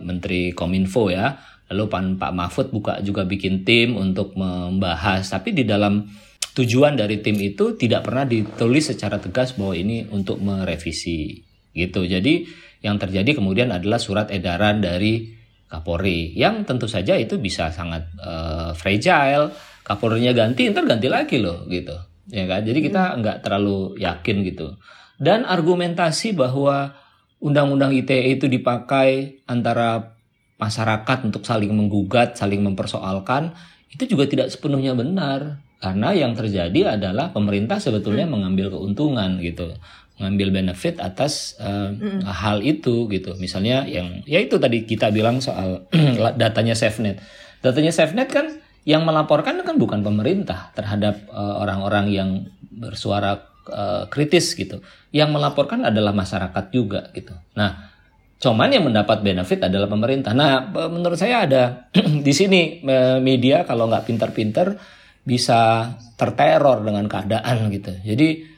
Menteri 0.04 0.52
Kominfo 0.52 1.08
ya. 1.08 1.40
Lalu 1.72 1.84
Pak, 1.88 2.02
Pak 2.20 2.32
Mahfud 2.36 2.68
buka 2.76 3.00
juga 3.00 3.24
bikin 3.24 3.64
tim 3.64 3.96
untuk 3.96 4.36
membahas. 4.36 5.24
Tapi 5.24 5.56
di 5.56 5.64
dalam 5.64 6.04
tujuan 6.52 7.00
dari 7.00 7.24
tim 7.24 7.40
itu 7.40 7.80
tidak 7.80 8.12
pernah 8.12 8.28
ditulis 8.28 8.92
secara 8.92 9.24
tegas 9.24 9.56
bahwa 9.56 9.72
ini 9.72 10.04
untuk 10.12 10.44
merevisi 10.44 11.40
gitu. 11.72 12.04
Jadi 12.04 12.44
yang 12.84 13.00
terjadi 13.00 13.40
kemudian 13.40 13.72
adalah 13.72 14.04
surat 14.04 14.28
edaran 14.36 14.84
dari 14.84 15.40
Kapolri 15.72 16.36
yang 16.36 16.68
tentu 16.68 16.92
saja 16.92 17.16
itu 17.16 17.40
bisa 17.40 17.72
sangat 17.72 18.12
uh, 18.20 18.76
fragile. 18.76 19.56
Kapolrinya 19.88 20.36
ganti 20.36 20.68
ntar 20.68 20.84
ganti 20.84 21.08
lagi 21.08 21.40
loh 21.40 21.64
gitu 21.72 22.11
ya 22.30 22.46
kan 22.46 22.62
jadi 22.62 22.80
kita 22.84 23.02
hmm. 23.02 23.18
nggak 23.24 23.38
terlalu 23.42 23.98
yakin 23.98 24.46
gitu 24.46 24.78
dan 25.18 25.46
argumentasi 25.46 26.38
bahwa 26.38 26.94
undang-undang 27.42 27.94
ITE 27.94 28.38
itu 28.38 28.46
dipakai 28.46 29.42
antara 29.50 30.18
masyarakat 30.62 31.18
untuk 31.26 31.42
saling 31.42 31.74
menggugat 31.74 32.38
saling 32.38 32.62
mempersoalkan 32.62 33.58
itu 33.90 34.06
juga 34.06 34.30
tidak 34.30 34.54
sepenuhnya 34.54 34.94
benar 34.94 35.66
karena 35.82 36.14
yang 36.14 36.38
terjadi 36.38 36.94
adalah 36.94 37.34
pemerintah 37.34 37.82
sebetulnya 37.82 38.30
hmm. 38.30 38.34
mengambil 38.38 38.70
keuntungan 38.70 39.42
gitu 39.42 39.74
mengambil 40.22 40.62
benefit 40.62 41.02
atas 41.02 41.58
uh, 41.58 41.90
mm. 41.90 42.22
hal 42.30 42.62
itu 42.62 43.10
gitu 43.10 43.34
misalnya 43.42 43.90
yang 43.90 44.22
ya 44.30 44.38
itu 44.38 44.62
tadi 44.62 44.86
kita 44.86 45.10
bilang 45.10 45.42
soal 45.42 45.90
datanya 46.42 46.78
SafeNet 46.78 47.18
datanya 47.66 47.90
SafeNet 47.90 48.30
kan 48.30 48.61
yang 48.82 49.06
melaporkan 49.06 49.62
kan 49.62 49.78
bukan 49.78 50.02
pemerintah 50.02 50.74
terhadap 50.74 51.30
eh, 51.30 51.56
orang-orang 51.62 52.06
uh, 52.10 52.14
yang 52.14 52.30
bersuara 52.72 53.38
uh, 53.70 54.10
kritis 54.10 54.58
gitu. 54.58 54.82
Yang 55.14 55.30
melaporkan 55.38 55.86
adalah 55.86 56.16
masyarakat 56.18 56.66
juga 56.74 57.14
gitu. 57.14 57.38
Nah, 57.54 57.94
cuman 58.42 58.70
yang 58.74 58.90
mendapat 58.90 59.22
benefit 59.22 59.62
adalah 59.70 59.86
pemerintah. 59.86 60.34
Nah, 60.34 60.66
menurut 60.90 61.20
saya 61.20 61.46
ada 61.46 61.64
di 62.26 62.34
sini 62.34 62.82
media 63.22 63.68
kalau 63.70 63.86
nggak 63.86 64.08
pinter-pinter 64.10 64.82
bisa 65.22 65.94
terteror 66.18 66.82
dengan 66.82 67.06
keadaan 67.06 67.70
gitu. 67.70 67.94
Jadi 68.02 68.50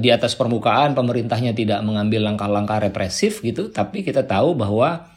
di 0.00 0.08
atas 0.10 0.34
permukaan 0.34 0.98
pemerintahnya 0.98 1.54
tidak 1.54 1.78
mengambil 1.86 2.26
langkah-langkah 2.26 2.82
represif 2.90 3.38
gitu, 3.44 3.68
tapi 3.70 4.02
kita 4.02 4.24
tahu 4.24 4.56
bahwa 4.58 5.10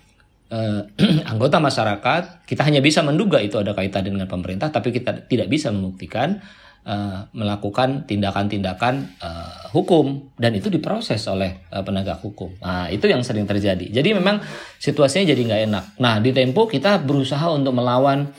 uh, 0.54 0.82
anggota 1.34 1.58
masyarakat 1.58 2.46
kita 2.46 2.62
hanya 2.62 2.80
bisa 2.80 3.02
menduga 3.02 3.42
itu 3.42 3.58
ada 3.58 3.74
kaitan 3.74 4.06
dengan 4.06 4.30
pemerintah 4.30 4.70
tapi 4.70 4.94
kita 4.94 5.26
tidak 5.26 5.50
bisa 5.50 5.74
membuktikan 5.74 6.38
uh, 6.86 7.28
melakukan 7.34 8.06
tindakan-tindakan 8.06 9.18
uh, 9.20 9.74
hukum 9.74 10.30
dan 10.38 10.54
itu 10.54 10.70
diproses 10.70 11.26
oleh 11.28 11.66
uh, 11.74 11.82
penegak 11.82 12.22
hukum. 12.22 12.54
Nah 12.62 12.88
itu 12.92 13.10
yang 13.10 13.26
sering 13.26 13.50
terjadi. 13.50 13.90
Jadi 13.90 14.14
memang 14.14 14.40
situasinya 14.78 15.26
jadi 15.34 15.42
nggak 15.42 15.62
enak. 15.72 15.86
Nah 16.00 16.22
di 16.22 16.32
Tempo 16.36 16.70
kita 16.70 17.02
berusaha 17.02 17.50
untuk 17.52 17.74
melawan 17.74 18.30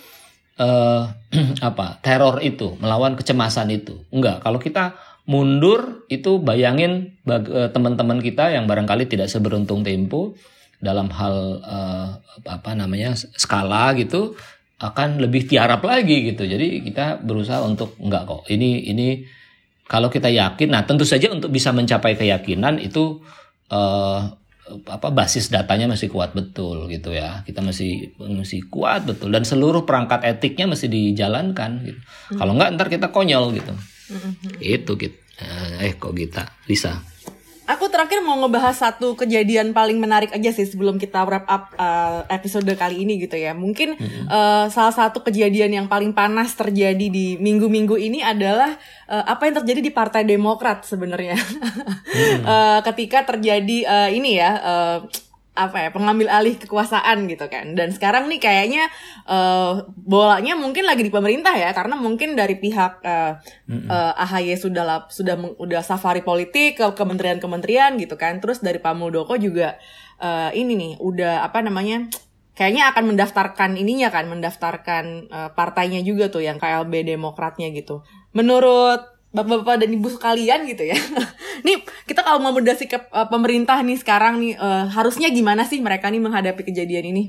uh, 0.60 1.02
apa 1.68 1.98
teror 2.04 2.40
itu, 2.44 2.78
melawan 2.78 3.18
kecemasan 3.18 3.72
itu. 3.74 4.06
Enggak, 4.14 4.44
kalau 4.44 4.60
kita 4.62 4.94
mundur 5.24 6.04
itu 6.12 6.36
bayangin 6.36 7.16
teman-teman 7.72 8.20
kita 8.20 8.52
yang 8.52 8.68
barangkali 8.68 9.08
tidak 9.08 9.32
seberuntung 9.32 9.80
Tempo 9.80 10.36
dalam 10.84 11.08
hal 11.08 11.64
uh, 11.64 12.08
apa 12.44 12.76
namanya 12.76 13.16
skala 13.16 13.96
gitu 13.96 14.36
akan 14.76 15.22
lebih 15.24 15.48
tiarap 15.48 15.80
lagi 15.80 16.28
gitu. 16.28 16.44
Jadi 16.44 16.84
kita 16.84 17.24
berusaha 17.24 17.64
untuk 17.64 17.96
enggak 17.96 18.28
kok. 18.28 18.42
Ini 18.52 18.92
ini 18.92 19.24
kalau 19.88 20.12
kita 20.12 20.28
yakin, 20.28 20.68
nah 20.72 20.84
tentu 20.84 21.08
saja 21.08 21.32
untuk 21.32 21.48
bisa 21.48 21.72
mencapai 21.72 22.16
keyakinan 22.16 22.80
itu 22.80 23.20
uh, 23.72 24.20
apa 24.64 25.12
basis 25.12 25.52
datanya 25.52 25.84
masih 25.88 26.08
kuat 26.08 26.36
betul 26.36 26.88
gitu 26.92 27.16
ya. 27.16 27.44
Kita 27.48 27.64
masih 27.64 28.12
masih 28.20 28.68
kuat 28.68 29.08
betul 29.08 29.32
dan 29.32 29.44
seluruh 29.44 29.88
perangkat 29.88 30.24
etiknya 30.24 30.68
masih 30.68 30.92
dijalankan 30.92 31.84
gitu. 31.84 32.00
Hmm. 32.00 32.38
Kalau 32.40 32.52
enggak 32.56 32.70
ntar 32.76 32.88
kita 32.92 33.08
konyol 33.08 33.56
gitu. 33.56 33.72
Hmm. 34.12 34.32
Itu 34.60 35.00
gitu. 35.00 35.16
Eh 35.80 35.96
kok 35.96 36.12
kita 36.12 36.46
bisa 36.68 37.00
aku 37.64 37.88
terakhir 37.88 38.20
mau 38.20 38.36
ngebahas 38.44 38.76
satu 38.76 39.16
kejadian 39.16 39.72
paling 39.72 39.96
menarik 39.96 40.30
aja 40.36 40.52
sih 40.52 40.68
sebelum 40.68 41.00
kita 41.00 41.24
wrap 41.24 41.48
up 41.48 41.72
uh, 41.80 42.28
episode 42.28 42.68
kali 42.76 43.08
ini 43.08 43.16
gitu 43.20 43.40
ya. 43.40 43.56
Mungkin 43.56 43.96
mm-hmm. 43.96 44.26
uh, 44.28 44.66
salah 44.68 44.92
satu 44.92 45.24
kejadian 45.24 45.72
yang 45.72 45.86
paling 45.88 46.12
panas 46.12 46.52
terjadi 46.52 47.08
di 47.08 47.40
minggu-minggu 47.40 47.96
ini 47.96 48.20
adalah 48.20 48.76
uh, 49.08 49.24
apa 49.24 49.48
yang 49.48 49.54
terjadi 49.64 49.80
di 49.80 49.92
Partai 49.92 50.22
Demokrat 50.28 50.84
sebenarnya. 50.84 51.36
mm. 51.40 52.44
uh, 52.44 52.80
ketika 52.92 53.24
terjadi 53.24 53.78
uh, 53.88 54.08
ini 54.12 54.36
ya 54.36 54.50
uh, 54.60 54.96
apa 55.54 55.86
ya 55.86 55.88
pengambil 55.94 56.26
alih 56.34 56.58
kekuasaan 56.58 57.30
gitu 57.30 57.46
kan. 57.46 57.78
Dan 57.78 57.94
sekarang 57.94 58.26
nih 58.26 58.42
kayaknya 58.42 58.90
uh, 59.30 59.86
bolanya 59.94 60.58
mungkin 60.58 60.82
lagi 60.82 61.06
di 61.06 61.14
pemerintah 61.14 61.54
ya 61.54 61.70
karena 61.70 61.94
mungkin 61.94 62.34
dari 62.34 62.58
pihak 62.58 63.00
uh, 63.06 63.38
mm 63.70 63.86
-hmm. 63.86 63.88
uh, 63.88 64.22
AHY 64.26 64.58
sudah 64.58 64.82
lap, 64.82 65.04
sudah 65.14 65.38
udah 65.38 65.80
safari 65.86 66.26
politik 66.26 66.82
ke 66.82 66.86
kementerian-kementerian 66.98 67.94
gitu 68.02 68.18
kan. 68.18 68.42
Terus 68.42 68.58
dari 68.58 68.82
Pak 68.82 68.98
Muldoko 68.98 69.38
juga 69.38 69.78
uh, 70.18 70.50
ini 70.50 70.74
nih 70.74 70.92
udah 70.98 71.46
apa 71.46 71.62
namanya 71.62 72.10
kayaknya 72.58 72.90
akan 72.90 73.14
mendaftarkan 73.14 73.78
ininya 73.78 74.10
kan 74.10 74.26
mendaftarkan 74.26 75.04
uh, 75.30 75.50
partainya 75.54 76.02
juga 76.02 76.30
tuh 76.34 76.42
yang 76.42 76.58
KLB 76.58 77.06
Demokratnya 77.06 77.70
gitu. 77.70 78.02
Menurut 78.34 79.13
bapak-bapak 79.34 79.82
dan 79.82 79.90
ibu 79.90 80.06
sekalian 80.06 80.62
gitu 80.70 80.86
ya. 80.86 80.94
nih 81.66 81.82
kita 82.06 82.22
kalau 82.22 82.38
mau 82.38 82.54
berdasi 82.54 82.86
ke 82.86 82.96
uh, 83.10 83.26
pemerintah 83.26 83.82
nih 83.82 83.98
sekarang 83.98 84.38
nih 84.38 84.54
uh, 84.54 84.86
harusnya 84.94 85.26
gimana 85.34 85.66
sih 85.66 85.82
mereka 85.82 86.06
nih 86.06 86.22
menghadapi 86.22 86.62
kejadian 86.62 87.10
ini? 87.10 87.24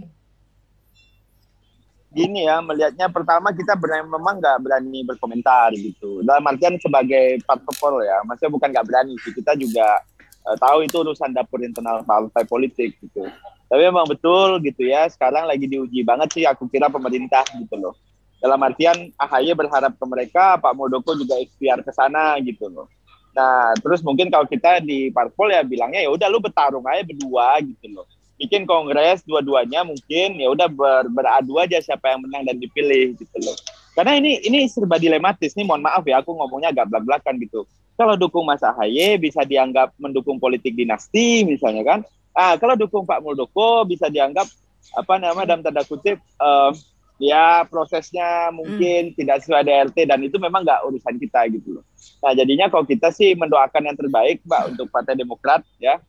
Gini 2.16 2.48
ya, 2.48 2.64
melihatnya 2.64 3.12
pertama 3.12 3.52
kita 3.52 3.76
berani, 3.76 4.08
memang 4.08 4.40
nggak 4.40 4.58
berani 4.64 5.04
berkomentar 5.04 5.76
gitu. 5.76 6.24
Dalam 6.24 6.48
artian 6.48 6.80
sebagai 6.80 7.44
parpol 7.44 8.08
ya, 8.08 8.24
maksudnya 8.24 8.56
bukan 8.56 8.70
nggak 8.72 8.88
berani 8.88 9.14
sih. 9.20 9.36
Kita 9.36 9.52
juga 9.60 10.00
uh, 10.48 10.56
tahu 10.56 10.88
itu 10.88 10.96
urusan 10.96 11.36
dapur 11.36 11.60
internal 11.60 12.08
partai 12.08 12.48
politik 12.48 12.96
gitu. 13.04 13.28
Tapi 13.68 13.82
memang 13.82 14.08
betul 14.08 14.64
gitu 14.64 14.88
ya, 14.88 15.10
sekarang 15.12 15.50
lagi 15.50 15.68
diuji 15.68 16.08
banget 16.08 16.32
sih 16.32 16.46
aku 16.48 16.72
kira 16.72 16.88
pemerintah 16.88 17.44
gitu 17.58 17.76
loh 17.76 17.98
dalam 18.40 18.60
artian 18.62 19.10
AHY 19.16 19.56
berharap 19.56 19.96
ke 19.96 20.06
mereka, 20.06 20.60
Pak 20.60 20.74
Muldoko 20.76 21.16
juga 21.16 21.40
ikhtiar 21.40 21.82
ke 21.82 21.92
sana 21.96 22.38
gitu 22.44 22.68
loh. 22.70 22.88
Nah, 23.36 23.76
terus 23.84 24.00
mungkin 24.00 24.32
kalau 24.32 24.48
kita 24.48 24.80
di 24.80 25.12
parpol 25.12 25.52
ya 25.52 25.60
bilangnya 25.60 26.08
ya 26.08 26.10
udah 26.12 26.28
lu 26.32 26.40
bertarung 26.40 26.88
aja 26.88 27.04
berdua 27.04 27.60
gitu 27.60 27.92
loh. 27.92 28.08
Bikin 28.40 28.64
kongres 28.68 29.24
dua-duanya 29.28 29.84
mungkin 29.84 30.40
ya 30.40 30.48
udah 30.52 30.68
ber, 30.72 31.08
beradu 31.12 31.60
aja 31.60 31.80
siapa 31.84 32.16
yang 32.16 32.24
menang 32.24 32.48
dan 32.48 32.56
dipilih 32.60 33.16
gitu 33.20 33.38
loh. 33.44 33.56
Karena 33.96 34.20
ini 34.20 34.44
ini 34.44 34.68
serba 34.68 35.00
dilematis 35.00 35.56
nih, 35.56 35.64
mohon 35.68 35.84
maaf 35.84 36.04
ya 36.04 36.20
aku 36.20 36.36
ngomongnya 36.36 36.72
agak 36.72 36.92
belak-belakan 36.92 37.36
gitu. 37.44 37.64
Kalau 37.96 38.20
dukung 38.20 38.44
Mas 38.44 38.60
AHY 38.60 39.20
bisa 39.20 39.48
dianggap 39.48 39.96
mendukung 39.96 40.36
politik 40.36 40.76
dinasti 40.76 41.48
misalnya 41.48 41.84
kan. 41.84 42.00
Ah, 42.36 42.60
kalau 42.60 42.76
dukung 42.76 43.08
Pak 43.08 43.24
Muldoko 43.24 43.88
bisa 43.88 44.12
dianggap 44.12 44.48
apa 44.92 45.14
namanya 45.16 45.56
dalam 45.56 45.64
tanda 45.64 45.84
kutip 45.88 46.20
uh, 46.38 46.76
ya 47.16 47.64
prosesnya 47.68 48.52
mungkin 48.52 49.12
hmm. 49.12 49.16
tidak 49.16 49.38
sesuai 49.44 49.64
DRT 49.64 49.98
dan 50.12 50.20
itu 50.20 50.36
memang 50.36 50.68
nggak 50.68 50.84
urusan 50.88 51.16
kita 51.16 51.48
gitu 51.52 51.80
loh. 51.80 51.84
Nah 52.20 52.36
jadinya 52.36 52.68
kalau 52.68 52.84
kita 52.84 53.12
sih 53.16 53.34
mendoakan 53.40 53.88
yang 53.88 53.98
terbaik 53.98 54.44
Mbak 54.44 54.64
untuk 54.76 54.88
Partai 54.92 55.16
Demokrat 55.16 55.64
ya 55.80 56.00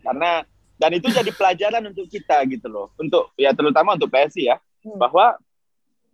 karena 0.00 0.46
dan 0.78 0.90
itu 0.94 1.10
jadi 1.10 1.28
pelajaran 1.34 1.82
untuk 1.90 2.06
kita 2.08 2.38
gitu 2.48 2.70
loh 2.70 2.94
untuk 2.96 3.34
ya 3.36 3.52
terutama 3.52 3.98
untuk 3.98 4.08
PSI 4.08 4.48
ya 4.48 4.56
hmm. 4.56 4.96
bahwa 4.96 5.36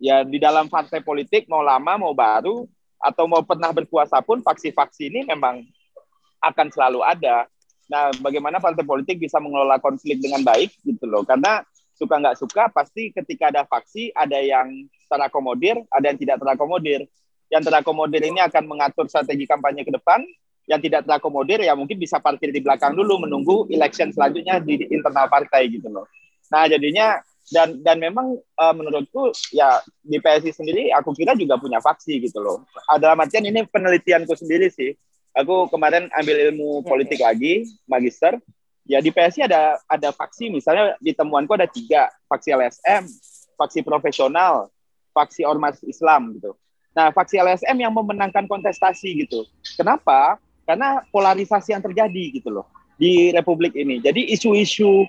ya 0.01 0.27
di 0.27 0.37
dalam 0.41 0.67
partai 0.67 0.99
politik 0.99 1.47
mau 1.47 1.63
lama 1.63 1.95
mau 1.95 2.11
baru 2.11 2.67
atau 2.99 3.29
mau 3.29 3.45
pernah 3.45 3.69
berkuasa 3.69 4.19
pun 4.25 4.41
faksi-faksi 4.41 5.13
ini 5.13 5.21
memang 5.29 5.61
akan 6.41 6.67
selalu 6.73 7.01
ada. 7.05 7.45
Nah, 7.85 8.09
bagaimana 8.17 8.57
partai 8.57 8.81
politik 8.81 9.21
bisa 9.21 9.37
mengelola 9.37 9.77
konflik 9.77 10.17
dengan 10.17 10.41
baik 10.41 10.73
gitu 10.81 11.05
loh. 11.05 11.21
Karena 11.21 11.61
suka 11.95 12.15
nggak 12.19 12.37
suka 12.37 12.63
pasti 12.69 13.09
ketika 13.15 13.49
ada 13.49 13.63
faksi 13.63 14.11
ada 14.11 14.37
yang 14.39 14.87
terakomodir, 15.07 15.79
ada 15.89 16.11
yang 16.11 16.19
tidak 16.19 16.37
terakomodir. 16.43 17.07
Yang 17.47 17.63
terakomodir 17.71 18.21
ini 18.25 18.39
akan 18.41 18.63
mengatur 18.67 19.05
strategi 19.07 19.45
kampanye 19.45 19.85
ke 19.85 19.93
depan, 19.93 20.25
yang 20.65 20.81
tidak 20.81 21.05
terakomodir 21.05 21.61
ya 21.61 21.77
mungkin 21.77 21.95
bisa 21.95 22.17
parkir 22.17 22.49
di 22.49 22.59
belakang 22.59 22.97
dulu 22.97 23.21
menunggu 23.21 23.69
election 23.69 24.09
selanjutnya 24.09 24.57
di 24.59 24.81
internal 24.89 25.29
partai 25.29 25.69
gitu 25.69 25.87
loh. 25.93 26.09
Nah 26.49 26.65
jadinya 26.65 27.21
dan 27.53 27.77
dan 27.85 28.01
memang 28.01 28.33
uh, 28.57 28.73
menurutku 28.73 29.29
ya 29.53 29.77
di 30.01 30.17
PSI 30.17 30.49
sendiri 30.49 30.89
aku 30.89 31.13
kira 31.13 31.37
juga 31.37 31.61
punya 31.61 31.77
faksi 31.77 32.17
gitu 32.17 32.41
loh. 32.41 32.65
Ada 32.89 33.13
artian 33.13 33.45
ini 33.45 33.61
penelitianku 33.69 34.33
sendiri 34.33 34.73
sih. 34.73 34.97
Aku 35.35 35.67
kemarin 35.67 36.07
ambil 36.15 36.49
ilmu 36.49 36.81
politik 36.87 37.19
lagi, 37.19 37.67
magister 37.85 38.39
ya 38.85 39.01
di 39.01 39.09
PSI 39.09 39.49
ada 39.49 39.81
ada 39.89 40.09
faksi. 40.13 40.53
Misalnya 40.53 40.95
di 41.01 41.11
temuanku 41.11 41.53
ada 41.57 41.67
tiga. 41.67 42.09
Faksi 42.29 42.53
LSM 42.53 43.05
faksi 43.55 43.81
profesional 43.81 44.69
faksi 45.15 45.47
ormas 45.47 45.79
Islam 45.87 46.35
gitu. 46.35 46.53
Nah 46.91 47.11
faksi 47.15 47.39
LSM 47.39 47.75
yang 47.79 47.95
memenangkan 47.95 48.45
kontestasi 48.45 49.25
gitu. 49.25 49.47
Kenapa? 49.79 50.37
Karena 50.67 51.03
polarisasi 51.09 51.71
yang 51.75 51.83
terjadi 51.83 52.35
gitu 52.35 52.51
loh 52.51 52.67
di 52.99 53.31
Republik 53.31 53.75
ini. 53.75 54.03
Jadi 54.03 54.31
isu-isu 54.35 55.07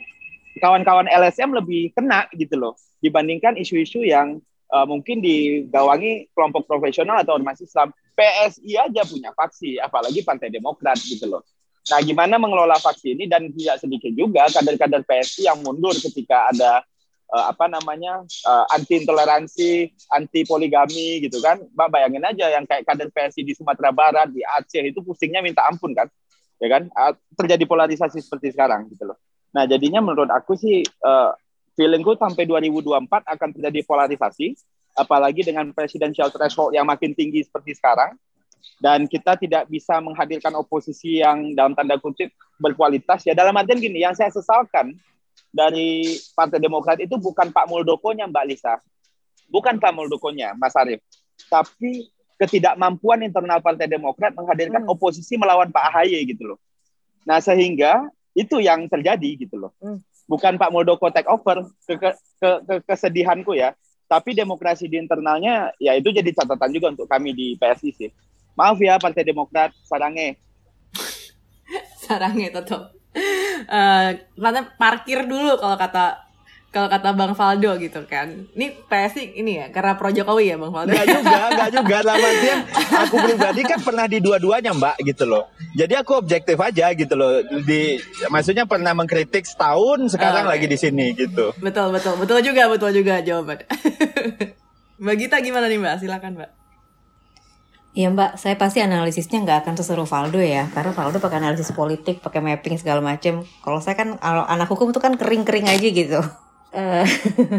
kawan-kawan 0.63 1.11
LSM 1.11 1.53
lebih 1.53 1.93
kena 1.93 2.31
gitu 2.35 2.55
loh 2.57 2.75
dibandingkan 3.03 3.59
isu-isu 3.61 4.03
yang 4.07 4.41
uh, 4.73 4.87
mungkin 4.89 5.21
digawangi 5.21 6.33
kelompok 6.33 6.65
profesional 6.71 7.21
atau 7.21 7.37
ormas 7.37 7.59
Islam. 7.59 7.91
PSI 8.17 8.81
aja 8.81 9.05
punya 9.05 9.29
faksi 9.37 9.77
apalagi 9.77 10.25
Partai 10.25 10.49
Demokrat 10.49 10.97
gitu 11.05 11.29
loh 11.29 11.45
Nah, 11.87 12.03
gimana 12.03 12.35
mengelola 12.35 12.75
vaksin 12.83 13.15
ini 13.15 13.31
dan 13.31 13.47
tidak 13.55 13.79
sedikit 13.79 14.11
juga 14.11 14.51
kader-kader 14.51 15.07
PSI 15.07 15.47
yang 15.47 15.63
mundur 15.63 15.95
ketika 15.95 16.51
ada 16.51 16.83
uh, 17.31 17.45
apa 17.47 17.71
namanya 17.71 18.27
uh, 18.43 18.67
anti 18.75 19.07
intoleransi, 19.07 19.95
anti 20.11 20.43
poligami 20.43 21.23
gitu 21.23 21.39
kan. 21.39 21.63
Mbak 21.63 21.89
bayangin 21.95 22.27
aja 22.27 22.47
yang 22.59 22.67
kayak 22.67 22.83
kader 22.91 23.07
PSI 23.15 23.47
di 23.47 23.55
Sumatera 23.55 23.95
Barat, 23.95 24.35
di 24.35 24.43
Aceh 24.43 24.83
itu 24.83 24.99
pusingnya 24.99 25.39
minta 25.47 25.63
ampun 25.71 25.95
kan. 25.95 26.11
Ya 26.59 26.69
kan? 26.75 26.91
Uh, 26.91 27.15
terjadi 27.39 27.63
polarisasi 27.71 28.19
seperti 28.19 28.51
sekarang 28.51 28.91
gitu 28.91 29.07
loh. 29.07 29.19
Nah, 29.55 29.65
jadinya 29.71 30.03
menurut 30.03 30.29
aku 30.35 30.59
sih 30.59 30.83
uh, 31.07 31.31
feelingku 31.79 32.19
sampai 32.19 32.51
2024 32.51 33.07
akan 33.07 33.49
terjadi 33.55 33.81
polarisasi 33.87 34.59
apalagi 34.97 35.45
dengan 35.45 35.71
presidential 35.77 36.33
threshold 36.33 36.73
yang 36.73 36.89
makin 36.89 37.13
tinggi 37.13 37.45
seperti 37.45 37.77
sekarang 37.77 38.17
dan 38.77 39.09
kita 39.09 39.41
tidak 39.41 39.65
bisa 39.73 39.97
menghadirkan 40.05 40.53
oposisi 40.53 41.25
yang 41.25 41.57
dalam 41.57 41.73
tanda 41.73 41.97
kutip 41.97 42.29
berkualitas. 42.61 43.25
Ya 43.25 43.33
dalam 43.33 43.57
artian 43.57 43.81
gini 43.81 44.05
yang 44.05 44.13
saya 44.13 44.29
sesalkan 44.29 44.97
dari 45.49 46.05
Partai 46.37 46.61
Demokrat 46.61 47.01
itu 47.01 47.17
bukan 47.17 47.49
Pak 47.53 47.67
Muldokonya 47.73 48.29
Mbak 48.29 48.45
Lisa. 48.49 48.77
Bukan 49.49 49.81
Pak 49.81 49.93
Muldokonya 49.97 50.53
Mas 50.61 50.77
Arief. 50.77 51.01
Tapi 51.49 52.13
ketidakmampuan 52.37 53.25
internal 53.25 53.65
Partai 53.65 53.89
Demokrat 53.89 54.37
menghadirkan 54.37 54.85
hmm. 54.85 54.93
oposisi 54.93 55.41
melawan 55.41 55.73
Pak 55.73 55.97
AHY 55.97 56.37
gitu 56.37 56.53
loh. 56.53 56.59
Nah 57.25 57.41
sehingga 57.41 58.05
itu 58.37 58.61
yang 58.61 58.85
terjadi 58.93 59.49
gitu 59.49 59.57
loh. 59.57 59.73
Hmm. 59.81 60.01
bukan 60.27 60.59
Pak 60.59 60.75
Muldoko 60.75 61.07
take 61.15 61.31
over 61.31 61.71
ke, 61.87 61.95
ke, 62.03 62.11
ke, 62.43 62.51
ke 62.67 62.75
kesedihanku 62.85 63.57
ya. 63.57 63.73
Tapi 64.07 64.35
demokrasi 64.35 64.91
di 64.91 64.99
internalnya 64.99 65.71
ya 65.79 65.95
itu 65.95 66.11
jadi 66.11 66.31
catatan 66.35 66.71
juga 66.75 66.93
untuk 66.95 67.07
kami 67.07 67.31
di 67.31 67.55
PSI 67.59 67.91
sih 67.95 68.11
Maaf 68.57 68.81
ya 68.81 68.97
Partai 68.97 69.23
Demokrat, 69.23 69.77
sarange. 69.85 70.41
sarange 72.03 72.49
tetap. 72.49 72.97
Uh, 73.69 74.17
parkir 74.77 75.25
dulu 75.25 75.57
kalau 75.57 75.77
kata 75.81 76.27
kalau 76.77 76.93
kata 76.93 77.17
Bang 77.17 77.33
Faldo 77.33 77.73
gitu 77.81 78.05
kan. 78.05 78.49
Ini 78.53 78.85
PSI 78.85 79.41
ini 79.41 79.57
ya 79.61 79.73
karena 79.73 79.97
Pro 79.97 80.13
Jokowi 80.13 80.53
ya 80.53 80.57
Bang 80.61 80.73
Faldo. 80.73 80.93
Gak 80.93 81.09
juga, 81.09 81.41
gak 81.61 81.71
juga. 81.73 81.97
Dalam 82.05 82.21
artian 82.21 82.61
aku 82.93 83.17
pribadi 83.17 83.63
kan 83.65 83.81
pernah 83.81 84.05
di 84.05 84.19
dua-duanya 84.21 84.77
Mbak 84.77 84.97
gitu 85.05 85.25
loh. 85.25 85.49
Jadi 85.73 85.97
aku 85.97 86.21
objektif 86.21 86.57
aja 86.61 86.93
gitu 86.93 87.15
loh. 87.17 87.41
Di 87.65 87.97
maksudnya 88.29 88.69
pernah 88.69 88.93
mengkritik 88.93 89.49
setahun, 89.49 90.13
sekarang 90.13 90.45
okay. 90.49 90.53
lagi 90.53 90.67
di 90.69 90.77
sini 90.77 91.17
gitu. 91.17 91.57
Betul 91.61 91.97
betul 91.97 92.21
betul 92.21 92.45
juga 92.45 92.69
betul 92.69 92.93
juga 92.93 93.21
jawaban. 93.25 93.65
Mbak 95.05 95.15
Gita 95.17 95.37
gimana 95.45 95.69
nih 95.69 95.81
Mbak? 95.81 95.95
Silakan 96.01 96.33
Mbak. 96.41 96.66
Iya 97.97 98.13
mbak, 98.13 98.37
saya 98.37 98.61
pasti 98.61 98.85
analisisnya 98.85 99.41
nggak 99.41 99.65
akan 99.65 99.75
seseru 99.81 100.05
Valdo 100.05 100.37
ya, 100.37 100.69
karena 100.69 100.93
Valdo 100.93 101.17
pakai 101.17 101.41
analisis 101.41 101.73
politik, 101.73 102.21
pakai 102.21 102.45
mapping 102.45 102.77
segala 102.77 103.01
macem. 103.01 103.41
Kalau 103.65 103.81
saya 103.81 103.97
kan, 103.97 104.21
kalau 104.21 104.45
anak 104.45 104.69
hukum 104.69 104.93
tuh 104.93 105.01
kan 105.01 105.17
kering-kering 105.17 105.65
aja 105.65 105.89
gitu. 105.89 106.21
Uh, 106.77 107.09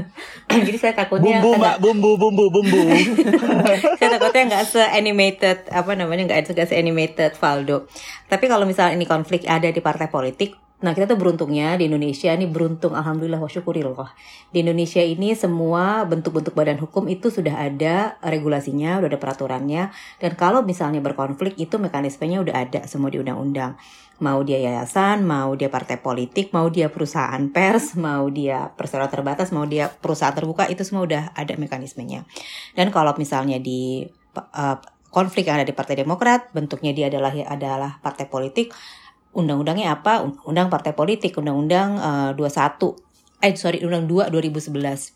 jadi 0.62 0.78
saya 0.78 0.94
takutnya 0.94 1.42
bumbu 1.42 1.58
mbak 1.58 1.82
bumbu 1.82 2.22
bumbu 2.22 2.54
bumbu 2.54 2.86
saya 3.98 4.14
takutnya 4.14 4.44
nggak 4.52 4.66
se 4.68 4.84
animated 4.84 5.66
apa 5.74 5.98
namanya 5.98 6.28
nggak 6.28 6.54
se 6.54 6.78
animated 6.78 7.34
Valdo 7.40 7.90
tapi 8.30 8.46
kalau 8.46 8.70
misalnya 8.70 8.94
ini 8.94 9.10
konflik 9.10 9.48
ada 9.50 9.74
di 9.74 9.82
partai 9.82 10.12
politik 10.12 10.54
Nah 10.78 10.94
kita 10.94 11.10
tuh 11.10 11.18
beruntungnya 11.18 11.74
di 11.74 11.90
Indonesia 11.90 12.30
ini 12.30 12.46
beruntung 12.46 12.94
alhamdulillah 12.94 13.42
wa 13.42 13.50
syukurillah. 13.50 14.14
Di 14.54 14.62
Indonesia 14.62 15.02
ini 15.02 15.34
semua 15.34 16.06
bentuk-bentuk 16.06 16.54
badan 16.54 16.78
hukum 16.78 17.10
itu 17.10 17.34
sudah 17.34 17.66
ada 17.66 18.22
regulasinya, 18.22 19.02
udah 19.02 19.10
ada 19.10 19.18
peraturannya. 19.18 19.90
Dan 20.22 20.38
kalau 20.38 20.62
misalnya 20.62 21.02
berkonflik 21.02 21.58
itu 21.58 21.82
mekanismenya 21.82 22.46
udah 22.46 22.56
ada 22.70 22.80
semua 22.86 23.10
di 23.10 23.18
undang-undang. 23.18 23.74
Mau 24.22 24.46
dia 24.46 24.62
yayasan, 24.62 25.26
mau 25.26 25.58
dia 25.58 25.70
partai 25.74 25.98
politik, 25.98 26.54
mau 26.54 26.70
dia 26.70 26.94
perusahaan 26.94 27.42
pers, 27.50 27.98
mau 27.98 28.30
dia 28.30 28.70
perseroan 28.78 29.10
terbatas, 29.10 29.50
mau 29.50 29.66
dia 29.66 29.90
perusahaan 29.90 30.34
terbuka 30.34 30.70
itu 30.70 30.86
semua 30.86 31.10
udah 31.10 31.24
ada 31.34 31.54
mekanismenya. 31.58 32.26
Dan 32.78 32.94
kalau 32.94 33.18
misalnya 33.18 33.58
di 33.58 34.06
uh, 34.38 34.78
konflik 35.10 35.50
yang 35.50 35.58
ada 35.58 35.66
di 35.66 35.74
Partai 35.74 36.02
Demokrat, 36.02 36.54
bentuknya 36.54 36.94
dia 36.94 37.10
adalah 37.10 37.34
adalah 37.34 37.98
partai 38.06 38.30
politik 38.30 38.70
undang-undangnya 39.38 39.94
apa? 39.94 40.26
Undang-undang 40.26 40.68
partai 40.74 40.98
politik, 40.98 41.38
undang-undang 41.38 42.02
uh, 42.02 42.30
21 42.34 43.06
eh 43.38 43.54
sorry, 43.54 43.86
undang 43.86 44.10
2 44.10 44.34
2011. 44.34 45.14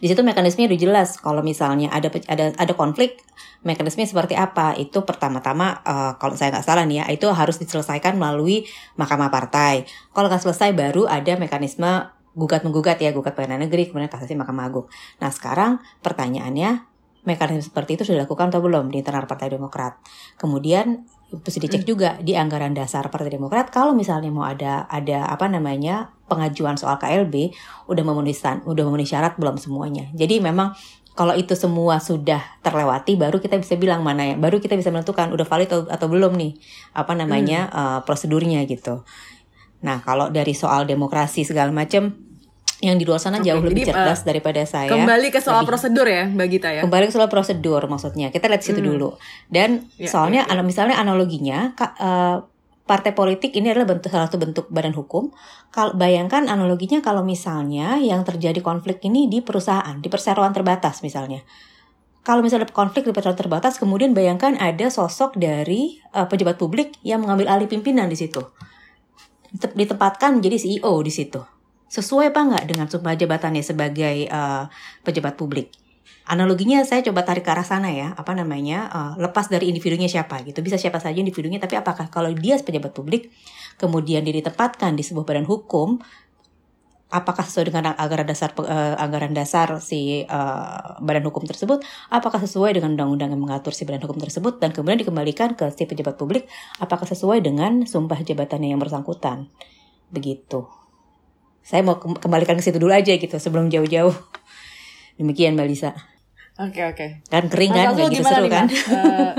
Di 0.00 0.06
situ 0.10 0.20
mekanismenya 0.20 0.68
udah 0.68 0.80
jelas 0.80 1.08
kalau 1.20 1.40
misalnya 1.40 1.88
ada 1.92 2.08
ada 2.28 2.52
ada 2.56 2.72
konflik 2.74 3.20
mekanisme 3.62 4.04
seperti 4.04 4.34
apa. 4.34 4.74
Itu 4.76 5.04
pertama-tama 5.04 5.80
uh, 5.84 6.12
kalau 6.16 6.34
saya 6.34 6.54
nggak 6.54 6.66
salah 6.66 6.84
nih 6.84 7.02
ya 7.02 7.04
itu 7.14 7.26
harus 7.30 7.56
diselesaikan 7.60 8.16
melalui 8.16 8.66
mahkamah 8.96 9.32
partai. 9.32 9.88
Kalau 10.12 10.26
nggak 10.28 10.42
selesai 10.44 10.72
baru 10.74 11.08
ada 11.08 11.36
mekanisme 11.36 12.10
gugat 12.38 12.62
menggugat 12.62 13.02
ya 13.02 13.10
gugat 13.10 13.34
pengadilan 13.34 13.66
negeri 13.66 13.90
kemudian 13.90 14.10
kasasi 14.10 14.38
mahkamah 14.38 14.70
agung. 14.70 14.86
Nah 15.18 15.30
sekarang 15.32 15.82
pertanyaannya 16.04 16.86
mekanisme 17.26 17.66
seperti 17.66 17.98
itu 17.98 18.02
sudah 18.06 18.24
dilakukan 18.24 18.54
atau 18.54 18.60
belum 18.62 18.94
di 18.94 19.02
internal 19.02 19.26
partai 19.26 19.50
demokrat? 19.50 19.98
Kemudian 20.38 21.06
mesti 21.28 21.58
dicek 21.60 21.84
hmm. 21.84 21.90
juga 21.90 22.10
di 22.24 22.32
anggaran 22.32 22.72
dasar 22.72 23.12
Partai 23.12 23.28
Demokrat 23.28 23.68
kalau 23.68 23.92
misalnya 23.92 24.32
mau 24.32 24.48
ada 24.48 24.88
ada 24.88 25.28
apa 25.28 25.44
namanya 25.44 26.08
pengajuan 26.24 26.80
soal 26.80 26.96
KLB 26.96 27.52
udah 27.88 28.04
memenuhi 28.04 28.36
udah 28.64 28.82
memenuhi 28.88 29.08
syarat 29.08 29.36
belum 29.36 29.60
semuanya. 29.60 30.08
Jadi 30.16 30.40
memang 30.40 30.72
kalau 31.12 31.34
itu 31.34 31.58
semua 31.58 31.98
sudah 31.98 32.40
terlewati 32.62 33.18
baru 33.18 33.42
kita 33.42 33.58
bisa 33.58 33.74
bilang 33.74 34.06
mana 34.06 34.22
ya 34.22 34.34
baru 34.38 34.62
kita 34.62 34.78
bisa 34.78 34.94
menentukan 34.94 35.34
udah 35.34 35.46
valid 35.50 35.66
atau, 35.66 35.80
atau 35.90 36.06
belum 36.06 36.38
nih 36.38 36.54
apa 36.94 37.12
namanya 37.18 37.68
hmm. 37.68 37.74
uh, 37.74 37.98
prosedurnya 38.06 38.62
gitu. 38.64 39.04
Nah 39.84 40.00
kalau 40.00 40.30
dari 40.30 40.54
soal 40.54 40.86
demokrasi 40.86 41.42
segala 41.44 41.74
macam 41.74 42.27
yang 42.78 42.94
di 42.94 43.02
luar 43.02 43.18
sana 43.18 43.42
okay, 43.42 43.50
jauh 43.50 43.62
lebih 43.62 43.90
cerdas 43.90 44.22
uh, 44.22 44.26
daripada 44.26 44.62
saya. 44.62 44.86
Kembali 44.86 45.34
ke 45.34 45.42
soal 45.42 45.66
lebih, 45.66 45.70
prosedur 45.74 46.06
ya, 46.06 46.24
Mbak 46.30 46.46
Gita 46.46 46.68
ya. 46.70 46.82
Kembali 46.86 47.04
ke 47.10 47.12
soal 47.14 47.26
prosedur 47.26 47.82
maksudnya. 47.90 48.30
Kita 48.30 48.46
lihat 48.46 48.62
situ 48.62 48.78
hmm. 48.78 48.88
dulu. 48.94 49.08
Dan 49.50 49.90
ya, 49.98 50.06
soalnya 50.06 50.46
ya, 50.46 50.54
ya. 50.54 50.62
misalnya 50.62 50.94
analoginya 50.94 51.74
uh, 51.74 52.46
partai 52.86 53.12
politik 53.18 53.50
ini 53.58 53.74
adalah 53.74 53.98
bentuk 53.98 54.14
salah 54.14 54.30
satu 54.30 54.38
bentuk 54.38 54.70
badan 54.70 54.94
hukum. 54.94 55.34
Kalau 55.74 55.98
bayangkan 55.98 56.46
analoginya 56.46 57.02
kalau 57.02 57.26
misalnya 57.26 57.98
yang 57.98 58.22
terjadi 58.22 58.62
konflik 58.62 59.02
ini 59.02 59.26
di 59.26 59.42
perusahaan, 59.42 59.98
di 59.98 60.06
perseroan 60.06 60.54
terbatas 60.54 61.02
misalnya. 61.02 61.42
Kalau 62.22 62.46
misalnya 62.46 62.70
konflik 62.70 63.02
di 63.02 63.10
perseroan 63.10 63.40
terbatas, 63.40 63.82
kemudian 63.82 64.14
bayangkan 64.14 64.54
ada 64.54 64.86
sosok 64.86 65.34
dari 65.34 65.98
uh, 66.14 66.30
pejabat 66.30 66.54
publik 66.54 66.94
yang 67.02 67.26
mengambil 67.26 67.50
alih 67.50 67.66
pimpinan 67.66 68.06
di 68.06 68.14
situ. 68.14 68.38
Ditempatkan 69.50 70.38
menjadi 70.38 70.62
CEO 70.62 70.94
di 71.02 71.10
situ 71.10 71.57
sesuai 71.88 72.30
apa 72.30 72.40
nggak 72.44 72.64
dengan 72.68 72.86
sumpah 72.86 73.16
jabatannya 73.16 73.64
sebagai 73.64 74.28
uh, 74.28 74.68
pejabat 75.02 75.34
publik? 75.40 75.72
Analoginya 76.28 76.84
saya 76.84 77.00
coba 77.00 77.24
tarik 77.24 77.40
ke 77.40 77.48
arah 77.48 77.64
sana 77.64 77.88
ya, 77.88 78.12
apa 78.12 78.36
namanya, 78.36 78.92
uh, 78.92 79.12
lepas 79.16 79.48
dari 79.48 79.72
individunya 79.72 80.12
siapa 80.12 80.44
gitu, 80.44 80.60
bisa 80.60 80.76
siapa 80.76 81.00
saja 81.00 81.16
individunya, 81.16 81.56
tapi 81.56 81.80
apakah 81.80 82.12
kalau 82.12 82.28
dia 82.36 82.60
pejabat 82.60 82.92
publik, 82.92 83.32
kemudian 83.80 84.20
dia 84.20 84.36
ditempatkan 84.36 84.92
di 84.92 85.00
sebuah 85.00 85.24
badan 85.24 85.48
hukum, 85.48 85.96
apakah 87.08 87.48
sesuai 87.48 87.72
dengan 87.72 87.96
anggaran 87.96 88.28
dasar 88.28 88.52
uh, 88.60 89.00
anggaran 89.00 89.32
dasar 89.32 89.80
si 89.80 90.28
uh, 90.28 91.00
badan 91.00 91.24
hukum 91.32 91.48
tersebut, 91.48 91.80
apakah 92.12 92.44
sesuai 92.44 92.76
dengan 92.76 92.92
undang-undang 92.92 93.32
yang 93.32 93.40
mengatur 93.40 93.72
si 93.72 93.88
badan 93.88 94.04
hukum 94.04 94.20
tersebut, 94.20 94.60
dan 94.60 94.76
kemudian 94.76 95.00
dikembalikan 95.00 95.56
ke 95.56 95.72
si 95.72 95.88
pejabat 95.88 96.20
publik, 96.20 96.44
apakah 96.76 97.08
sesuai 97.08 97.40
dengan 97.40 97.88
sumpah 97.88 98.20
jabatannya 98.20 98.76
yang 98.76 98.80
bersangkutan, 98.84 99.48
begitu 100.12 100.68
saya 101.68 101.84
mau 101.84 102.00
kembalikan 102.00 102.56
ke 102.56 102.64
situ 102.64 102.80
dulu 102.80 102.96
aja 102.96 103.12
gitu 103.12 103.36
sebelum 103.36 103.68
jauh-jauh. 103.68 104.16
Demikian 105.20 105.52
Mbak 105.52 105.68
Lisa. 105.68 105.92
Oke 106.56 106.80
okay, 106.80 106.84
oke. 106.88 106.96
Okay. 106.96 107.10
Kan 107.28 107.52
kering 107.52 107.76
kan, 107.76 107.92
Gak 107.92 108.08
gitu 108.08 108.24
seru 108.24 108.48
kan? 108.48 108.66
Uh, 108.72 109.36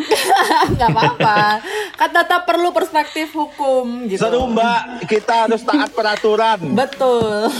nggak 0.76 0.88
apa-apa 0.96 1.60
kan 1.96 2.10
tetap 2.10 2.48
perlu 2.48 2.72
perspektif 2.72 3.32
hukum 3.36 4.08
gitu 4.08 4.20
seru 4.20 4.48
mbak 4.48 5.04
kita 5.04 5.48
harus 5.48 5.60
taat 5.60 5.92
peraturan 5.92 6.72
betul 6.72 7.52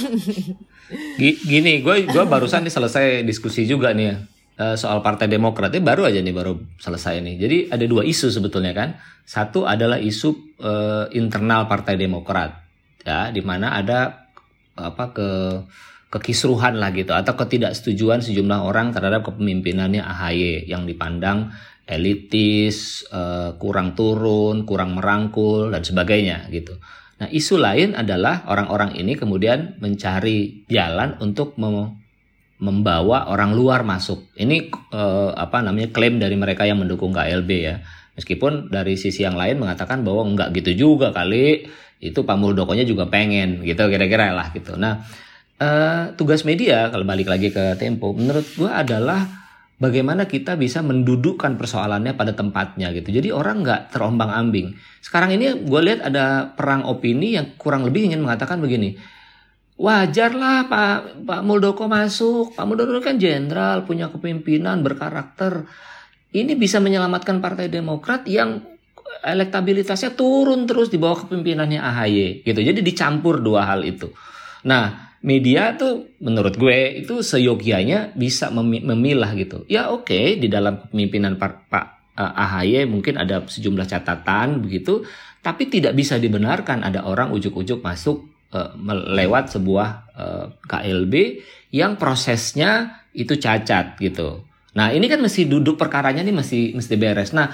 gini 1.20 1.84
gue 1.84 2.08
gue 2.08 2.24
barusan 2.24 2.64
nih 2.64 2.72
selesai 2.72 3.06
diskusi 3.28 3.68
juga 3.68 3.92
nih 3.92 4.06
ya 4.08 4.14
eh, 4.56 4.76
soal 4.80 5.04
partai 5.04 5.28
demokrat 5.28 5.70
ini 5.76 5.84
baru 5.84 6.08
aja 6.08 6.24
nih 6.24 6.34
baru 6.34 6.56
selesai 6.80 7.20
nih 7.20 7.34
jadi 7.36 7.56
ada 7.76 7.84
dua 7.84 8.02
isu 8.08 8.32
sebetulnya 8.32 8.72
kan 8.72 8.96
satu 9.28 9.62
adalah 9.62 10.02
isu 10.02 10.58
uh, 10.58 11.06
internal 11.14 11.70
partai 11.70 11.94
demokrat 11.94 12.69
ya 13.04 13.32
di 13.32 13.40
mana 13.40 13.76
ada 13.78 14.28
apa 14.76 15.04
ke 15.12 15.28
kekisruhan 16.10 16.82
lah 16.82 16.90
gitu 16.90 17.14
atau 17.14 17.38
ketidaksetujuan 17.38 18.18
sejumlah 18.20 18.66
orang 18.66 18.90
terhadap 18.90 19.22
kepemimpinannya 19.30 20.02
AHY 20.02 20.66
yang 20.66 20.82
dipandang 20.82 21.54
elitis, 21.90 23.02
uh, 23.10 23.58
kurang 23.58 23.98
turun, 23.98 24.62
kurang 24.62 24.94
merangkul 24.94 25.74
dan 25.74 25.82
sebagainya 25.82 26.46
gitu. 26.54 26.78
Nah, 27.20 27.28
isu 27.28 27.60
lain 27.60 27.98
adalah 27.98 28.46
orang-orang 28.48 28.96
ini 28.96 29.18
kemudian 29.18 29.76
mencari 29.82 30.64
jalan 30.70 31.18
untuk 31.20 31.58
mem 31.58 31.98
membawa 32.60 33.32
orang 33.32 33.56
luar 33.56 33.88
masuk. 33.88 34.36
Ini 34.36 34.68
uh, 34.92 35.32
apa 35.32 35.64
namanya 35.64 35.96
klaim 35.96 36.20
dari 36.20 36.36
mereka 36.36 36.68
yang 36.68 36.76
mendukung 36.76 37.08
KLB 37.08 37.50
ya. 37.56 37.80
Meskipun 38.20 38.68
dari 38.68 39.00
sisi 39.00 39.24
yang 39.24 39.32
lain 39.32 39.56
mengatakan 39.56 40.04
bahwa 40.04 40.28
enggak 40.28 40.52
gitu 40.60 40.76
juga 40.76 41.08
kali 41.08 41.64
itu 42.00 42.24
Pak 42.24 42.36
Muldokonya 42.40 42.88
juga 42.88 43.06
pengen 43.06 43.60
gitu 43.60 43.84
kira-kira 43.86 44.32
lah 44.32 44.48
gitu. 44.56 44.74
Nah 44.80 45.04
uh, 45.60 46.16
tugas 46.16 46.48
media 46.48 46.88
kalau 46.88 47.04
balik 47.04 47.28
lagi 47.28 47.52
ke 47.52 47.76
Tempo 47.76 48.16
menurut 48.16 48.48
gue 48.56 48.72
adalah 48.72 49.40
bagaimana 49.76 50.24
kita 50.24 50.56
bisa 50.56 50.80
mendudukkan 50.80 51.60
persoalannya 51.60 52.16
pada 52.16 52.32
tempatnya 52.32 52.92
gitu. 52.96 53.12
Jadi 53.12 53.28
orang 53.32 53.60
nggak 53.64 53.92
terombang 53.92 54.32
ambing. 54.32 54.76
Sekarang 55.04 55.36
ini 55.36 55.52
gue 55.64 55.80
lihat 55.80 56.00
ada 56.04 56.52
perang 56.56 56.88
opini 56.88 57.36
yang 57.36 57.56
kurang 57.60 57.84
lebih 57.84 58.08
ingin 58.12 58.24
mengatakan 58.24 58.60
begini. 58.60 58.96
Wajar 59.80 60.36
lah 60.36 60.68
Pak 60.68 61.24
Pak 61.24 61.40
Muldoko 61.40 61.88
masuk. 61.88 62.52
Pak 62.52 62.64
Muldoko 62.68 63.00
kan 63.00 63.16
jenderal, 63.16 63.88
punya 63.88 64.12
kepemimpinan, 64.12 64.84
berkarakter. 64.84 65.64
Ini 66.36 66.52
bisa 66.54 66.84
menyelamatkan 66.84 67.40
Partai 67.40 67.72
Demokrat 67.72 68.28
yang 68.28 68.60
elektabilitasnya 69.20 70.16
turun 70.16 70.64
terus 70.64 70.88
di 70.88 70.96
bawah 70.96 71.26
kepemimpinannya 71.26 71.80
AHY 71.80 72.44
gitu. 72.44 72.60
Jadi 72.60 72.80
dicampur 72.80 73.40
dua 73.40 73.68
hal 73.68 73.84
itu. 73.84 74.10
Nah, 74.64 75.16
media 75.20 75.76
tuh 75.76 76.16
menurut 76.20 76.56
gue 76.56 77.04
itu 77.04 77.20
seyogianya 77.20 78.16
bisa 78.16 78.48
memilah 78.52 79.32
gitu. 79.36 79.64
Ya 79.68 79.92
oke, 79.92 80.08
okay, 80.08 80.40
di 80.40 80.48
dalam 80.48 80.80
kepemimpinan 80.84 81.36
Pak, 81.36 81.52
Pak 81.68 81.86
uh, 82.16 82.32
AHY 82.32 82.88
mungkin 82.88 83.20
ada 83.20 83.44
sejumlah 83.44 83.86
catatan 83.88 84.64
begitu, 84.64 85.04
tapi 85.44 85.68
tidak 85.68 85.96
bisa 85.96 86.16
dibenarkan 86.16 86.84
ada 86.84 87.04
orang 87.04 87.32
ujuk-ujuk 87.32 87.80
masuk 87.84 88.28
uh, 88.52 88.72
lewat 89.16 89.52
sebuah 89.56 89.88
uh, 90.16 90.46
KLB 90.64 91.44
yang 91.72 91.96
prosesnya 92.00 93.04
itu 93.16 93.36
cacat 93.36 94.00
gitu. 94.00 94.44
Nah, 94.70 94.94
ini 94.94 95.10
kan 95.10 95.18
mesti 95.18 95.50
duduk 95.50 95.74
perkaranya 95.74 96.22
nih 96.22 96.34
mesti 96.34 96.60
mesti 96.78 96.94
beres. 96.94 97.34
Nah, 97.34 97.50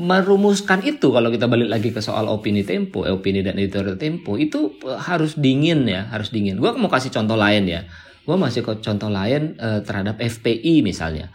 merumuskan 0.00 0.80
itu 0.80 1.12
kalau 1.12 1.28
kita 1.28 1.44
balik 1.44 1.68
lagi 1.68 1.92
ke 1.92 2.00
soal 2.00 2.26
opini 2.32 2.64
Tempo, 2.64 3.04
eh, 3.04 3.12
opini 3.12 3.44
dan 3.44 3.60
editorial 3.60 4.00
Tempo 4.00 4.40
itu 4.40 4.80
eh, 4.88 4.96
harus 4.96 5.36
dingin 5.36 5.84
ya, 5.84 6.08
harus 6.08 6.32
dingin. 6.32 6.56
Gua 6.56 6.72
mau 6.80 6.88
kasih 6.88 7.12
contoh 7.12 7.36
lain 7.36 7.68
ya. 7.68 7.84
Gua 8.24 8.40
masih 8.40 8.64
ke 8.64 8.80
contoh 8.80 9.12
lain 9.12 9.60
eh, 9.60 9.80
terhadap 9.84 10.16
FPI 10.16 10.80
misalnya. 10.80 11.28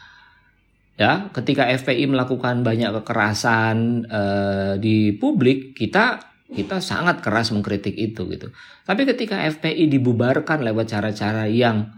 Ya, 0.96 1.28
ketika 1.36 1.68
FPI 1.68 2.08
melakukan 2.08 2.66
banyak 2.66 2.90
kekerasan 3.04 4.08
eh, 4.10 4.74
di 4.82 5.14
publik, 5.14 5.78
kita 5.78 6.34
kita 6.46 6.78
sangat 6.82 7.22
keras 7.22 7.54
mengkritik 7.54 7.94
itu 7.94 8.26
gitu. 8.30 8.50
Tapi 8.86 9.06
ketika 9.06 9.46
FPI 9.50 9.90
dibubarkan 9.90 10.62
lewat 10.62 10.94
cara-cara 10.94 11.50
yang 11.50 11.90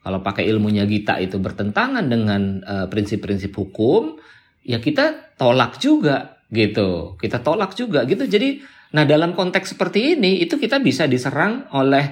kalau 0.00 0.24
pakai 0.24 0.48
ilmunya 0.48 0.88
Gita 0.88 1.20
itu 1.20 1.36
bertentangan 1.36 2.08
dengan 2.08 2.64
eh, 2.64 2.86
prinsip-prinsip 2.88 3.52
uh, 3.52 3.56
hukum, 3.60 4.16
ya 4.64 4.78
kita 4.78 5.36
tolak 5.40 5.80
juga 5.80 6.40
gitu. 6.50 7.16
Kita 7.16 7.40
tolak 7.40 7.72
juga 7.78 8.04
gitu. 8.04 8.26
Jadi 8.26 8.60
nah 8.90 9.06
dalam 9.06 9.38
konteks 9.38 9.78
seperti 9.78 10.18
ini 10.18 10.42
itu 10.42 10.58
kita 10.58 10.82
bisa 10.82 11.06
diserang 11.06 11.70
oleh 11.70 12.10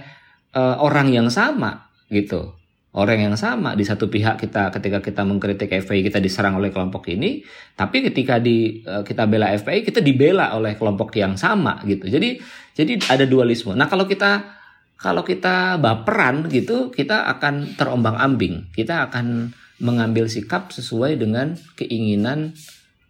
uh, 0.55 0.79
orang 0.79 1.11
yang 1.11 1.29
sama 1.29 1.91
gitu. 2.09 2.55
Orang 2.89 3.21
yang 3.21 3.37
sama 3.37 3.77
di 3.77 3.85
satu 3.85 4.09
pihak 4.09 4.41
kita 4.41 4.73
ketika 4.73 4.99
kita 5.05 5.23
mengkritik 5.23 5.69
FPI 5.69 6.09
kita 6.09 6.19
diserang 6.25 6.57
oleh 6.57 6.73
kelompok 6.73 7.13
ini, 7.13 7.45
tapi 7.77 8.01
ketika 8.01 8.41
di 8.41 8.81
uh, 8.83 9.05
kita 9.05 9.29
bela 9.29 9.53
FPI 9.55 9.85
kita 9.85 10.01
dibela 10.01 10.57
oleh 10.57 10.73
kelompok 10.75 11.13
yang 11.15 11.37
sama 11.37 11.85
gitu. 11.85 12.09
Jadi 12.09 12.41
jadi 12.73 12.97
ada 13.13 13.29
dualisme. 13.29 13.77
Nah, 13.77 13.87
kalau 13.93 14.09
kita 14.09 14.57
kalau 14.99 15.23
kita 15.23 15.79
baperan 15.79 16.51
gitu, 16.51 16.91
kita 16.91 17.31
akan 17.39 17.79
terombang-ambing. 17.79 18.75
Kita 18.75 19.07
akan 19.07 19.55
mengambil 19.79 20.27
sikap 20.27 20.75
sesuai 20.75 21.19
dengan 21.19 21.55
keinginan 21.79 22.55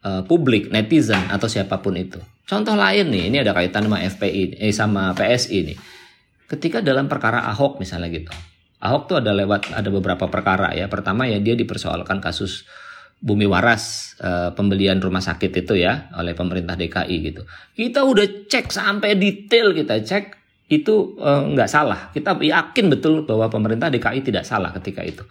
uh, 0.05 0.23
publik, 0.25 0.69
netizen 0.69 1.21
atau 1.33 1.49
siapa 1.49 1.81
pun 1.81 1.97
itu. 1.97 2.21
Contoh 2.49 2.77
lain 2.77 3.13
nih, 3.13 3.29
ini 3.29 3.37
ada 3.45 3.53
kaitan 3.53 3.89
sama 3.89 4.01
FPI, 4.01 4.57
eh 4.57 4.73
sama 4.73 5.13
PSI 5.13 5.59
nih. 5.69 5.79
Ketika 6.49 6.81
dalam 6.81 7.09
perkara 7.09 7.45
Ahok 7.45 7.77
misalnya 7.77 8.09
gitu. 8.09 8.33
Ahok 8.81 9.11
tuh 9.11 9.17
ada 9.21 9.37
lewat 9.37 9.75
ada 9.75 9.89
beberapa 9.93 10.31
perkara 10.33 10.73
ya. 10.73 10.89
Pertama 10.89 11.29
ya 11.29 11.37
dia 11.43 11.53
dipersoalkan 11.59 12.25
kasus 12.25 12.65
Bumi 13.19 13.51
Waras 13.51 14.15
uh, 14.23 14.55
pembelian 14.55 15.03
rumah 15.03 15.19
sakit 15.19 15.51
itu 15.51 15.75
ya 15.75 16.07
oleh 16.15 16.39
pemerintah 16.39 16.79
DKI 16.79 17.17
gitu. 17.27 17.43
Kita 17.75 18.07
udah 18.07 18.47
cek 18.47 18.71
sampai 18.71 19.19
detail 19.19 19.75
kita 19.75 19.99
cek 20.07 20.25
itu 20.71 21.19
uh, 21.19 21.43
nggak 21.43 21.67
salah. 21.67 22.15
Kita 22.15 22.39
yakin 22.39 22.87
betul 22.87 23.27
bahwa 23.27 23.51
pemerintah 23.51 23.91
DKI 23.91 24.23
tidak 24.23 24.47
salah 24.47 24.71
ketika 24.71 25.03
itu. 25.03 25.27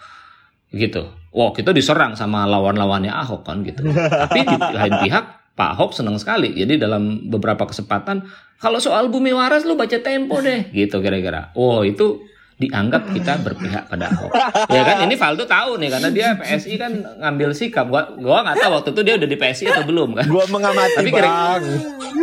Gitu. 0.72 1.08
Wow, 1.32 1.54
kita 1.54 1.72
diserang 1.72 2.18
sama 2.18 2.44
lawan-lawannya 2.50 3.14
Ahok 3.14 3.46
kan 3.46 3.62
gitu. 3.64 3.86
Tapi 4.24 4.40
di 4.44 4.56
lain 4.58 4.96
pihak 5.06 5.26
Pak 5.58 5.70
Ahok 5.78 5.92
senang 5.96 6.18
sekali. 6.18 6.54
Jadi 6.54 6.78
dalam 6.78 7.30
beberapa 7.30 7.66
kesempatan 7.66 8.26
kalau 8.58 8.82
soal 8.82 9.10
Bumi 9.14 9.34
Waras 9.34 9.66
lu 9.70 9.78
baca 9.78 9.98
Tempo 10.02 10.42
deh 10.42 10.70
gitu 10.74 11.00
kira-kira. 11.02 11.54
Wow, 11.54 11.86
itu 11.86 12.26
dianggap 12.58 13.14
kita 13.14 13.38
berpihak 13.46 13.86
pada 13.86 14.10
Ahok. 14.10 14.34
ya 14.74 14.82
kan 14.82 15.06
ini 15.06 15.14
Valdo 15.14 15.46
tahu 15.46 15.78
nih 15.78 15.90
karena 15.94 16.10
dia 16.10 16.28
PSI 16.34 16.74
kan 16.82 16.92
ngambil 17.22 17.54
sikap. 17.54 17.86
Gua 17.86 18.10
gua 18.18 18.42
nggak 18.42 18.58
tahu 18.58 18.72
waktu 18.82 18.90
itu 18.98 19.02
dia 19.06 19.14
udah 19.22 19.30
di 19.30 19.38
PSI 19.38 19.66
atau 19.70 19.86
belum 19.86 20.18
kan. 20.18 20.26
Gua 20.26 20.46
mengamati 20.50 20.98
Tapi 20.98 21.10
kira 21.14 21.30
bang. 21.30 21.66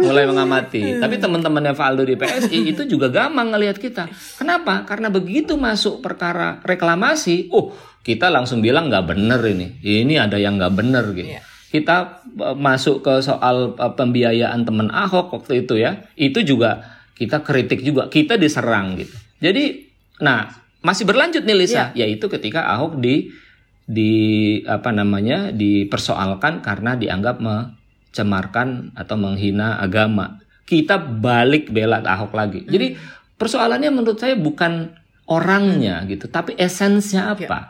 mulai 0.02 0.24
mengamati. 0.26 0.82
Tapi 0.98 1.14
teman-temannya 1.22 1.72
Valdo 1.78 2.02
di 2.02 2.18
PSI 2.18 2.58
itu 2.66 2.82
juga 2.90 3.06
gampang 3.14 3.54
ngelihat 3.54 3.78
kita. 3.78 4.10
Kenapa? 4.34 4.82
Karena 4.82 5.06
begitu 5.06 5.54
masuk 5.54 6.02
perkara 6.02 6.58
reklamasi, 6.66 7.54
oh 7.54 7.70
kita 8.02 8.26
langsung 8.26 8.58
bilang 8.58 8.90
nggak 8.90 9.14
bener 9.14 9.38
ini. 9.46 9.78
Ini 9.86 10.18
ada 10.18 10.34
yang 10.34 10.58
nggak 10.58 10.74
bener 10.74 11.06
gitu. 11.14 11.30
Yeah 11.30 11.46
kita 11.74 12.22
e, 12.38 12.54
masuk 12.54 13.02
ke 13.02 13.18
soal 13.18 13.74
e, 13.74 13.86
pembiayaan 13.98 14.62
teman 14.62 14.94
Ahok 14.94 15.34
waktu 15.34 15.66
itu 15.66 15.74
ya, 15.74 16.06
itu 16.14 16.46
juga 16.46 16.86
kita 17.18 17.42
kritik 17.42 17.82
juga, 17.82 18.06
kita 18.06 18.38
diserang 18.38 18.94
gitu. 18.94 19.10
Jadi 19.42 19.93
Nah, 20.22 20.46
masih 20.84 21.08
berlanjut 21.08 21.42
nih 21.42 21.56
Lisa, 21.56 21.90
ya. 21.96 22.04
yaitu 22.06 22.28
ketika 22.28 22.68
Ahok 22.70 23.00
di 23.00 23.32
di 23.84 24.12
apa 24.64 24.92
namanya 24.92 25.52
dipersoalkan 25.52 26.64
karena 26.64 26.96
dianggap 26.96 27.40
mencemarkan 27.40 28.94
atau 28.94 29.16
menghina 29.16 29.80
agama. 29.80 30.40
Kita 30.64 30.96
balik 30.96 31.72
bela 31.72 32.00
Ahok 32.00 32.32
lagi. 32.32 32.64
Hmm. 32.64 32.70
Jadi 32.72 32.86
persoalannya 33.36 33.90
menurut 33.92 34.16
saya 34.16 34.36
bukan 34.36 34.92
orangnya 35.28 36.04
hmm. 36.04 36.06
gitu, 36.14 36.26
tapi 36.28 36.56
esensinya 36.56 37.32
apa? 37.32 37.42
Ya. 37.44 37.62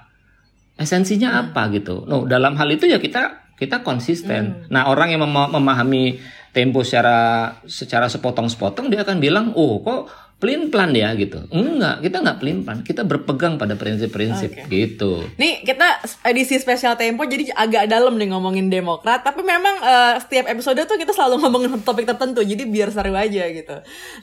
Esensinya 0.84 1.30
hmm. 1.34 1.40
apa 1.49 1.62
gitu. 1.74 2.05
No, 2.07 2.26
dalam 2.26 2.59
hal 2.59 2.68
itu 2.70 2.86
ya 2.86 2.99
kita 2.99 3.55
kita 3.55 3.86
konsisten. 3.86 4.66
Hmm. 4.66 4.74
Nah, 4.74 4.90
orang 4.90 5.14
yang 5.14 5.22
mem 5.22 5.34
memahami 5.34 6.18
tempo 6.55 6.86
secara 6.86 7.51
secara 7.66 8.07
sepotong-sepotong 8.07 8.86
dia 8.86 9.03
akan 9.03 9.18
bilang, 9.18 9.51
"Oh, 9.59 9.82
kok 9.82 10.07
pelin 10.43 10.68
plan 10.68 10.93
ya 10.93 11.16
gitu. 11.16 11.41
Enggak, 11.49 12.05
kita 12.05 12.16
nggak 12.20 12.39
pelin 12.43 12.59
plan. 12.66 12.78
Kita 12.85 13.03
berpegang 13.07 13.57
pada 13.57 13.78
prinsip-prinsip 13.80 14.53
okay. 14.53 14.68
gitu. 14.68 15.24
Nih 15.41 15.64
kita 15.64 16.05
edisi 16.28 16.61
spesial 16.61 17.01
Tempo 17.01 17.24
jadi 17.24 17.49
agak 17.57 17.89
dalam 17.89 18.20
nih 18.20 18.28
ngomongin 18.35 18.68
Demokrat. 18.68 19.24
Tapi 19.24 19.41
memang 19.41 19.80
uh, 19.80 20.14
setiap 20.20 20.51
episode 20.53 20.85
tuh 20.85 21.01
kita 21.01 21.16
selalu 21.16 21.39
ngomongin 21.47 21.70
topik 21.80 22.05
tertentu. 22.05 22.45
Jadi 22.45 22.68
biar 22.68 22.93
seru 22.93 23.16
aja 23.16 23.49
gitu. 23.49 23.76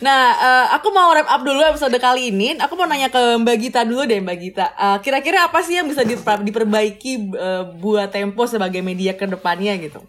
Nah, 0.06 0.22
uh, 0.38 0.66
aku 0.78 0.94
mau 0.94 1.10
wrap 1.10 1.26
up 1.26 1.42
dulu 1.42 1.64
episode 1.66 1.96
kali 1.98 2.30
ini. 2.30 2.54
Aku 2.62 2.78
mau 2.78 2.86
nanya 2.86 3.10
ke 3.10 3.42
Mbak 3.42 3.58
Gita 3.58 3.82
dulu 3.82 4.06
deh 4.06 4.22
Mbak 4.22 4.38
Gita. 4.38 4.66
Uh, 4.78 4.98
kira-kira 5.02 5.50
apa 5.50 5.66
sih 5.66 5.82
yang 5.82 5.90
bisa 5.90 6.06
diperbaiki 6.06 7.34
uh, 7.34 7.64
buat 7.82 8.14
Tempo 8.14 8.46
sebagai 8.46 8.86
media 8.86 9.18
ke 9.18 9.26
depannya 9.26 9.74
gitu? 9.82 10.06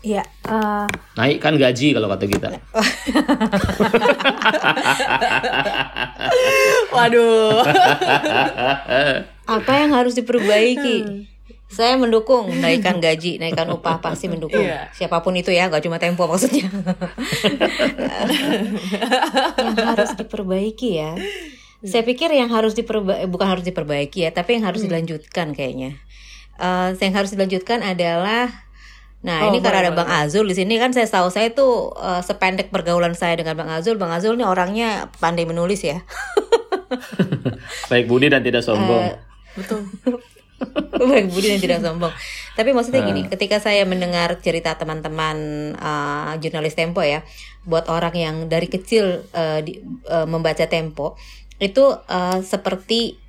Iya. 0.00 0.24
Uh... 0.48 0.88
Naikkan 1.16 1.60
gaji 1.60 1.92
kalau 1.92 2.08
kata 2.08 2.24
kita. 2.24 2.48
Waduh. 6.96 7.60
Apa 9.60 9.72
yang 9.76 9.92
harus 9.92 10.16
diperbaiki? 10.16 10.96
Hmm. 11.04 11.28
Saya 11.70 11.94
mendukung 11.94 12.50
naikkan 12.50 12.98
gaji, 12.98 13.38
naikkan 13.38 13.70
upah 13.70 14.02
pasti 14.02 14.26
mendukung. 14.26 14.58
Yeah. 14.58 14.90
Siapa 14.90 15.22
pun 15.22 15.38
itu 15.38 15.54
ya, 15.54 15.70
gak 15.70 15.86
cuma 15.86 16.02
tempo 16.02 16.26
maksudnya. 16.26 16.66
yang 19.62 19.78
harus 19.78 20.18
diperbaiki 20.18 20.98
ya. 20.98 21.14
Saya 21.86 22.02
pikir 22.02 22.34
yang 22.34 22.50
harus 22.50 22.74
diperbaiki 22.74 23.30
bukan 23.30 23.46
harus 23.46 23.62
diperbaiki 23.62 24.26
ya, 24.26 24.34
tapi 24.34 24.58
yang 24.58 24.66
harus 24.66 24.82
hmm. 24.82 24.90
dilanjutkan 24.90 25.54
kayaknya. 25.54 25.94
Uh, 26.58 26.90
yang 26.98 27.14
harus 27.14 27.30
dilanjutkan 27.38 27.86
adalah 27.86 28.50
Nah, 29.20 29.44
oh, 29.44 29.52
ini 29.52 29.60
karena 29.60 29.84
ada 29.84 29.92
Bang 29.92 30.08
Azul 30.08 30.48
di 30.48 30.56
sini 30.56 30.80
kan 30.80 30.96
saya 30.96 31.04
tahu 31.04 31.28
saya 31.28 31.52
tuh 31.52 31.92
uh, 31.92 32.24
sependek 32.24 32.72
pergaulan 32.72 33.12
saya 33.12 33.36
dengan 33.36 33.52
Bang 33.52 33.68
Azul. 33.68 34.00
Bang 34.00 34.08
Azul 34.16 34.40
ini 34.40 34.48
orangnya 34.48 35.12
pandai 35.20 35.44
menulis 35.44 35.84
ya. 35.84 36.00
Baik 37.92 38.08
budi 38.08 38.32
dan 38.32 38.40
tidak 38.40 38.64
sombong. 38.64 39.12
Uh, 39.12 39.16
betul. 39.60 39.80
Baik 41.12 41.28
budi 41.36 41.52
dan 41.52 41.60
tidak 41.60 41.80
sombong. 41.84 42.12
Tapi 42.56 42.72
maksudnya 42.72 43.04
gini, 43.04 43.24
uh. 43.24 43.28
ketika 43.28 43.60
saya 43.60 43.84
mendengar 43.84 44.40
cerita 44.40 44.80
teman-teman 44.80 45.36
uh, 45.76 46.32
jurnalis 46.40 46.72
Tempo 46.72 47.04
ya, 47.04 47.20
buat 47.68 47.92
orang 47.92 48.16
yang 48.16 48.36
dari 48.48 48.72
kecil 48.72 49.28
uh, 49.36 49.60
di, 49.60 49.84
uh, 50.08 50.24
membaca 50.24 50.64
Tempo 50.64 51.20
itu 51.60 51.92
uh, 51.92 52.40
seperti 52.40 53.20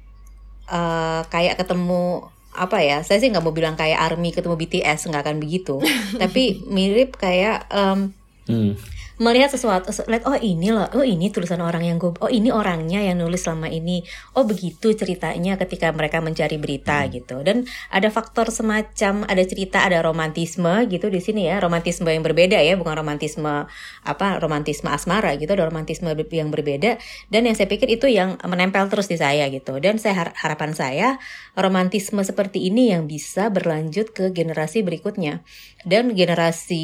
uh, 0.72 1.28
kayak 1.28 1.60
ketemu 1.60 2.32
apa 2.52 2.84
ya 2.84 3.00
saya 3.00 3.24
sih 3.24 3.32
nggak 3.32 3.44
mau 3.44 3.56
bilang 3.56 3.80
kayak 3.80 4.00
army 4.12 4.36
ketemu 4.36 4.56
BTS 4.60 5.08
nggak 5.08 5.24
akan 5.24 5.38
begitu. 5.40 5.80
Tapi 6.22 6.68
mirip 6.68 7.16
kayak 7.16 7.72
um, 7.72 8.12
hmm. 8.52 8.76
melihat 9.22 9.54
sesuatu 9.54 9.94
lihat 10.10 10.26
oh 10.26 10.36
ini 10.36 10.74
loh 10.74 10.90
oh 10.98 11.06
ini 11.06 11.30
tulisan 11.30 11.62
orang 11.62 11.86
yang 11.86 12.02
gue 12.02 12.10
oh 12.18 12.28
ini 12.28 12.50
orangnya 12.52 13.00
yang 13.00 13.24
nulis 13.24 13.48
selama 13.48 13.72
ini. 13.72 14.04
Oh 14.36 14.44
begitu 14.44 14.92
ceritanya 14.92 15.56
ketika 15.56 15.96
mereka 15.96 16.20
mencari 16.20 16.60
berita 16.60 17.08
hmm. 17.08 17.10
gitu. 17.16 17.40
Dan 17.40 17.64
ada 17.88 18.12
faktor 18.12 18.52
semacam 18.52 19.24
ada 19.32 19.44
cerita 19.48 19.88
ada 19.88 20.04
romantisme 20.04 20.92
gitu 20.92 21.08
di 21.08 21.24
sini 21.24 21.48
ya. 21.48 21.64
Romantisme 21.64 22.12
yang 22.12 22.26
berbeda 22.26 22.60
ya 22.60 22.76
bukan 22.76 23.00
romantisme 23.00 23.64
apa 24.04 24.28
romantisme 24.44 24.92
asmara 24.92 25.40
gitu 25.40 25.56
ada 25.56 25.64
romantisme 25.72 26.12
yang 26.12 26.52
berbeda. 26.52 27.00
Dan 27.32 27.48
yang 27.48 27.56
saya 27.56 27.72
pikir 27.72 27.88
itu 27.88 28.12
yang 28.12 28.36
menempel 28.44 28.92
terus 28.92 29.08
di 29.08 29.16
saya 29.16 29.48
gitu. 29.48 29.80
Dan 29.80 30.04
saya 30.04 30.20
har 30.20 30.30
harapan 30.36 30.76
saya 30.76 31.16
romantisme 31.52 32.24
seperti 32.24 32.72
ini 32.72 32.96
yang 32.96 33.12
bisa 33.12 33.52
berlanjut 33.52 34.16
ke 34.16 34.32
generasi 34.32 34.88
berikutnya 34.88 35.44
dan 35.84 36.16
generasi 36.16 36.84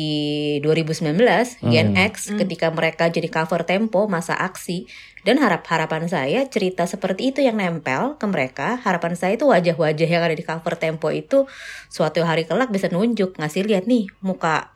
2019 0.60 1.16
hmm. 1.16 1.72
Gen 1.72 1.96
X 1.96 2.32
hmm. 2.32 2.38
ketika 2.44 2.68
mereka 2.76 3.08
jadi 3.08 3.32
cover 3.32 3.64
Tempo 3.64 4.12
masa 4.12 4.36
aksi 4.36 4.84
dan 5.24 5.40
harap 5.40 5.64
harapan 5.72 6.12
saya 6.12 6.44
cerita 6.52 6.84
seperti 6.84 7.32
itu 7.32 7.40
yang 7.40 7.56
nempel 7.56 8.20
ke 8.20 8.26
mereka 8.28 8.80
harapan 8.84 9.16
saya 9.16 9.40
itu 9.40 9.48
wajah-wajah 9.48 10.08
yang 10.08 10.24
ada 10.24 10.36
di 10.36 10.44
cover 10.44 10.76
Tempo 10.76 11.16
itu 11.16 11.48
suatu 11.88 12.20
hari 12.28 12.44
kelak 12.44 12.68
bisa 12.68 12.92
nunjuk 12.92 13.40
ngasih 13.40 13.64
lihat 13.64 13.88
nih 13.88 14.12
muka 14.20 14.76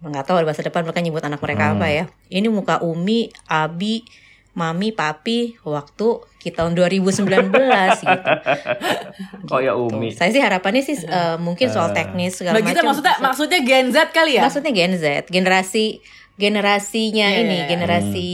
nggak 0.00 0.26
tahu 0.26 0.42
bahasa 0.42 0.64
depan 0.64 0.82
mereka 0.82 1.04
nyebut 1.04 1.22
anak 1.22 1.38
mereka 1.38 1.64
hmm. 1.70 1.72
apa 1.78 1.86
ya 1.86 2.04
ini 2.34 2.48
muka 2.50 2.82
Umi 2.82 3.30
Abi 3.46 4.02
mami 4.50 4.90
papi 4.90 5.56
waktu 5.62 6.26
kita 6.40 6.64
tahun 6.64 6.72
2019 6.74 7.52
gitu. 8.02 8.30
Oh 9.52 9.60
ya 9.60 9.76
Umi. 9.76 10.10
Saya 10.14 10.32
sih 10.32 10.42
harapannya 10.42 10.82
sih 10.82 10.96
uh, 11.06 11.36
mungkin 11.36 11.68
soal 11.68 11.92
eh. 11.92 12.02
teknis 12.02 12.38
segala 12.38 12.58
macam. 12.58 12.92
maksudnya 12.92 13.14
maksudnya 13.20 13.60
Gen 13.62 13.86
Z 13.92 14.10
kali 14.10 14.40
ya? 14.40 14.42
Maksudnya 14.46 14.72
Gen 14.72 14.94
Z, 14.96 15.28
generasi 15.28 16.00
generasinya 16.40 17.28
yeah, 17.28 17.40
ini, 17.44 17.48
yeah, 17.52 17.60
yeah. 17.60 17.68
generasi 17.68 18.28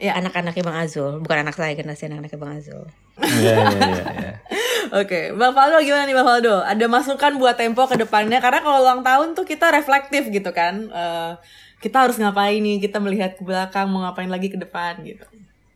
yeah. 0.00 0.14
anak-anaknya 0.16 0.64
Bang 0.64 0.78
Azul, 0.80 1.20
bukan 1.20 1.44
anak 1.44 1.52
saya, 1.52 1.76
generasi 1.76 2.08
anak-anaknya 2.08 2.40
Bang 2.40 2.52
Azul. 2.56 2.84
Iya 3.20 3.54
iya 3.68 3.80
iya. 3.92 4.32
Oke, 5.04 5.36
Bang 5.36 5.52
Faldo 5.52 5.76
gimana 5.84 6.08
nih 6.08 6.16
Bang 6.16 6.26
Faldo? 6.26 6.64
Ada 6.64 6.84
masukan 6.88 7.36
buat 7.36 7.60
Tempo 7.60 7.84
ke 7.84 8.00
depannya 8.00 8.40
karena 8.40 8.64
kalau 8.64 8.80
ulang 8.80 9.04
tahun 9.04 9.36
tuh 9.36 9.44
kita 9.44 9.68
reflektif 9.68 10.32
gitu 10.32 10.48
kan. 10.56 10.88
Uh, 10.88 11.36
kita 11.84 12.08
harus 12.08 12.16
ngapain 12.16 12.62
nih? 12.62 12.80
Kita 12.80 13.02
melihat 13.02 13.36
ke 13.36 13.42
belakang 13.44 13.90
mau 13.92 14.06
ngapain 14.08 14.32
lagi 14.32 14.48
ke 14.48 14.56
depan 14.56 15.04
gitu. 15.04 15.26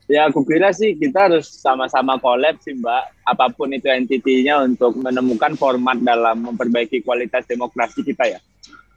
Ya 0.07 0.31
aku 0.31 0.47
kira 0.47 0.71
sih 0.71 0.95
kita 0.95 1.27
harus 1.27 1.51
sama-sama 1.51 2.15
collab 2.23 2.63
sih 2.63 2.79
Mbak, 2.79 3.27
apa 3.27 3.47
pun 3.51 3.75
itu 3.75 3.91
entitinya 3.91 4.63
untuk 4.63 4.95
menemukan 5.03 5.59
format 5.59 5.99
dalam 5.99 6.47
memperbaiki 6.47 7.03
kualitas 7.03 7.43
demokrasi 7.51 8.07
kita 8.07 8.39
ya. 8.39 8.41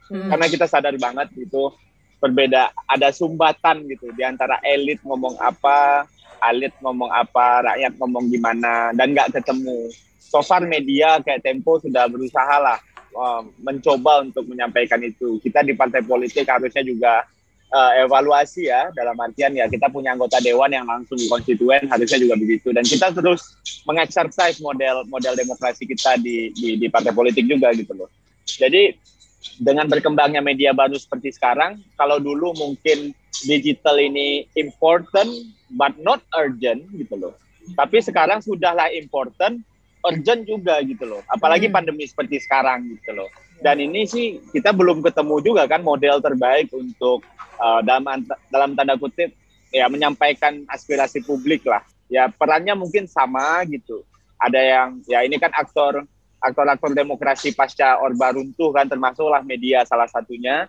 Hmm. 0.06 0.30
Karena 0.30 0.46
kita 0.46 0.70
sadar 0.70 0.94
banget 1.02 1.34
itu 1.34 1.74
berbeda, 2.22 2.70
ada 2.86 3.10
sumbatan 3.10 3.90
gitu 3.90 4.12
di 4.14 4.22
antara 4.22 4.62
elit 4.62 5.02
ngomong 5.02 5.34
apa, 5.42 6.06
elit 6.52 6.70
ngomong 6.78 7.10
apa, 7.10 7.66
rakyat 7.74 7.98
ngomong 7.98 8.30
gimana, 8.30 8.94
dan 8.94 9.10
nggak 9.10 9.34
ketemu. 9.34 9.90
So 10.22 10.46
far 10.46 10.62
media 10.62 11.18
kayak 11.26 11.42
Tempo 11.42 11.82
sudah 11.82 12.06
berusaha 12.06 12.54
lah 12.62 12.78
uh, 13.18 13.42
mencoba 13.58 14.22
untuk 14.22 14.46
menyampaikan 14.46 15.02
itu. 15.02 15.42
Kita 15.42 15.66
di 15.66 15.74
partai 15.74 16.06
politik 16.06 16.46
harusnya 16.46 16.86
juga 16.86 17.26
uh, 17.72 17.92
evaluasi 18.02 18.68
ya 18.68 18.90
dalam 18.94 19.16
artian 19.18 19.54
ya 19.54 19.66
kita 19.66 19.88
punya 19.90 20.14
anggota 20.14 20.38
dewan 20.42 20.70
yang 20.70 20.86
langsung 20.86 21.18
konstituen 21.30 21.86
harusnya 21.86 22.18
juga 22.20 22.36
begitu 22.36 22.70
dan 22.74 22.84
kita 22.84 23.14
terus 23.14 23.56
mengexercise 23.86 24.60
model 24.60 25.06
model 25.08 25.34
demokrasi 25.34 25.86
kita 25.86 26.18
di, 26.20 26.54
di 26.54 26.76
di 26.76 26.86
partai 26.86 27.14
politik 27.14 27.46
juga 27.46 27.70
gitu 27.74 27.94
loh 27.96 28.10
jadi 28.46 28.94
dengan 29.56 29.88
berkembangnya 29.88 30.44
media 30.44 30.76
baru 30.76 31.00
seperti 31.00 31.32
sekarang 31.32 31.80
kalau 31.96 32.20
dulu 32.20 32.52
mungkin 32.58 33.16
digital 33.48 33.96
ini 33.96 34.44
important 34.58 35.30
but 35.74 35.96
not 36.02 36.20
urgent 36.36 36.84
gitu 36.92 37.16
loh 37.16 37.34
tapi 37.78 38.02
sekarang 38.02 38.42
sudahlah 38.42 38.90
important 38.92 39.62
urgent 40.06 40.48
juga 40.48 40.80
gitu 40.84 41.04
loh. 41.04 41.20
Apalagi 41.28 41.68
hmm. 41.68 41.74
pandemi 41.74 42.04
seperti 42.08 42.40
sekarang 42.40 42.88
gitu 42.88 43.12
loh. 43.12 43.28
Dan 43.60 43.76
ini 43.76 44.08
sih 44.08 44.40
kita 44.56 44.72
belum 44.72 45.04
ketemu 45.04 45.36
juga 45.44 45.68
kan 45.68 45.84
model 45.84 46.24
terbaik 46.24 46.72
untuk 46.72 47.20
uh, 47.60 47.80
dalam 47.84 48.24
dalam 48.48 48.70
tanda 48.72 48.96
kutip 48.96 49.30
ya 49.70 49.86
menyampaikan 49.86 50.64
aspirasi 50.66 51.22
publik 51.22 51.62
lah. 51.68 51.84
Ya 52.10 52.26
perannya 52.26 52.74
mungkin 52.74 53.06
sama 53.06 53.62
gitu. 53.70 54.02
Ada 54.40 54.60
yang 54.60 54.88
ya 55.06 55.22
ini 55.22 55.36
kan 55.38 55.52
aktor 55.54 56.02
aktor-aktor 56.40 56.96
demokrasi 56.96 57.52
pasca 57.52 58.00
Orba 58.00 58.32
runtuh 58.32 58.72
kan 58.72 58.88
termasuklah 58.88 59.44
media 59.44 59.84
salah 59.86 60.08
satunya. 60.10 60.66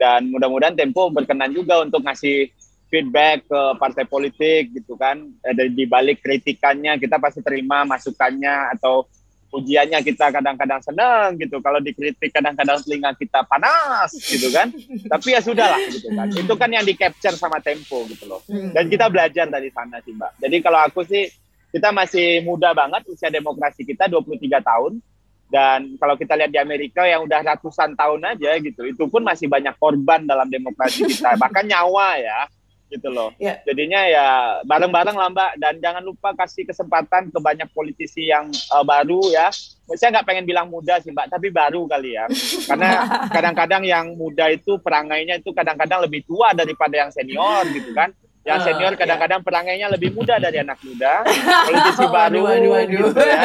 Dan 0.00 0.32
mudah-mudahan 0.32 0.72
Tempo 0.72 1.12
berkenan 1.12 1.52
juga 1.52 1.84
untuk 1.84 2.00
ngasih 2.00 2.48
feedback 2.88 3.44
ke 3.44 3.60
partai 3.76 4.08
politik 4.08 4.72
gitu 4.72 4.96
kan. 4.96 5.28
Dari 5.44 5.70
di 5.70 5.84
balik 5.84 6.24
kritikannya 6.24 6.96
kita 6.96 7.20
pasti 7.20 7.44
terima 7.44 7.84
masukannya 7.84 8.74
atau 8.80 9.06
ujiannya 9.50 9.98
kita 10.06 10.30
kadang-kadang 10.30 10.80
senang 10.80 11.34
gitu. 11.36 11.58
Kalau 11.58 11.82
dikritik 11.82 12.30
kadang-kadang 12.30 12.78
telinga 12.86 13.10
kita 13.18 13.42
panas 13.46 14.14
gitu 14.14 14.48
kan. 14.54 14.70
Tapi 15.10 15.28
ya 15.34 15.40
sudahlah 15.42 15.80
gitu 15.90 16.08
kan. 16.14 16.26
Itu 16.30 16.54
kan 16.54 16.70
yang 16.70 16.86
di 16.86 16.94
capture 16.94 17.34
sama 17.34 17.58
tempo 17.58 18.06
gitu 18.06 18.30
loh. 18.30 18.42
Hmm. 18.50 18.72
dan 18.74 18.86
kita 18.86 19.06
belajar 19.10 19.46
dari 19.50 19.70
sana 19.74 19.98
sih 20.02 20.14
mbak. 20.14 20.38
Jadi 20.38 20.56
kalau 20.62 20.80
aku 20.86 21.02
sih 21.06 21.26
kita 21.70 21.94
masih 21.94 22.42
muda 22.42 22.74
banget 22.74 23.06
usia 23.10 23.30
demokrasi 23.30 23.82
kita 23.82 24.06
23 24.06 24.38
tahun. 24.62 25.02
Dan 25.50 25.98
kalau 25.98 26.14
kita 26.14 26.38
lihat 26.38 26.54
di 26.54 26.62
Amerika 26.62 27.02
yang 27.10 27.26
udah 27.26 27.42
ratusan 27.42 27.98
tahun 27.98 28.22
aja 28.22 28.54
gitu 28.62 28.86
itu 28.86 29.02
pun 29.10 29.18
masih 29.26 29.50
banyak 29.50 29.74
korban 29.82 30.22
dalam 30.22 30.46
demokrasi 30.46 31.10
kita. 31.10 31.34
Bahkan 31.34 31.66
nyawa 31.66 32.22
ya 32.22 32.46
gitu 32.90 33.08
loh. 33.08 33.30
Yeah. 33.38 33.62
Jadinya 33.62 34.00
ya 34.10 34.26
bareng-bareng 34.66 35.14
lah 35.14 35.30
Mbak 35.30 35.50
dan 35.62 35.74
jangan 35.78 36.02
lupa 36.02 36.34
kasih 36.34 36.66
kesempatan 36.66 37.30
ke 37.30 37.38
banyak 37.38 37.70
politisi 37.70 38.28
yang 38.28 38.50
uh, 38.74 38.82
baru 38.82 39.22
ya. 39.30 39.48
Saya 39.94 40.14
nggak 40.14 40.26
pengen 40.26 40.46
bilang 40.46 40.66
muda 40.70 40.98
sih 40.98 41.14
Mbak, 41.14 41.30
tapi 41.30 41.54
baru 41.54 41.86
kali 41.86 42.18
ya. 42.18 42.26
Karena 42.66 42.90
kadang-kadang 43.34 43.82
yang 43.86 44.06
muda 44.18 44.50
itu 44.50 44.76
perangainya 44.82 45.38
itu 45.38 45.54
kadang-kadang 45.54 46.02
lebih 46.04 46.26
tua 46.26 46.50
daripada 46.50 46.94
yang 46.98 47.10
senior 47.14 47.62
gitu 47.70 47.94
kan. 47.94 48.10
Yang 48.42 48.58
ah, 48.58 48.64
senior 48.66 48.92
iya. 48.94 48.98
kadang-kadang 48.98 49.40
perangainya 49.46 49.86
lebih 49.92 50.10
muda 50.10 50.42
dari 50.42 50.58
anak 50.58 50.82
muda. 50.82 51.22
Politisi 51.70 52.04
baru 52.10 52.40
waduh, 52.42 52.70
waduh. 52.74 53.00
gitu 53.06 53.22
ya. 53.22 53.42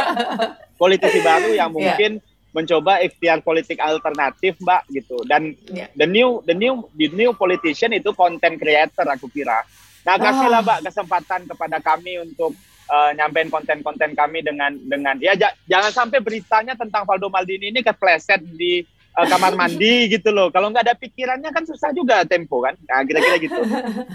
Politisi 0.75 1.19
baru 1.21 1.49
yang 1.53 1.69
iya. 1.69 1.77
mungkin 1.77 2.11
yeah 2.17 2.33
mencoba 2.55 3.03
ikhtiar 3.03 3.43
politik 3.43 3.83
alternatif 3.83 4.55
mbak 4.63 4.87
gitu 4.87 5.19
dan 5.27 5.51
yeah. 5.67 5.91
the 5.99 6.07
new 6.07 6.39
the 6.47 6.55
new 6.55 6.87
the 6.95 7.11
new 7.11 7.35
politician 7.35 7.91
itu 7.91 8.15
content 8.15 8.55
creator 8.55 9.03
aku 9.03 9.27
kira 9.27 9.59
nah 10.07 10.15
kasihlah 10.15 10.63
oh. 10.63 10.65
mbak 10.65 10.79
kesempatan 10.87 11.43
kepada 11.51 11.83
kami 11.83 12.23
untuk 12.23 12.55
uh, 12.87 13.11
nyampein 13.11 13.51
konten-konten 13.51 14.15
kami 14.15 14.39
dengan 14.39 14.71
dengan 14.87 15.19
ya 15.19 15.35
jangan 15.67 15.91
sampai 15.91 16.23
beritanya 16.23 16.79
tentang 16.79 17.03
Valdo 17.03 17.27
Maldini 17.27 17.75
ini 17.75 17.83
kepleset 17.83 18.39
di 18.55 18.94
uh, 19.16 19.28
kamar 19.28 19.55
mandi 19.55 20.11
gitu 20.11 20.30
loh. 20.36 20.51
Kalau 20.51 20.70
nggak 20.70 20.91
ada 20.91 20.95
pikirannya 20.99 21.49
kan 21.55 21.63
susah 21.63 21.95
juga 21.95 22.28
tempo 22.28 22.59
kan. 22.59 22.76
Nah, 22.86 23.01
kira-kira 23.07 23.39
gitu. 23.39 23.61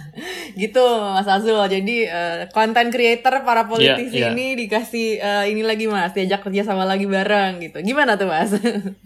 gitu 0.62 0.84
Mas 1.00 1.26
Azul. 1.26 1.60
Jadi 1.66 2.06
konten 2.52 2.86
uh, 2.88 2.92
creator 2.92 3.42
para 3.42 3.64
politisi 3.64 4.20
yeah, 4.20 4.30
yeah. 4.30 4.36
ini 4.36 4.46
dikasih 4.66 5.06
uh, 5.18 5.44
ini 5.48 5.64
lagi 5.64 5.88
Mas, 5.88 6.12
diajak 6.12 6.44
kerja 6.44 6.68
sama 6.68 6.84
lagi 6.84 7.08
bareng 7.08 7.64
gitu. 7.64 7.80
Gimana 7.80 8.20
tuh 8.20 8.28
Mas? 8.28 8.52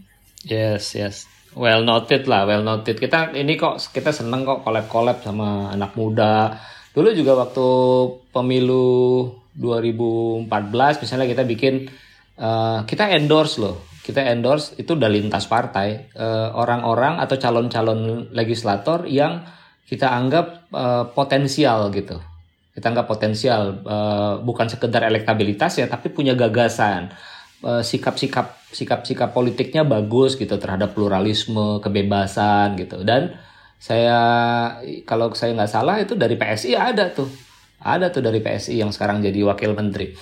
yes, 0.53 0.99
yes. 0.99 1.31
Well 1.55 1.87
noted 1.87 2.27
lah, 2.27 2.51
well 2.51 2.67
noted. 2.67 2.99
Kita 2.99 3.31
ini 3.31 3.55
kok 3.55 3.79
kita 3.95 4.11
seneng 4.11 4.43
kok 4.43 4.67
collab-collab 4.67 5.23
sama 5.23 5.71
anak 5.71 5.95
muda. 5.95 6.59
Dulu 6.91 7.15
juga 7.15 7.39
waktu 7.39 7.67
pemilu 8.35 9.31
2014 9.55 10.51
misalnya 11.07 11.27
kita 11.31 11.47
bikin 11.47 11.87
uh, 12.43 12.83
kita 12.83 13.07
endorse 13.15 13.63
loh 13.63 13.94
kita 14.05 14.21
endorse 14.21 14.77
itu 14.77 14.93
udah 14.93 15.09
lintas 15.09 15.49
partai. 15.49 16.13
Eh, 16.13 16.49
orang-orang 16.53 17.17
uh, 17.17 17.25
atau 17.25 17.41
calon-calon 17.41 18.29
legislator 18.37 19.09
yang 19.09 19.41
kita 19.89 20.13
anggap 20.13 20.69
uh, 20.77 21.09
potensial 21.09 21.89
gitu. 21.89 22.21
Kita 22.77 22.93
anggap 22.93 23.09
potensial 23.09 23.81
uh, 23.81 24.37
bukan 24.45 24.69
sekedar 24.69 25.09
elektabilitas 25.09 25.81
ya 25.81 25.89
tapi 25.89 26.13
punya 26.13 26.37
gagasan. 26.37 27.09
Sikap-sikap 27.65 28.61
sikap-sikap 28.77 29.33
politiknya 29.33 29.89
bagus 29.89 30.37
gitu 30.37 30.61
terhadap 30.61 30.93
pluralisme 30.93 31.81
kebebasan 31.81 32.77
gitu. 32.77 33.01
Dan 33.01 33.33
saya 33.81 34.21
kalau 35.09 35.33
saya 35.33 35.57
nggak 35.57 35.73
salah 35.73 35.97
itu 35.97 36.13
dari 36.13 36.37
PSI 36.37 36.77
ada 36.77 37.09
tuh. 37.09 37.33
Ada 37.81 38.13
tuh 38.13 38.21
dari 38.21 38.45
PSI 38.45 38.85
yang 38.85 38.93
sekarang 38.93 39.25
jadi 39.25 39.49
wakil 39.49 39.73
menteri 39.73 40.13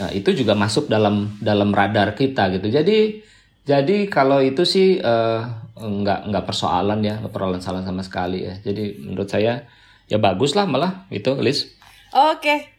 Nah, 0.00 0.08
itu 0.12 0.32
juga 0.32 0.56
masuk 0.56 0.88
dalam 0.88 1.36
dalam 1.42 1.72
radar 1.72 2.16
kita 2.16 2.48
gitu. 2.54 2.72
Jadi 2.72 3.20
jadi 3.62 4.10
kalau 4.10 4.42
itu 4.42 4.64
sih 4.64 4.98
uh, 4.98 5.40
nggak 5.76 6.32
nggak 6.32 6.44
persoalan 6.48 7.00
ya, 7.04 7.20
nggak 7.20 7.32
persoalan 7.32 7.62
salah 7.62 7.82
sama 7.84 8.02
sekali 8.02 8.48
ya. 8.48 8.54
Jadi 8.64 9.02
menurut 9.02 9.28
saya 9.28 9.68
ya 10.08 10.18
bagus 10.18 10.56
lah 10.56 10.64
malah 10.64 11.04
itu, 11.12 11.36
Liz. 11.38 11.72
Oke, 12.12 12.72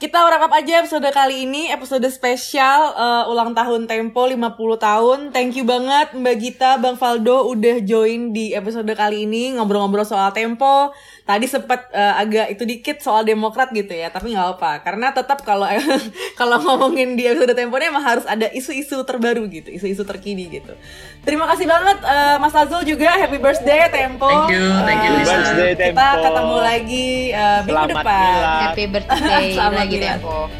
kita 0.00 0.16
wrap 0.24 0.48
up 0.48 0.56
aja 0.56 0.80
episode 0.80 1.04
kali 1.12 1.44
ini, 1.44 1.68
episode 1.68 2.08
spesial 2.08 2.96
uh, 2.96 3.28
ulang 3.28 3.52
tahun 3.52 3.84
Tempo 3.84 4.24
50 4.24 4.56
tahun. 4.80 5.18
Thank 5.28 5.60
you 5.60 5.68
banget 5.68 6.16
Mbak 6.16 6.36
Gita, 6.40 6.80
Bang 6.80 6.96
Faldo 6.96 7.44
udah 7.52 7.84
join 7.84 8.32
di 8.32 8.56
episode 8.56 8.88
kali 8.96 9.28
ini 9.28 9.60
ngobrol-ngobrol 9.60 10.08
soal 10.08 10.32
Tempo. 10.32 10.96
Tadi 11.30 11.46
sempat 11.46 11.86
uh, 11.94 12.18
agak 12.18 12.58
itu 12.58 12.66
dikit 12.66 12.98
soal 12.98 13.22
Demokrat 13.22 13.70
gitu 13.70 13.94
ya, 13.94 14.10
tapi 14.10 14.34
nggak 14.34 14.58
apa 14.58 14.82
karena 14.82 15.14
tetap 15.14 15.46
kalau 15.46 15.62
kalau 16.40 16.58
ngomongin 16.58 17.14
di 17.14 17.30
episode 17.30 17.54
Tempo 17.54 17.78
ini 17.78 17.86
emang 17.86 18.02
harus 18.02 18.26
ada 18.26 18.50
isu-isu 18.50 19.06
terbaru 19.06 19.46
gitu, 19.46 19.70
isu-isu 19.70 20.02
terkini 20.02 20.50
gitu. 20.50 20.74
Terima 21.22 21.46
kasih 21.46 21.70
banget 21.70 22.02
uh, 22.02 22.42
Mas 22.42 22.50
Azul 22.50 22.82
juga, 22.82 23.14
happy 23.14 23.38
birthday 23.38 23.86
Tempo. 23.94 24.26
Thank 24.26 24.58
you, 24.58 24.66
thank 24.82 25.02
you. 25.06 25.14
Uh, 25.14 25.22
birthday 25.22 25.72
Tempo. 25.78 26.02
Kita 26.02 26.18
ketemu 26.18 26.56
lagi 26.58 27.08
uh, 27.30 27.60
minggu 27.62 27.78
Selamat 27.78 27.94
depan. 27.94 28.26
Milah. 28.26 28.58
Happy 28.66 28.84
birthday 28.90 29.46
Selamat 29.54 29.78
lagi 29.86 29.96
Tempo. 30.02 30.50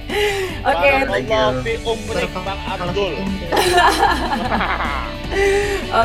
Oke, 0.71 0.91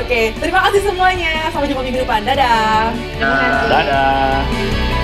Oke, 0.01 0.33
terima 0.37 0.59
kasih 0.69 0.81
semuanya. 0.85 1.49
Sampai 1.49 1.69
jumpa 1.69 1.81
minggu 1.81 2.01
depan. 2.05 2.21
Dadah. 2.25 2.93
Terima 2.93 3.35
kasih. 3.37 3.67
Dadah. 3.69 4.94